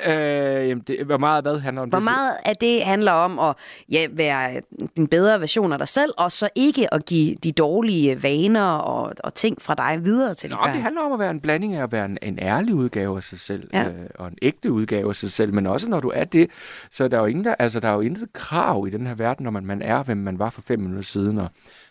Øh, 0.06 0.68
jamen, 0.68 0.84
det, 0.86 1.06
hvor 1.06 1.18
meget 1.18 1.44
hvad 1.44 1.58
handler 1.58 1.82
om 1.82 1.88
Hvor 1.88 1.98
det? 1.98 2.04
meget 2.04 2.36
af 2.44 2.56
det 2.56 2.82
handler 2.84 3.12
om 3.12 3.38
at 3.38 3.54
ja, 3.88 4.06
være 4.12 4.60
en 4.96 5.06
bedre 5.08 5.40
version 5.40 5.72
af 5.72 5.78
dig 5.78 5.88
selv, 5.88 6.12
og 6.18 6.32
så 6.32 6.48
ikke 6.54 6.94
at 6.94 7.04
give 7.06 7.34
de 7.34 7.52
dårlige 7.52 8.22
vaner 8.22 8.64
og, 8.64 9.12
og 9.24 9.34
ting 9.34 9.62
fra 9.62 9.74
dig 9.74 10.04
videre 10.04 10.34
til 10.34 10.50
Nå, 10.50 10.56
barn? 10.56 10.74
det 10.74 10.82
handler 10.82 11.02
om 11.02 11.12
at 11.12 11.18
være 11.18 11.30
en 11.30 11.40
blanding 11.40 11.74
af 11.74 11.82
at 11.82 11.92
være 11.92 12.04
en, 12.04 12.18
en 12.22 12.38
ærlig 12.38 12.74
udgave 12.74 13.16
af 13.16 13.22
sig 13.22 13.40
selv, 13.40 13.70
Ja. 13.74 13.88
øh, 13.88 13.94
og 14.14 14.26
en 14.28 14.38
ægte 14.42 14.72
udgave 14.72 15.08
af 15.08 15.16
sig 15.16 15.30
selv, 15.30 15.54
men 15.54 15.66
også 15.66 15.88
når 15.90 16.00
du 16.00 16.12
er 16.14 16.24
det, 16.24 16.50
så 16.90 17.04
er 17.04 17.08
der 17.08 17.18
jo 17.18 17.24
ingen, 17.26 17.44
der, 17.44 17.54
altså, 17.58 17.80
der 17.80 17.88
er 17.88 17.94
jo 17.94 18.00
intet 18.00 18.32
krav 18.32 18.86
i 18.86 18.90
den 18.90 19.06
her 19.06 19.14
verden, 19.14 19.44
når 19.44 19.50
man, 19.50 19.66
man 19.66 19.82
er, 19.82 20.02
hvem 20.02 20.16
man 20.16 20.38
var 20.38 20.50
for 20.50 20.60
fem 20.62 20.78
minutter 20.80 21.02
siden, 21.04 21.38
og 21.38 21.48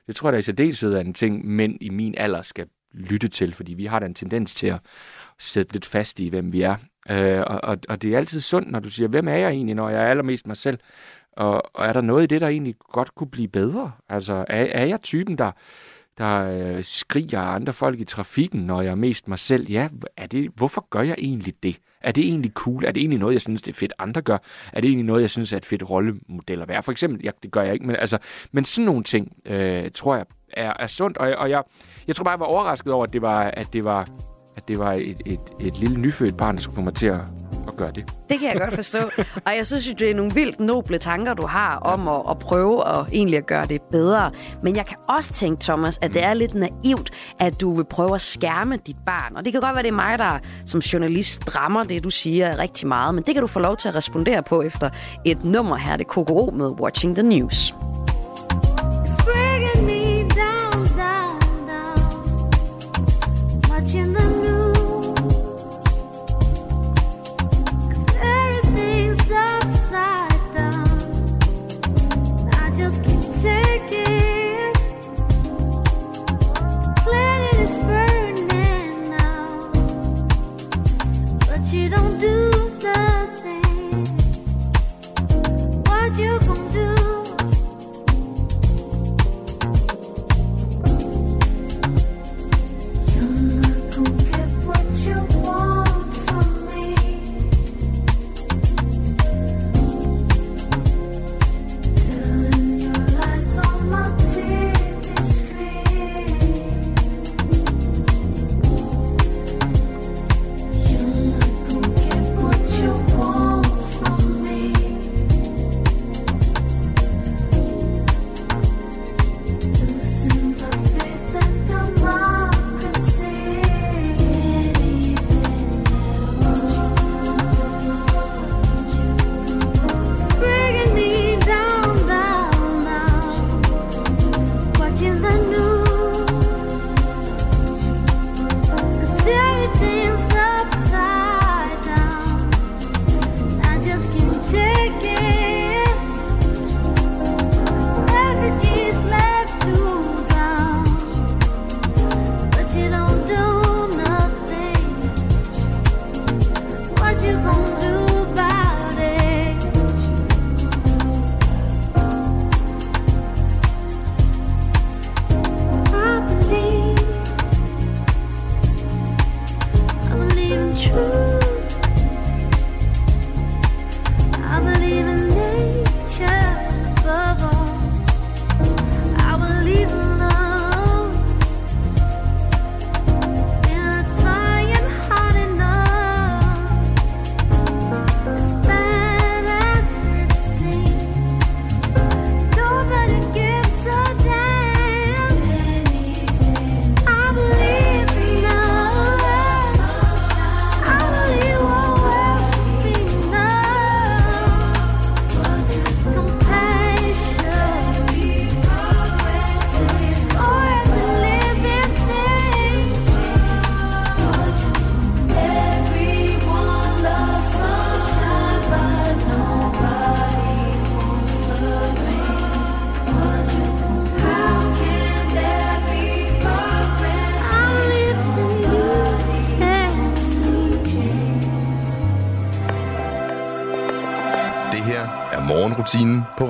det 0.08 0.16
tror 0.16 0.30
jeg 0.30 0.34
da 0.34 0.38
i 0.38 0.42
særdeleshed 0.42 0.94
er 0.94 1.00
en 1.00 1.14
ting, 1.14 1.46
mænd 1.48 1.78
i 1.82 1.90
min 1.90 2.14
alder 2.18 2.42
skal 2.42 2.66
lytte 2.94 3.28
til, 3.28 3.54
fordi 3.54 3.74
vi 3.74 3.86
har 3.86 4.00
da 4.00 4.06
en 4.06 4.14
tendens 4.14 4.54
til 4.56 4.68
at 4.68 4.80
sætte 5.40 5.74
lidt 5.74 5.86
fast 5.86 6.20
i, 6.20 6.30
hvem 6.30 6.54
vi 6.54 6.62
er. 6.62 6.76
Øh, 7.10 7.44
og, 7.48 7.60
og, 7.64 7.78
og 7.90 8.02
det 8.02 8.14
er 8.14 8.18
altid 8.18 8.42
sundt, 8.42 8.72
når 8.72 8.80
du 8.80 8.90
siger, 8.90 9.08
hvem 9.08 9.28
er 9.28 9.36
jeg 9.36 9.52
egentlig, 9.52 9.76
når 9.76 9.90
jeg 9.90 10.04
er 10.04 10.08
allermest 10.08 10.48
mig 10.48 10.58
selv? 10.58 10.80
Og, 11.32 11.76
og 11.76 11.86
er 11.86 11.94
der 11.94 12.02
noget 12.02 12.24
i 12.24 12.26
det, 12.26 12.42
der 12.42 12.48
egentlig 12.48 12.76
godt 12.92 13.16
kunne 13.16 13.30
blive 13.30 13.48
bedre? 13.48 13.92
Altså, 14.10 14.34
er, 14.34 14.68
er 14.72 14.86
jeg 14.86 15.02
typen, 15.02 15.38
der, 15.38 15.52
der 16.18 16.40
øh, 16.40 16.84
skriger 16.84 17.40
andre 17.40 17.74
folk 17.74 18.00
i 18.00 18.04
trafikken, 18.04 18.62
når 18.62 18.82
jeg 18.82 18.92
er 18.92 18.96
mest 18.96 19.28
mig 19.28 19.40
selv? 19.40 19.70
Ja, 19.70 19.90
er 20.18 20.28
det, 20.28 20.52
hvorfor 20.56 20.88
gør 20.90 21.02
jeg 21.02 21.16
egentlig 21.18 21.54
det? 21.64 21.80
Er 22.02 22.12
det 22.12 22.24
egentlig 22.24 22.52
cool? 22.52 22.86
Er 22.86 22.92
det 22.92 23.02
egentlig 23.02 23.20
noget, 23.20 23.34
jeg 23.34 23.42
synes, 23.42 23.62
det 23.62 23.72
er 23.72 23.78
fedt, 23.78 23.94
andre 24.00 24.22
gør? 24.22 24.38
Er 24.74 24.82
det 24.82 24.88
egentlig 24.88 25.06
noget, 25.06 25.22
jeg 25.22 25.30
synes 25.30 25.54
er 25.54 25.58
et 25.58 25.66
fedt 25.66 25.90
rollemodel 25.90 26.62
at 26.62 26.68
være? 26.68 26.84
For 26.84 26.92
eksempel, 26.92 27.22
ja, 27.24 27.32
det 27.44 27.52
gør 27.52 27.62
jeg 27.62 27.74
ikke, 27.74 27.88
men, 27.88 27.96
altså, 27.96 28.18
men 28.52 28.66
sådan 28.66 28.86
nogle 28.86 29.04
ting, 29.04 29.38
øh, 29.46 29.92
tror 29.92 30.16
jeg, 30.16 30.26
er, 30.54 30.74
er 30.80 30.88
sundt. 30.88 31.18
Og, 31.18 31.36
og 31.36 31.50
jeg, 31.50 31.64
jeg 32.08 32.16
tror 32.16 32.24
bare, 32.24 32.32
jeg 32.32 32.40
var 32.40 32.46
overrasket 32.46 32.94
over, 32.94 33.06
at 33.06 33.14
det 33.14 33.22
var, 33.22 33.44
at 33.44 33.74
det 33.74 33.84
var, 33.84 34.08
at 34.58 34.68
det 34.68 34.80
var 34.80 34.94
et, 34.94 35.22
et, 35.26 35.40
et 35.60 35.78
lille 35.78 35.98
nyfødt 35.98 36.38
barn, 36.38 36.56
der 36.56 36.62
skulle 36.62 36.76
få 36.76 36.82
mig 36.82 36.94
til 36.94 37.06
at, 37.06 37.20
at 37.68 37.76
gøre 37.78 37.92
det. 37.92 38.06
Det 38.30 38.40
kan 38.40 38.50
jeg 38.54 38.62
godt 38.62 38.74
forstå. 38.76 39.00
Og 39.46 39.56
jeg 39.58 39.68
synes 39.68 39.88
jo, 39.88 39.94
det 40.00 40.12
er 40.12 40.16
nogle 40.16 40.34
vildt 40.34 40.60
noble 40.60 40.98
tanker, 40.98 41.34
du 41.34 41.46
har 41.46 41.76
om 41.76 42.08
at, 42.08 42.22
at 42.30 42.40
prøve 42.40 42.88
at 42.88 43.06
egentlig 43.12 43.38
at 43.38 43.46
gøre 43.46 43.66
det 43.66 43.82
bedre. 43.82 44.32
Men 44.64 44.76
jeg 44.76 44.86
kan 44.86 44.98
også 45.10 45.34
tænke, 45.34 45.64
Thomas, 45.64 46.00
at 46.02 46.14
det 46.14 46.24
er 46.24 46.34
lidt 46.34 46.56
naivt, 46.56 47.12
at 47.40 47.62
du 47.62 47.76
vil 47.76 47.86
prøve 47.86 48.16
at 48.16 48.22
skærme 48.22 48.78
dit 48.78 48.98
barn. 49.06 49.36
Og 49.36 49.46
det 49.46 49.54
kan 49.54 49.62
godt 49.62 49.76
være, 49.76 49.84
det 49.84 49.90
er 49.90 49.96
mig, 49.96 50.20
der 50.20 50.40
som 50.66 50.80
journalist 50.80 51.48
drammer 51.48 51.84
det, 51.84 52.04
du 52.04 52.10
siger 52.10 52.60
rigtig 52.60 52.88
meget. 52.88 53.16
Men 53.16 53.24
det 53.24 53.34
kan 53.34 53.42
du 53.42 53.48
få 53.48 53.60
lov 53.60 53.78
til 53.78 53.88
at 53.90 53.96
respondere 53.96 54.44
på 54.44 54.62
efter 54.62 54.90
et 55.26 55.44
nummer 55.44 55.76
her. 55.76 55.98
Det 55.98 56.08
er 56.08 56.24
KKO 56.24 56.52
med 56.54 56.68
Watching 56.68 57.16
the 57.16 57.24
News. 57.24 57.74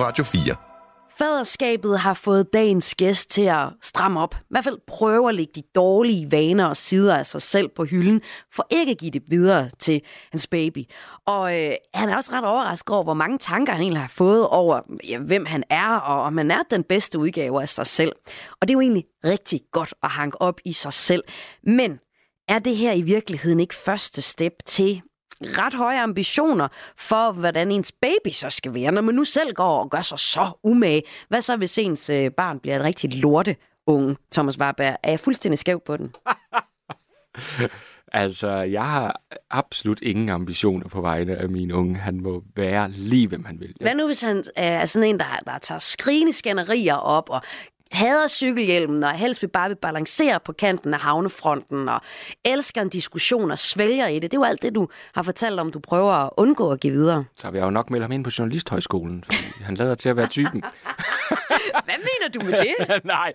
Radio 0.07 0.23
4. 0.23 0.55
Faderskabet 1.17 1.99
har 1.99 2.13
fået 2.13 2.53
dagens 2.53 2.95
gæst 2.95 3.29
til 3.29 3.41
at 3.41 3.67
stramme 3.81 4.19
op. 4.19 4.35
I 4.35 4.45
hvert 4.49 4.63
fald 4.63 4.77
prøve 4.87 5.29
at 5.29 5.35
lægge 5.35 5.51
de 5.55 5.61
dårlige 5.75 6.31
vaner 6.31 6.65
og 6.65 6.77
sider 6.77 7.15
af 7.15 7.25
sig 7.25 7.41
selv 7.41 7.69
på 7.75 7.83
hylden, 7.83 8.21
for 8.53 8.67
ikke 8.69 8.91
at 8.91 8.97
give 8.97 9.11
det 9.11 9.23
videre 9.27 9.69
til 9.79 10.01
hans 10.31 10.47
baby. 10.47 10.83
Og 11.25 11.63
øh, 11.63 11.71
han 11.93 12.09
er 12.09 12.15
også 12.15 12.31
ret 12.33 12.45
overrasket 12.45 12.95
over, 12.95 13.03
hvor 13.03 13.13
mange 13.13 13.37
tanker 13.37 13.73
han 13.73 13.81
egentlig 13.81 14.01
har 14.01 14.07
fået 14.07 14.47
over, 14.47 14.81
ja, 15.07 15.19
hvem 15.19 15.45
han 15.45 15.63
er, 15.69 15.95
og 15.95 16.21
om 16.21 16.37
han 16.37 16.51
er 16.51 16.63
den 16.71 16.83
bedste 16.83 17.19
udgave 17.19 17.61
af 17.61 17.69
sig 17.69 17.87
selv. 17.87 18.11
Og 18.61 18.67
det 18.67 18.69
er 18.69 18.75
jo 18.75 18.81
egentlig 18.81 19.05
rigtig 19.25 19.61
godt 19.71 19.93
at 20.03 20.09
hanke 20.09 20.41
op 20.41 20.59
i 20.65 20.73
sig 20.73 20.93
selv. 20.93 21.23
Men 21.63 21.99
er 22.47 22.59
det 22.59 22.75
her 22.77 22.93
i 22.93 23.01
virkeligheden 23.01 23.59
ikke 23.59 23.75
første 23.75 24.21
step 24.21 24.53
til 24.65 25.01
ret 25.41 25.73
høje 25.73 26.01
ambitioner 26.01 26.67
for, 26.97 27.31
hvordan 27.31 27.71
ens 27.71 27.91
baby 27.91 28.31
så 28.31 28.49
skal 28.49 28.73
være, 28.73 28.91
når 28.91 29.01
man 29.01 29.15
nu 29.15 29.23
selv 29.23 29.53
går 29.53 29.79
og 29.83 29.89
gør 29.89 30.01
sig 30.01 30.19
så 30.19 30.51
umage. 30.63 31.03
Hvad 31.29 31.41
så, 31.41 31.55
hvis 31.55 31.77
ens 31.77 32.09
øh, 32.09 32.31
barn 32.31 32.59
bliver 32.59 32.79
et 32.79 32.83
rigtig 32.83 33.13
lorte 33.13 33.55
unge, 33.87 34.15
Thomas 34.31 34.59
Warberg? 34.59 34.97
Er 35.03 35.09
jeg 35.09 35.19
fuldstændig 35.19 35.59
skæv 35.59 35.81
på 35.85 35.97
den? 35.97 36.15
Altså, 38.13 38.49
jeg 38.51 38.85
har 38.85 39.21
absolut 39.49 40.01
ingen 40.01 40.29
ambitioner 40.29 40.87
på 40.87 41.01
vegne 41.01 41.35
af 41.35 41.49
min 41.49 41.71
unge. 41.71 41.95
Han 41.95 42.21
må 42.21 42.43
være 42.55 42.91
lige, 42.91 43.27
hvem 43.27 43.45
han 43.45 43.59
vil. 43.59 43.73
Hvad 43.81 43.95
nu, 43.95 44.05
hvis 44.05 44.21
han 44.21 44.43
er 44.55 44.85
sådan 44.85 45.09
en, 45.09 45.19
der, 45.19 45.39
der 45.45 45.57
tager 45.57 45.79
skrigende 45.79 46.33
skænderier 46.33 46.95
op 46.95 47.29
og 47.29 47.41
hader 47.91 48.27
cykelhjelmen, 48.27 49.03
og 49.03 49.11
helst 49.11 49.41
vil 49.41 49.47
bare 49.47 49.69
vil 49.69 49.75
balancere 49.75 50.39
på 50.39 50.51
kanten 50.51 50.93
af 50.93 50.99
havnefronten, 50.99 51.89
og 51.89 52.01
elsker 52.45 52.81
en 52.81 52.89
diskussion 52.89 53.51
og 53.51 53.57
svælger 53.59 54.07
i 54.07 54.13
det. 54.13 54.21
Det 54.21 54.33
er 54.33 54.37
jo 54.37 54.43
alt 54.43 54.61
det, 54.61 54.75
du 54.75 54.87
har 55.15 55.23
fortalt 55.23 55.59
om, 55.59 55.71
du 55.71 55.79
prøver 55.79 56.13
at 56.13 56.29
undgå 56.37 56.71
at 56.71 56.79
give 56.79 56.93
videre. 56.93 57.25
Så 57.35 57.51
vil 57.51 57.57
jeg 57.57 57.65
jo 57.65 57.71
nok 57.71 57.89
melde 57.89 58.03
ham 58.03 58.11
ind 58.11 58.23
på 58.23 58.29
Journalisthøjskolen, 58.39 59.23
fordi 59.23 59.63
han 59.63 59.75
lader 59.75 59.95
til 59.95 60.09
at 60.09 60.17
være 60.17 60.27
typen. 60.27 60.63
Hvad 61.85 61.95
mener 61.97 62.31
du 62.33 62.45
med 62.45 62.53
det? 62.53 63.03
nej, 63.15 63.33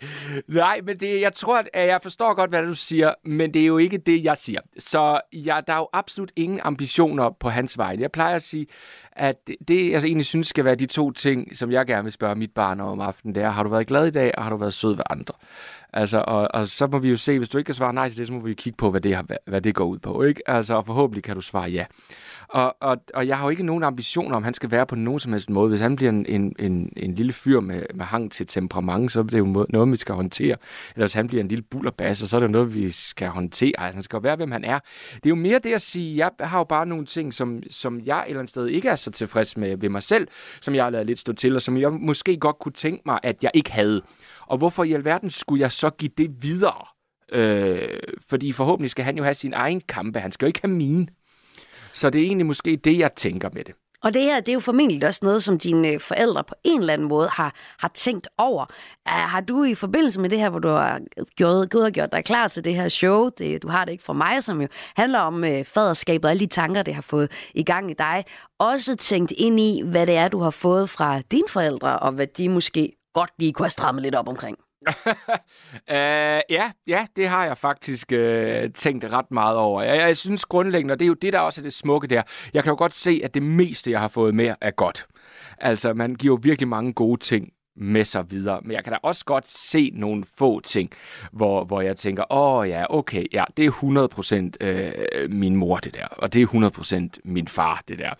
nej, 0.48 0.80
men 0.84 1.00
det, 1.00 1.20
jeg 1.20 1.32
tror, 1.34 1.62
at 1.72 1.88
jeg 1.88 2.02
forstår 2.02 2.34
godt, 2.34 2.50
hvad 2.50 2.62
du 2.62 2.74
siger, 2.74 3.14
men 3.24 3.54
det 3.54 3.62
er 3.62 3.66
jo 3.66 3.78
ikke 3.78 3.98
det, 3.98 4.24
jeg 4.24 4.36
siger. 4.36 4.60
Så 4.78 5.20
ja, 5.32 5.60
der 5.66 5.72
er 5.72 5.76
jo 5.76 5.88
absolut 5.92 6.32
ingen 6.36 6.60
ambitioner 6.62 7.30
på 7.40 7.48
hans 7.48 7.78
vej. 7.78 7.96
Jeg 7.98 8.12
plejer 8.12 8.34
at 8.34 8.42
sige, 8.42 8.66
at 9.12 9.36
det, 9.68 9.86
jeg 9.86 9.94
altså 9.94 10.08
egentlig 10.08 10.26
synes 10.26 10.46
skal 10.46 10.64
være 10.64 10.74
de 10.74 10.86
to 10.86 11.10
ting, 11.10 11.56
som 11.56 11.72
jeg 11.72 11.86
gerne 11.86 12.02
vil 12.02 12.12
spørge 12.12 12.34
mit 12.34 12.54
barn 12.54 12.80
om 12.80 13.00
aftenen, 13.00 13.34
det 13.34 13.42
er, 13.42 13.50
har 13.50 13.62
du 13.62 13.68
været 13.68 13.86
glad 13.86 14.06
i 14.06 14.10
dag, 14.10 14.38
og 14.38 14.42
har 14.42 14.50
du 14.50 14.56
været 14.56 14.74
sød 14.74 14.94
ved 14.94 15.04
andre? 15.10 15.34
Altså, 15.92 16.24
og, 16.26 16.48
og 16.54 16.68
så 16.68 16.86
må 16.86 16.98
vi 16.98 17.10
jo 17.10 17.16
se, 17.16 17.38
hvis 17.38 17.48
du 17.48 17.58
ikke 17.58 17.66
kan 17.66 17.74
svare 17.74 17.92
nej 17.92 18.08
til 18.08 18.18
det, 18.18 18.26
så 18.26 18.32
må 18.32 18.40
vi 18.40 18.54
kigge 18.54 18.76
på, 18.76 18.90
hvad 18.90 19.00
det, 19.00 19.16
har, 19.16 19.26
hvad, 19.46 19.60
det 19.60 19.74
går 19.74 19.84
ud 19.84 19.98
på, 19.98 20.22
ikke? 20.22 20.50
Altså, 20.50 20.74
og 20.74 20.86
forhåbentlig 20.86 21.24
kan 21.24 21.34
du 21.34 21.40
svare 21.40 21.70
ja. 21.70 21.84
Og, 22.48 22.76
og, 22.80 22.96
og 23.14 23.28
jeg 23.28 23.38
har 23.38 23.44
jo 23.44 23.50
ikke 23.50 23.62
nogen 23.62 23.84
ambitioner 23.84 24.36
om, 24.36 24.44
han 24.44 24.54
skal 24.54 24.70
være 24.70 24.86
på 24.86 24.94
nogen 24.94 25.20
som 25.20 25.32
helst 25.32 25.50
måde. 25.50 25.68
Hvis 25.68 25.80
han 25.80 25.96
bliver 25.96 26.10
en, 26.10 26.26
en, 26.28 26.56
en, 26.58 26.92
en 26.96 27.14
lille 27.14 27.32
fyr 27.32 27.60
med, 27.60 27.82
med 27.94 28.04
hang 28.04 28.32
til 28.32 28.46
temperament, 28.46 29.12
så 29.12 29.18
er 29.20 29.22
det 29.22 29.38
jo 29.38 29.66
noget, 29.68 29.90
vi 29.90 29.96
skal 29.96 30.14
håndtere. 30.14 30.56
Eller 30.94 31.06
hvis 31.06 31.14
han 31.14 31.28
bliver 31.28 31.42
en 31.42 31.48
lille 31.48 31.62
bullerbasse, 31.62 32.28
så 32.28 32.36
er 32.36 32.40
det 32.40 32.46
jo 32.46 32.52
noget, 32.52 32.74
vi 32.74 32.90
skal 32.90 33.28
håndtere. 33.28 33.72
Altså, 33.80 33.96
han 33.96 34.02
skal 34.02 34.16
jo 34.16 34.20
være, 34.20 34.36
hvem 34.36 34.50
han 34.50 34.64
er. 34.64 34.78
Det 35.14 35.26
er 35.26 35.28
jo 35.28 35.34
mere 35.34 35.58
det 35.58 35.72
at 35.72 35.82
sige, 35.82 36.16
jeg 36.16 36.30
har 36.40 36.58
jo 36.58 36.64
bare 36.64 36.86
nogle 36.86 37.06
ting, 37.06 37.34
som, 37.34 37.62
som 37.70 38.00
jeg 38.00 38.18
et 38.18 38.24
eller 38.26 38.40
andet 38.40 38.50
sted 38.50 38.66
ikke 38.66 38.88
er 38.88 38.96
så 38.96 39.10
tilfreds 39.10 39.56
med 39.56 39.76
ved 39.76 39.88
mig 39.88 40.02
selv, 40.02 40.28
som 40.60 40.74
jeg 40.74 40.84
har 40.84 40.90
lavet 40.90 41.06
lidt 41.06 41.18
stå 41.18 41.32
til, 41.32 41.56
og 41.56 41.62
som 41.62 41.76
jeg 41.76 41.92
måske 41.92 42.36
godt 42.36 42.58
kunne 42.58 42.72
tænke 42.72 43.02
mig, 43.06 43.18
at 43.22 43.42
jeg 43.42 43.50
ikke 43.54 43.72
havde. 43.72 44.02
Og 44.46 44.58
hvorfor 44.58 44.84
i 44.84 44.92
alverden 44.92 45.30
skulle 45.30 45.60
jeg 45.60 45.72
så 45.72 45.90
give 45.90 46.10
det 46.18 46.42
videre? 46.42 46.86
Øh, 47.32 47.88
fordi 48.28 48.52
forhåbentlig 48.52 48.90
skal 48.90 49.04
han 49.04 49.16
jo 49.16 49.24
have 49.24 49.34
sin 49.34 49.52
egen 49.52 49.80
kampe. 49.88 50.20
Han 50.20 50.32
skal 50.32 50.46
jo 50.46 50.48
ikke 50.48 50.60
have 50.62 50.74
mine. 50.74 51.06
Så 51.92 52.10
det 52.10 52.20
er 52.20 52.26
egentlig 52.26 52.46
måske 52.46 52.76
det, 52.76 52.98
jeg 52.98 53.14
tænker 53.16 53.50
med 53.52 53.64
det. 53.64 53.74
Og 54.02 54.14
det 54.14 54.22
her, 54.22 54.40
det 54.40 54.48
er 54.48 54.52
jo 54.52 54.60
formentlig 54.60 55.06
også 55.06 55.20
noget, 55.22 55.42
som 55.42 55.58
dine 55.58 55.88
øh, 55.88 56.00
forældre 56.00 56.44
på 56.44 56.54
en 56.64 56.80
eller 56.80 56.92
anden 56.92 57.08
måde 57.08 57.28
har, 57.32 57.54
har 57.78 57.90
tænkt 57.94 58.28
over. 58.38 58.66
Uh, 59.08 59.12
har 59.12 59.40
du 59.40 59.64
i 59.64 59.74
forbindelse 59.74 60.20
med 60.20 60.30
det 60.30 60.38
her, 60.38 60.50
hvor 60.50 60.58
du 60.58 60.68
har 60.68 61.00
gjort, 61.36 61.70
gået 61.70 61.84
og 61.84 61.92
gjort 61.92 62.12
dig 62.12 62.24
klar 62.24 62.48
til 62.48 62.64
det 62.64 62.74
her 62.74 62.88
show, 62.88 63.28
det, 63.38 63.62
du 63.62 63.68
har 63.68 63.84
det 63.84 63.92
ikke 63.92 64.04
fra 64.04 64.12
mig, 64.12 64.42
som 64.42 64.60
jo 64.60 64.68
handler 64.96 65.18
om 65.18 65.34
uh, 65.34 65.64
faderskabet 65.64 66.24
og 66.24 66.30
alle 66.30 66.40
de 66.40 66.46
tanker, 66.46 66.82
det 66.82 66.94
har 66.94 67.02
fået 67.02 67.30
i 67.54 67.62
gang 67.62 67.90
i 67.90 67.94
dig, 67.94 68.24
også 68.58 68.96
tænkt 68.96 69.32
ind 69.36 69.60
i, 69.60 69.82
hvad 69.84 70.06
det 70.06 70.16
er, 70.16 70.28
du 70.28 70.40
har 70.40 70.50
fået 70.50 70.90
fra 70.90 71.20
dine 71.20 71.48
forældre, 71.48 71.98
og 71.98 72.12
hvad 72.12 72.26
de 72.26 72.48
måske 72.48 72.92
godt 73.12 73.30
lige 73.38 73.52
kunne 73.52 73.64
have 73.64 73.70
strammet 73.70 74.02
lidt 74.02 74.14
op 74.14 74.28
omkring? 74.28 74.58
Uh, 74.88 74.94
ja, 76.56 76.70
ja, 76.86 77.06
det 77.16 77.28
har 77.28 77.44
jeg 77.44 77.58
faktisk 77.58 78.12
uh, 78.12 78.72
tænkt 78.74 79.12
ret 79.12 79.30
meget 79.30 79.56
over. 79.56 79.82
Jeg, 79.82 79.96
jeg 79.96 80.16
synes 80.16 80.44
grundlæggende, 80.44 80.92
og 80.92 80.98
det 80.98 81.04
er 81.04 81.08
jo 81.08 81.14
det, 81.14 81.32
der 81.32 81.38
også 81.38 81.60
er 81.60 81.62
det 81.62 81.72
smukke 81.72 82.08
der, 82.08 82.22
jeg 82.54 82.62
kan 82.62 82.70
jo 82.70 82.76
godt 82.76 82.94
se, 82.94 83.20
at 83.24 83.34
det 83.34 83.42
meste, 83.42 83.90
jeg 83.90 84.00
har 84.00 84.08
fået 84.08 84.34
med, 84.34 84.54
er 84.60 84.70
godt. 84.70 85.06
Altså, 85.58 85.94
man 85.94 86.14
giver 86.14 86.34
jo 86.34 86.38
virkelig 86.42 86.68
mange 86.68 86.92
gode 86.92 87.20
ting 87.20 87.52
med 87.76 88.04
sig 88.04 88.30
videre. 88.30 88.60
Men 88.62 88.72
jeg 88.72 88.84
kan 88.84 88.92
da 88.92 88.98
også 89.02 89.24
godt 89.24 89.50
se 89.50 89.90
nogle 89.94 90.24
få 90.38 90.60
ting, 90.60 90.90
hvor, 91.32 91.64
hvor 91.64 91.80
jeg 91.80 91.96
tænker, 91.96 92.32
åh 92.32 92.68
ja, 92.68 92.84
okay, 92.94 93.26
ja, 93.32 93.44
det 93.56 93.66
er 93.66 94.50
100% 94.60 94.66
øh, 94.66 95.30
min 95.30 95.56
mor, 95.56 95.76
det 95.76 95.94
der, 95.94 96.06
og 96.06 96.32
det 96.32 96.42
er 96.42 97.06
100% 97.16 97.20
min 97.24 97.48
far, 97.48 97.82
det 97.88 97.98
der. 97.98 98.10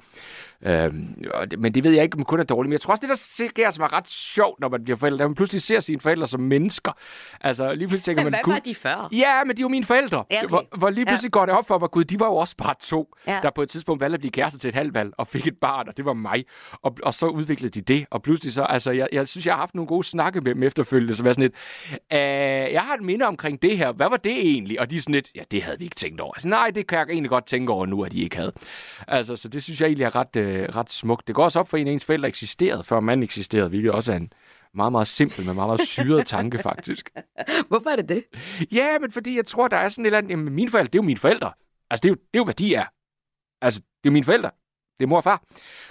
Øhm, 0.67 1.15
men 1.59 1.75
det 1.75 1.85
ved 1.85 1.91
jeg 1.93 2.05
ikke, 2.05 2.19
om 2.19 2.25
kun 2.25 2.41
er 2.41 2.45
dårligt. 2.45 2.69
Men 2.69 2.73
jeg 2.73 2.81
tror 2.81 2.93
også, 2.93 3.01
det 3.01 3.09
der 3.09 3.47
sker, 3.49 3.71
som 3.71 3.85
er 3.85 3.93
ret 3.93 4.11
sjovt, 4.11 4.61
når 4.61 4.69
man 4.69 4.85
bliver 4.85 4.97
forældre, 4.97 5.25
at 5.25 5.31
man 5.31 5.35
pludselig 5.35 5.63
ser 5.63 5.81
sine 5.81 6.01
forældre 6.01 6.27
som 6.29 6.41
mennesker. 6.41 6.93
Altså, 7.41 7.75
lige 7.75 7.89
pludselig 7.89 8.05
tænker 8.05 8.23
man... 8.31 8.33
Hvad 8.33 8.41
"Gud, 8.43 8.53
var 8.53 8.61
de 8.61 8.75
før? 8.75 9.09
Ja, 9.13 9.45
men 9.45 9.57
de 9.57 9.61
er 9.61 9.65
jo 9.65 9.69
mine 9.69 9.85
forældre. 9.85 10.25
Ja, 10.31 10.39
okay. 10.39 10.49
hvor, 10.49 10.65
hvor 10.79 10.91
lige 10.91 11.07
pludselig 11.07 11.29
ja. 11.35 11.39
går 11.39 11.47
det 11.47 11.55
op 11.55 11.69
for 11.69 11.79
mig, 11.79 11.91
gud, 11.91 12.05
de 12.05 12.21
var 12.21 12.27
jo 12.27 12.35
også 12.37 12.57
bare 12.57 12.75
to, 12.81 13.15
Ja. 13.29 13.39
der 13.43 13.51
på 13.51 13.63
et 13.63 13.69
tidspunkt 13.69 14.01
valgte 14.01 14.15
at 14.15 14.21
blive 14.21 14.31
kærester 14.33 14.59
til 14.59 14.69
et 14.69 14.75
halvvalg 14.75 15.11
og 15.19 15.27
fik 15.27 15.47
et 15.47 15.57
barn, 15.59 15.89
og 15.89 15.97
det 15.97 16.05
var 16.05 16.13
mig. 16.13 16.45
Og, 16.83 16.97
og 17.03 17.15
så 17.15 17.27
udviklede 17.27 17.81
de 17.81 17.95
det, 17.95 18.07
og 18.11 18.23
pludselig 18.23 18.53
så, 18.53 18.63
altså, 18.63 18.91
jeg, 18.91 19.09
jeg 19.13 19.29
synes, 19.29 19.47
jeg 19.47 19.55
har 19.55 19.59
haft 19.61 19.75
nogle 19.75 19.89
gode 19.89 20.05
snakke 20.07 20.41
med 20.41 20.55
dem 20.55 20.63
efterfølgende, 20.63 21.17
som 21.17 21.27
er 21.27 21.33
sådan 21.33 21.43
lidt, 21.43 21.55
øh, 22.13 22.19
jeg 22.73 22.81
har 22.83 22.95
et 22.95 23.03
minde 23.03 23.27
omkring 23.27 23.63
det 23.63 23.79
her, 23.79 23.93
hvad 23.93 24.09
var 24.09 24.17
det 24.17 24.33
egentlig? 24.33 24.81
Og 24.81 24.91
de 24.91 24.97
er 24.97 25.01
sådan 25.01 25.15
lidt, 25.15 25.31
ja, 25.35 25.43
det 25.51 25.63
havde 25.63 25.79
de 25.79 25.85
ikke 25.85 25.97
tænkt 25.97 26.21
over. 26.21 26.35
Altså, 26.35 26.49
nej, 26.49 26.71
det 26.75 26.87
kan 26.87 26.99
jeg 26.99 27.07
egentlig 27.11 27.31
godt 27.31 27.47
tænke 27.47 27.73
over 27.73 27.87
nu, 27.87 28.05
at 28.05 28.13
de 28.13 28.21
ikke 28.21 28.37
havde. 28.37 28.53
Altså, 29.09 29.37
så 29.37 29.49
det 29.49 29.63
synes 29.63 29.81
jeg 29.81 29.87
egentlig 29.87 30.05
er 30.05 30.17
ret, 30.17 30.37
øh, 30.37 30.52
ret 30.77 30.91
smukt. 30.91 31.27
Det 31.27 31.35
går 31.35 31.45
også 31.45 31.61
op 31.61 31.69
for 31.69 31.77
en, 31.77 31.87
at 31.87 31.93
ens 31.93 32.05
forældre 32.05 32.29
eksisterede, 32.29 32.85
før 32.85 33.01
man 33.01 33.23
eksisterede, 33.23 33.69
hvilket 33.69 33.91
også 33.93 34.13
er 34.13 34.17
en 34.17 34.33
meget, 34.75 34.93
meget 34.93 35.07
simpel, 35.09 35.47
men 35.47 35.55
meget, 35.55 35.69
meget 35.69 35.81
syret 35.89 36.27
tanke, 36.27 36.59
faktisk. 36.59 37.11
Hvorfor 37.69 37.91
er 37.91 37.97
det 37.97 38.09
det? 38.09 38.25
Ja, 38.73 38.99
men 38.99 39.11
fordi 39.13 39.37
jeg 39.37 39.47
tror, 39.47 39.69
der 39.69 39.77
er 39.77 39.89
sådan 39.89 40.05
et 40.05 40.07
eller 40.07 40.19
andet... 40.19 40.31
Jamen, 40.31 40.53
mine 40.55 40.71
forældre, 40.71 40.87
det 40.91 40.95
er 40.95 41.03
jo 41.03 41.07
mine 41.07 41.19
forældre. 41.19 41.53
Altså, 41.91 42.01
det 42.03 42.09
er 42.09 42.11
jo, 42.13 42.15
det 42.15 42.35
er 42.35 42.39
jo 42.39 42.45
hvad 42.45 42.55
de 42.55 42.75
er. 42.75 42.85
Altså, 43.63 43.81
det 43.81 43.87
er 43.87 44.11
jo 44.11 44.13
mine 44.13 44.25
forældre. 44.25 44.51
Det 44.99 45.07
er 45.07 45.09
mor 45.09 45.17
og 45.17 45.25
far. 45.25 45.43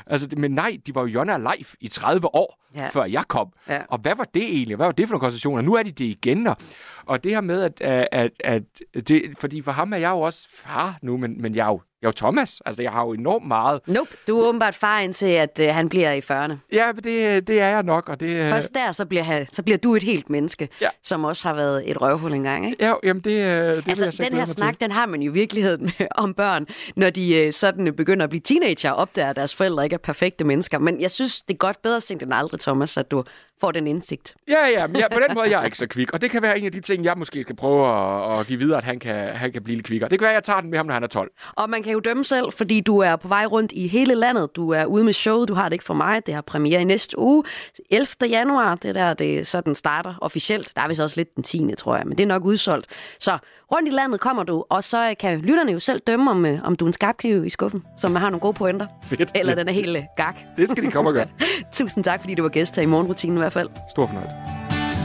Altså, 0.08 0.28
det, 0.28 0.38
men 0.38 0.52
nej, 0.52 0.78
de 0.88 0.96
var 0.96 1.02
jo 1.02 1.08
Jonna 1.08 1.38
live 1.38 1.66
i 1.80 1.88
30 1.88 2.36
år, 2.36 2.62
Ja. 2.76 2.88
før 2.88 3.04
jeg 3.04 3.24
kom. 3.28 3.54
Ja. 3.68 3.82
Og 3.90 3.98
hvad 4.00 4.16
var 4.16 4.24
det 4.24 4.44
egentlig? 4.44 4.76
Hvad 4.76 4.86
var 4.86 4.92
det 4.92 5.08
for 5.08 5.14
nogle 5.14 5.20
konstellationer? 5.20 5.62
Nu 5.62 5.74
er 5.74 5.84
de 5.84 5.92
det 5.92 6.06
igen. 6.06 6.48
Og, 6.48 6.58
og 7.06 7.24
det 7.24 7.32
her 7.32 7.42
med, 7.42 7.62
at, 7.62 7.82
at, 7.82 8.08
at, 8.12 8.64
at 8.94 9.08
det, 9.08 9.38
fordi 9.38 9.62
for 9.62 9.72
ham 9.72 9.94
er 9.94 9.98
jeg 9.98 10.10
jo 10.10 10.22
også 10.22 10.48
far 10.54 10.98
nu, 11.02 11.18
men, 11.18 11.42
men 11.42 11.56
jeg 11.56 11.64
er 11.64 11.68
jo, 11.72 11.82
jo 12.04 12.12
Thomas. 12.12 12.62
Altså, 12.66 12.82
jeg 12.82 12.92
har 12.92 13.02
jo 13.02 13.14
enormt 13.14 13.48
meget. 13.48 13.80
Nope, 13.88 14.10
du 14.28 14.40
er 14.40 14.48
åbenbart 14.48 14.76
far 14.76 15.00
indtil, 15.00 15.26
at 15.26 15.60
øh, 15.64 15.68
han 15.74 15.90
bliver 15.90 16.12
i 16.12 16.20
40'erne. 16.20 16.54
Ja, 16.72 16.94
men 16.94 17.04
det, 17.04 17.48
det 17.48 17.60
er 17.62 17.68
jeg 17.68 17.84
nok, 17.84 18.10
og 18.10 18.20
det... 18.20 18.30
øh, 18.30 18.50
Først 18.50 18.74
der, 18.74 18.92
så 18.92 19.06
bliver, 19.06 19.24
han, 19.24 19.48
så 19.52 19.64
bliver 19.64 19.78
du 19.78 19.96
et 19.96 20.04
helt 20.04 20.30
menneske, 20.30 20.70
Ja. 20.82 20.90
som 21.04 21.24
også 21.24 21.48
har 21.48 21.56
været 21.56 21.90
et 21.90 22.02
røvhul 22.02 22.34
engang, 22.34 22.66
ikke? 22.72 22.86
Ja, 22.86 22.94
jamen 23.04 23.24
det, 23.24 23.32
øh, 23.32 23.38
det 23.38 23.76
vil 23.76 23.76
jeg 23.76 23.84
Altså, 23.88 24.12
så 24.12 24.24
den 24.24 24.34
her 24.34 24.46
snak, 24.46 24.74
til. 24.74 24.82
den 24.82 24.92
har 24.92 25.06
man 25.06 25.22
jo 25.22 25.32
i 25.32 25.34
virkeligheden 25.34 25.92
om 26.16 26.34
børn, 26.34 26.66
når 26.96 27.10
de 27.10 27.36
øh, 27.36 27.54
sådan 27.54 27.88
øh, 27.88 27.94
begynder 27.94 28.24
at 28.24 28.30
blive 28.30 28.42
teenager 28.46 28.92
og 28.92 28.98
opdager, 28.98 29.30
at 29.30 29.36
deres 29.36 29.56
forældre 29.56 29.84
ikke 29.84 29.94
er 29.94 29.98
perfekte 29.98 30.46
mennesker. 30.46 30.80
Men 30.80 31.02
jeg 31.02 31.12
synes, 31.12 31.42
det 31.42 31.54
er 31.54 31.58
godt 31.58 31.82
bedre 31.82 32.02
sent 32.02 32.24
end 32.24 32.34
aldrig, 32.34 32.60
Thomas, 32.60 32.98
at 32.98 33.12
du 33.12 33.24
får 33.62 33.72
den 33.72 33.88
indsigt. 33.88 34.36
Ja, 34.48 34.68
ja, 34.68 34.88
men 34.88 34.96
jeg, 34.96 35.08
på 35.14 35.20
den 35.28 35.36
måde 35.36 35.50
jeg 35.50 35.56
er 35.56 35.60
jeg 35.62 35.68
ikke 35.68 35.78
så 35.78 35.88
kvik. 35.88 36.14
Og 36.14 36.22
det 36.22 36.32
kan 36.32 36.42
være 36.42 36.60
en 36.60 36.66
af 36.66 36.72
de 36.72 36.80
ting, 36.80 37.04
jeg 37.04 37.14
måske 37.18 37.44
skal 37.44 37.56
prøve 37.56 37.88
at, 37.88 38.40
at 38.40 38.48
give 38.48 38.60
videre, 38.60 38.78
at 38.78 38.84
han 38.84 39.00
kan, 39.00 39.36
han 39.36 39.52
kan 39.52 39.64
blive 39.64 39.76
lidt 39.76 39.86
kvikkere. 39.86 40.10
Det 40.10 40.20
kan 40.20 40.24
være, 40.24 40.32
at 40.32 40.36
jeg 40.36 40.44
tager 40.44 40.62
den 40.62 40.70
med 40.70 40.78
ham, 40.80 40.86
når 40.86 40.94
han 40.94 41.04
er 41.04 41.08
12. 41.08 41.32
Og 41.54 41.70
man 41.70 41.84
kan 41.84 41.94
jo 41.94 42.00
dømme 42.00 42.26
selv, 42.26 42.52
fordi 42.52 42.82
du 42.82 43.00
er 43.00 43.16
på 43.16 43.28
vej 43.28 43.46
rundt 43.46 43.72
i 43.72 43.88
hele 43.88 44.16
landet. 44.16 44.56
Du 44.56 44.70
er 44.70 44.86
ude 44.86 45.04
med 45.04 45.14
showet, 45.14 45.50
du 45.50 45.54
har 45.54 45.64
det 45.64 45.74
ikke 45.74 45.86
for 45.86 45.94
mig. 45.94 46.26
Det 46.26 46.34
har 46.34 46.42
premiere 46.42 46.82
i 46.82 46.84
næste 46.84 47.20
uge, 47.20 47.44
11. 47.90 48.08
januar. 48.30 48.76
Det 48.76 48.96
der, 48.96 49.14
det 49.14 49.48
så 49.48 49.62
den 49.62 49.76
starter 49.76 50.14
officielt. 50.22 50.72
Der 50.76 50.82
er 50.82 50.88
vist 50.88 51.02
også 51.02 51.18
lidt 51.18 51.36
den 51.36 51.44
10. 51.44 51.76
tror 51.78 51.96
jeg, 51.96 52.06
men 52.08 52.18
det 52.18 52.24
er 52.24 52.28
nok 52.28 52.46
udsolgt. 52.46 52.88
Så 53.20 53.38
rundt 53.72 53.90
i 53.90 53.92
landet 53.92 54.20
kommer 54.20 54.44
du, 54.44 54.66
og 54.70 54.84
så 54.84 55.10
øh, 55.10 55.16
kan 55.20 55.40
lytterne 55.40 55.72
jo 55.72 55.80
selv 55.80 56.00
dømme, 56.08 56.32
om, 56.32 56.46
øh, 56.46 56.60
om 56.64 56.76
du 56.76 56.86
er 56.86 56.90
en 56.90 56.94
skarpkniv 56.94 57.46
i 57.46 57.50
skuffen, 57.50 57.84
som 57.98 58.16
har 58.16 58.30
nogle 58.30 58.40
gode 58.40 58.54
pointer. 58.54 58.88
Fedt. 59.04 59.32
Eller 59.36 59.56
den 59.56 59.68
er 59.68 59.72
helt 59.72 59.98
øh, 59.98 60.04
gak. 60.16 60.36
Det 60.58 60.70
skal 60.70 60.84
de 60.84 60.92
komme 60.92 61.10
og 61.10 61.14
gøre. 61.14 61.28
Tusind 61.72 62.04
tak, 62.04 62.20
fordi 62.20 62.36
du 62.36 62.42
var 62.42 62.50
gæst 62.50 62.76
her 62.76 62.84
i 62.84 62.86
morgenrutinen 62.86 63.38
i 63.38 63.40
hvert 63.40 63.54
fald. 63.54 63.70
Stor 63.90 64.06
fornøjelse. 64.06 64.36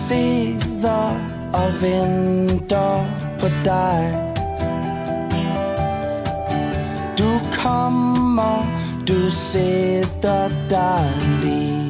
sidder 0.08 1.08
og 1.54 1.68
venter 1.82 3.04
på 3.40 3.46
dig 3.64 4.22
Du 7.18 7.30
kommer, 7.62 8.66
du 9.08 9.30
sætter 9.30 10.48
dig 10.70 11.12
lige 11.42 11.86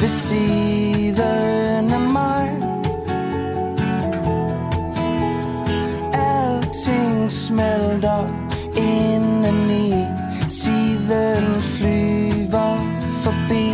ved 0.00 0.08
siden 0.08 1.92
af 1.92 2.00
mig 2.00 2.59
smelter 7.30 8.26
indeni. 8.76 9.94
Tiden 10.62 11.60
flyver 11.60 12.72
forbi. 13.22 13.66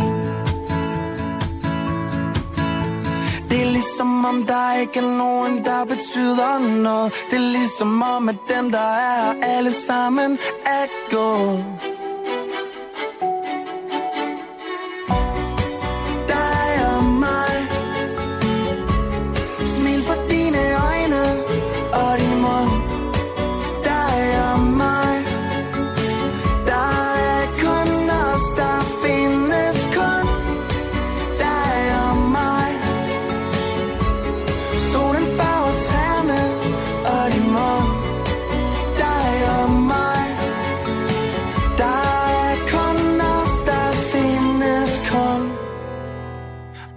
Det 3.49 3.61
er 3.61 3.71
ligesom 3.71 4.25
om 4.25 4.43
der 4.47 4.79
ikke 4.79 4.99
er 4.99 5.17
nogen, 5.17 5.65
der 5.65 5.85
betyder 5.85 6.81
noget. 6.83 7.13
Det 7.29 7.37
er 7.37 7.51
ligesom 7.59 8.01
om, 8.01 8.29
at 8.29 8.37
dem, 8.49 8.71
der 8.71 8.79
er 8.79 9.33
her 9.33 9.33
alle 9.57 9.71
sammen 9.71 10.37
er 10.65 10.85
gået. 11.11 11.65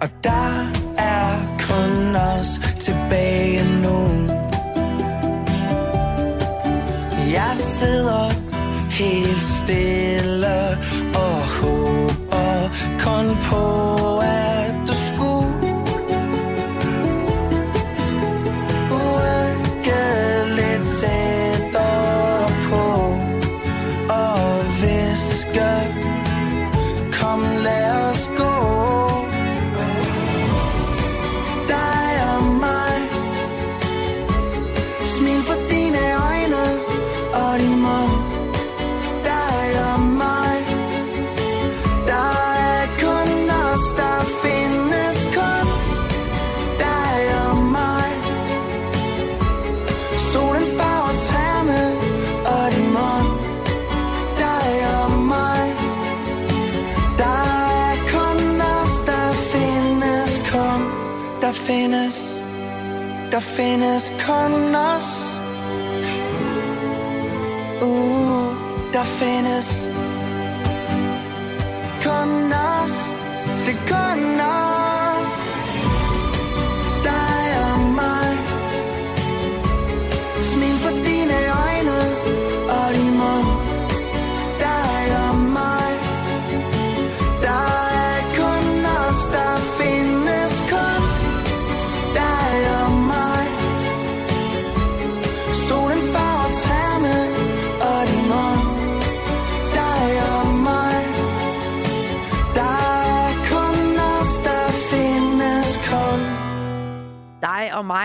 Og 0.01 0.09
der 0.23 0.60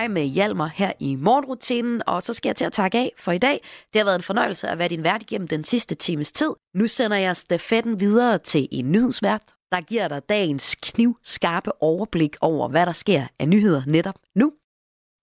dig 0.06 0.12
med 0.12 0.24
Hjalmar 0.24 0.72
her 0.74 0.92
i 1.00 1.16
morgenrutinen, 1.16 2.02
og 2.06 2.22
så 2.22 2.32
skal 2.32 2.48
jeg 2.48 2.56
til 2.56 2.64
at 2.64 2.72
takke 2.72 2.98
af 2.98 3.12
for 3.18 3.32
i 3.32 3.38
dag. 3.38 3.60
Det 3.92 4.00
har 4.00 4.04
været 4.04 4.16
en 4.16 4.22
fornøjelse 4.22 4.68
at 4.68 4.78
være 4.78 4.88
din 4.88 5.04
vært 5.04 5.22
igennem 5.22 5.48
den 5.48 5.64
sidste 5.64 5.94
times 5.94 6.32
tid. 6.32 6.50
Nu 6.74 6.86
sender 6.86 7.16
jeg 7.16 7.36
stafetten 7.36 8.00
videre 8.00 8.38
til 8.38 8.68
en 8.70 8.92
nyhedsvært, 8.92 9.42
der 9.72 9.80
giver 9.80 10.08
dig 10.08 10.28
dagens 10.28 10.74
knivskarpe 10.74 11.82
overblik 11.82 12.36
over, 12.40 12.68
hvad 12.68 12.86
der 12.86 12.92
sker 12.92 13.26
af 13.38 13.48
nyheder 13.48 13.82
netop 13.86 14.14
nu. 14.34 14.52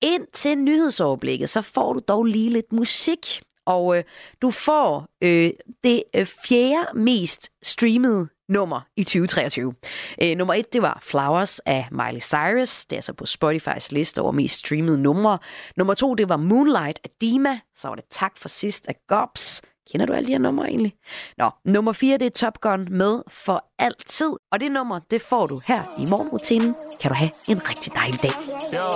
Ind 0.01 0.27
til 0.33 0.57
nyhedsoverblikket, 0.57 1.49
så 1.49 1.61
får 1.61 1.93
du 1.93 2.01
dog 2.07 2.23
lige 2.25 2.49
lidt 2.49 2.71
musik, 2.71 3.41
og 3.65 3.97
øh, 3.97 4.03
du 4.41 4.51
får 4.51 5.07
øh, 5.23 5.51
det 5.83 6.03
øh, 6.15 6.25
fjerde 6.25 6.99
mest 6.99 7.51
streamede 7.63 8.27
nummer 8.53 8.81
i 8.97 9.03
2023. 9.03 9.73
Øh, 10.21 10.37
nummer 10.37 10.53
et, 10.53 10.73
det 10.73 10.81
var 10.81 10.99
Flowers 11.01 11.59
af 11.59 11.87
Miley 11.91 12.21
Cyrus. 12.21 12.85
Det 12.85 12.93
er 12.93 12.97
altså 12.97 13.13
på 13.13 13.25
Spotifys 13.25 13.91
liste 13.91 14.21
over 14.21 14.31
mest 14.31 14.55
streamede 14.59 14.97
numre. 15.01 15.37
Nummer 15.77 15.93
to, 15.93 16.15
det 16.15 16.29
var 16.29 16.37
Moonlight 16.37 16.99
af 17.03 17.09
Dima. 17.21 17.59
Så 17.75 17.87
var 17.87 17.95
det 17.95 18.03
Tak 18.11 18.31
for 18.37 18.49
sidst 18.49 18.87
af 18.87 18.95
Gobs. 19.07 19.61
Kender 19.91 20.05
du 20.05 20.13
alle 20.13 20.27
de 20.27 20.31
her 20.31 20.39
numre 20.39 20.67
egentlig? 20.67 20.93
Nå, 21.37 21.49
nummer 21.65 21.91
4, 21.93 22.17
det 22.17 22.25
er 22.25 22.29
Top 22.29 22.61
Gun 22.61 22.87
med 22.91 23.21
for 23.27 23.65
altid. 23.79 24.31
Og 24.51 24.59
det 24.59 24.71
nummer, 24.71 24.99
det 25.11 25.21
får 25.21 25.47
du 25.47 25.61
her 25.65 25.79
i 25.99 26.05
morgenrutinen. 26.05 26.75
Kan 27.01 27.09
du 27.09 27.15
have 27.15 27.31
en 27.49 27.69
rigtig 27.69 27.93
dejlig 27.95 28.21
dag. 28.23 28.31
Yo. 28.73 28.87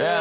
Ja. 0.00 0.16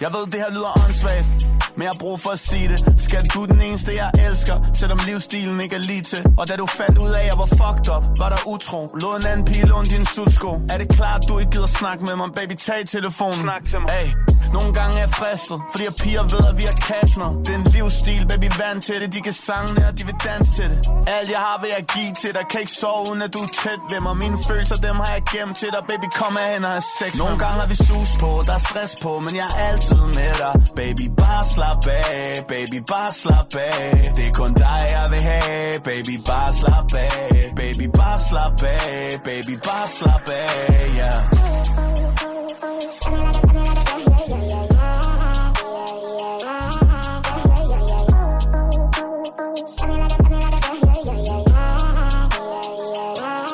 Jeg 0.00 0.10
ved, 0.14 0.26
det 0.32 0.40
her 0.40 0.50
lyder 0.50 0.84
åndssvagt, 0.84 1.57
men 1.78 1.84
jeg 1.84 1.92
har 1.94 1.98
brug 1.98 2.20
for 2.20 2.30
at 2.30 2.38
sige 2.38 2.68
det. 2.68 2.78
Skal 3.06 3.22
du 3.34 3.44
den 3.44 3.60
eneste, 3.62 3.90
jeg 4.02 4.10
elsker, 4.26 4.56
selvom 4.74 4.98
livsstilen 5.06 5.60
ikke 5.60 5.76
er 5.76 5.84
lige 5.90 6.02
til. 6.02 6.22
Og 6.38 6.48
da 6.48 6.56
du 6.56 6.66
fandt 6.66 6.98
ud 6.98 7.10
af, 7.10 7.20
at 7.20 7.26
jeg 7.26 7.38
var 7.42 7.50
fucked 7.60 7.88
up, 7.96 8.04
var 8.18 8.28
der 8.34 8.40
utro. 8.46 8.80
Lod 9.02 9.20
en 9.20 9.26
anden 9.26 9.44
pige 9.44 9.66
låne 9.66 9.88
din 9.94 10.06
sudsko. 10.06 10.50
Er 10.72 10.78
det 10.78 10.88
klart, 10.88 11.20
du 11.28 11.38
ikke 11.38 11.50
gider 11.50 11.66
snakke 11.66 12.04
med 12.04 12.16
mig? 12.16 12.28
Baby, 12.38 12.54
tag 12.54 12.80
telefonen. 12.86 13.32
Snak 13.32 13.64
til 13.70 13.80
mig. 13.80 13.90
Hey, 13.90 14.08
nogle 14.56 14.70
gange 14.78 14.94
er 14.96 15.02
jeg 15.06 15.12
fristet, 15.20 15.58
fordi 15.70 15.84
jeg 15.88 15.94
piger 16.02 16.24
ved, 16.34 16.42
at 16.50 16.56
vi 16.60 16.64
har 16.70 16.76
nu. 17.22 17.28
Det 17.44 17.52
er 17.54 17.58
en 17.62 17.66
livsstil, 17.74 18.22
baby, 18.30 18.48
vand 18.60 18.78
til 18.86 18.96
det. 19.02 19.08
De 19.16 19.20
kan 19.28 19.36
sange, 19.48 19.72
og 19.88 19.92
de 19.98 20.02
vil 20.08 20.18
danse 20.28 20.50
til 20.58 20.68
det. 20.72 20.78
Alt 21.16 21.28
jeg 21.34 21.40
har, 21.46 21.56
vil 21.62 21.70
jeg 21.76 21.84
give 21.94 22.12
til 22.22 22.30
dig. 22.36 22.44
Kan 22.50 22.60
ikke 22.64 22.76
sove, 22.82 23.00
uden 23.08 23.22
at 23.26 23.30
du 23.34 23.40
er 23.46 23.52
tæt 23.62 23.80
ved 23.90 24.00
mig. 24.06 24.14
Mine 24.24 24.38
følelser, 24.48 24.76
dem 24.86 24.96
har 25.02 25.10
jeg 25.16 25.22
gemt 25.34 25.54
til 25.62 25.70
dig. 25.74 25.82
Baby, 25.90 26.08
kom 26.20 26.32
herhen 26.40 26.64
og 26.68 26.72
have 26.76 26.86
sex 26.98 27.10
Nogle 27.22 27.38
gange 27.44 27.56
har 27.62 27.68
vi 27.72 27.78
sus 27.88 28.10
på, 28.22 28.30
der 28.46 28.54
er 28.58 28.62
stress 28.68 28.92
på, 29.04 29.12
men 29.24 29.32
jeg 29.40 29.46
er 29.52 29.56
altid 29.70 30.02
med 30.18 30.32
dig. 30.42 30.52
Baby, 30.80 31.04
bare 31.22 31.44
slap 31.54 31.67
af. 31.86 32.44
Baby, 32.48 32.84
bare 32.88 33.12
slap 33.12 33.54
af. 33.54 34.12
Det 34.16 34.28
er 34.28 34.32
kun 34.32 34.54
dig, 34.54 34.86
jeg 34.90 35.06
vil 35.10 35.20
have. 35.20 35.80
Baby, 35.80 36.18
bare 36.26 36.52
slap 36.52 36.94
af. 36.94 37.52
Baby, 37.56 37.90
bare 37.96 38.18
slap 38.28 38.62
af. 38.62 39.20
Baby, 39.24 39.58
bare 39.64 39.88
slap 39.88 40.28
af, 40.28 40.96
ja. 40.96 41.04
Yeah. 41.04 41.48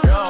Jo. 0.07 0.21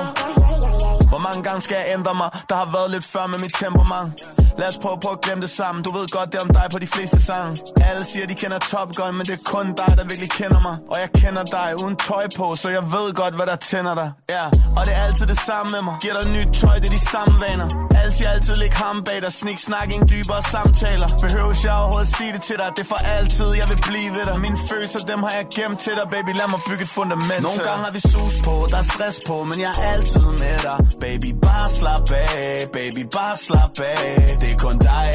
Hvor 1.08 1.18
mange 1.18 1.42
gange 1.42 1.60
skal 1.60 1.74
jeg 1.74 1.86
ændre 1.98 2.14
mig? 2.14 2.30
Der 2.48 2.54
har 2.54 2.72
været 2.72 2.90
lidt 2.90 3.04
før 3.04 3.26
med 3.26 3.38
mit 3.38 3.54
temperament 3.54 4.43
Lad 4.58 4.68
os 4.68 4.78
prøve 4.82 4.98
på 5.04 5.08
at 5.08 5.20
glemme 5.24 5.42
det 5.42 5.50
sammen. 5.50 5.84
Du 5.84 5.90
ved 5.98 6.06
godt, 6.16 6.32
det 6.32 6.38
er 6.40 6.44
om 6.48 6.52
dig 6.58 6.66
på 6.72 6.78
de 6.78 6.86
fleste 6.86 7.18
sange. 7.22 7.50
Alle 7.88 8.04
siger, 8.04 8.26
de 8.26 8.34
kender 8.34 8.58
Top 8.58 8.88
Gun 8.98 9.14
Men 9.18 9.26
det 9.26 9.34
er 9.40 9.44
kun 9.54 9.66
dig, 9.80 9.92
der 9.98 10.04
virkelig 10.12 10.30
kender 10.40 10.60
mig. 10.68 10.76
Og 10.92 10.96
jeg 11.02 11.10
kender 11.22 11.44
dig 11.56 11.68
uden 11.82 11.96
tøj 12.08 12.24
på 12.38 12.46
Så 12.62 12.68
jeg 12.76 12.84
ved 12.94 13.08
godt, 13.20 13.34
hvad 13.38 13.46
der 13.46 13.56
tænder 13.56 13.94
dig. 13.94 14.08
Ja, 14.36 14.44
og 14.78 14.82
det 14.86 14.92
er 14.98 15.02
altid 15.08 15.26
det 15.26 15.40
samme 15.48 15.68
med 15.74 15.82
mig. 15.86 15.94
Giver 16.02 16.16
dig 16.20 16.26
nyt 16.36 16.50
tøj, 16.60 16.76
det 16.82 16.88
er 16.90 16.94
de 16.98 17.04
samme 17.14 17.34
vaner. 17.44 17.68
Alle 18.00 18.12
siger 18.16 18.30
altid, 18.34 18.54
læg 18.62 18.72
ham 18.84 18.96
bag 19.08 19.18
dig. 19.24 19.32
Snik, 19.32 19.58
snak, 19.58 19.86
ingen 19.94 20.08
dybere 20.14 20.42
samtaler. 20.54 21.08
Behøver 21.24 21.54
jeg 21.64 21.74
overhovedet 21.80 22.10
sige 22.16 22.32
det 22.36 22.42
til 22.48 22.56
dig. 22.62 22.68
Det 22.76 22.82
er 22.86 22.90
for 22.94 23.02
altid, 23.18 23.48
jeg 23.60 23.66
vil 23.72 23.80
blive 23.88 24.10
ved 24.16 24.24
dig. 24.28 24.36
Mine 24.46 24.58
følelser, 24.70 25.00
dem 25.12 25.20
har 25.26 25.32
jeg 25.38 25.46
gemt 25.56 25.78
til 25.84 25.94
dig 25.98 26.06
Baby, 26.14 26.32
lad 26.40 26.48
mig 26.54 26.60
bygge 26.68 26.82
et 26.88 26.92
fundament. 26.98 27.42
Nogle 27.48 27.62
gange 27.68 27.82
har 27.86 27.92
vi 27.96 28.00
sus 28.12 28.36
på, 28.46 28.54
der 28.72 28.78
er 28.82 28.88
stress 28.94 29.16
på 29.28 29.36
Men 29.50 29.56
jeg 29.64 29.70
er 29.78 29.82
altid 29.94 30.26
med 30.42 30.56
dig. 30.66 30.78
Baby, 31.04 31.28
bare 31.46 31.68
slap 31.78 32.10
af. 32.10 32.68
Baby, 32.76 33.02
bare 33.18 33.36
slap 33.46 33.76
af 33.80 34.43
Det 34.44 34.52
er 34.52 34.56
kun 34.56 34.78
dig, 34.78 35.14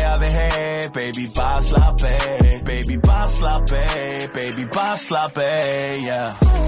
Baby, 0.93 1.27
bare 1.35 1.63
slap 1.63 2.03
af 2.03 2.61
Baby, 2.65 2.99
bare 3.05 3.29
slap 3.29 3.71
af 3.71 4.29
Baby, 4.33 4.67
bare 4.73 4.97
slap 4.97 5.37
af, 5.37 5.97
yeah. 6.07 6.59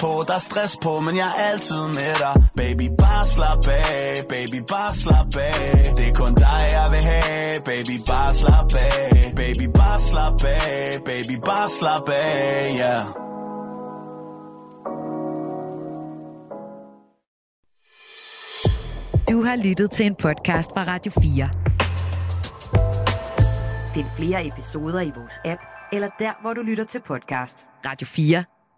På, 0.00 0.24
der 0.26 0.34
er 0.34 0.44
stress 0.50 0.78
på, 0.82 1.00
men 1.00 1.16
jeg 1.16 1.28
er 1.36 1.42
altid 1.50 1.82
med 1.98 2.14
dig 2.24 2.34
Baby, 2.56 2.86
bare 2.98 3.26
slap 3.26 3.66
af, 3.68 4.24
baby, 4.28 4.58
bare 4.72 4.92
slap 4.92 5.36
af 5.36 5.94
Det 5.96 6.08
er 6.08 6.14
kun 6.14 6.34
dig, 6.34 6.62
jeg 6.76 6.88
vil 6.90 7.02
have, 7.10 7.60
baby, 7.70 7.96
bare 8.10 8.34
slap 8.34 8.74
af 8.74 9.32
Baby, 9.36 9.66
bare 9.80 10.00
slap 10.00 10.44
af, 10.44 11.00
baby, 11.04 11.34
bare 11.44 11.68
slap 11.78 12.08
af, 12.08 12.76
yeah 12.80 13.26
Du 19.30 19.42
har 19.42 19.56
lyttet 19.56 19.90
til 19.90 20.06
en 20.06 20.14
podcast 20.14 20.70
fra 20.70 20.84
Radio 20.86 21.12
4. 21.12 21.50
Find 23.94 24.06
flere 24.16 24.46
episoder 24.46 25.00
i 25.00 25.12
vores 25.16 25.40
app, 25.44 25.60
eller 25.92 26.08
der, 26.18 26.32
hvor 26.40 26.52
du 26.54 26.62
lytter 26.62 26.84
til 26.84 27.00
podcast. 27.00 27.66
Radio 27.86 28.06
4. 28.06 28.55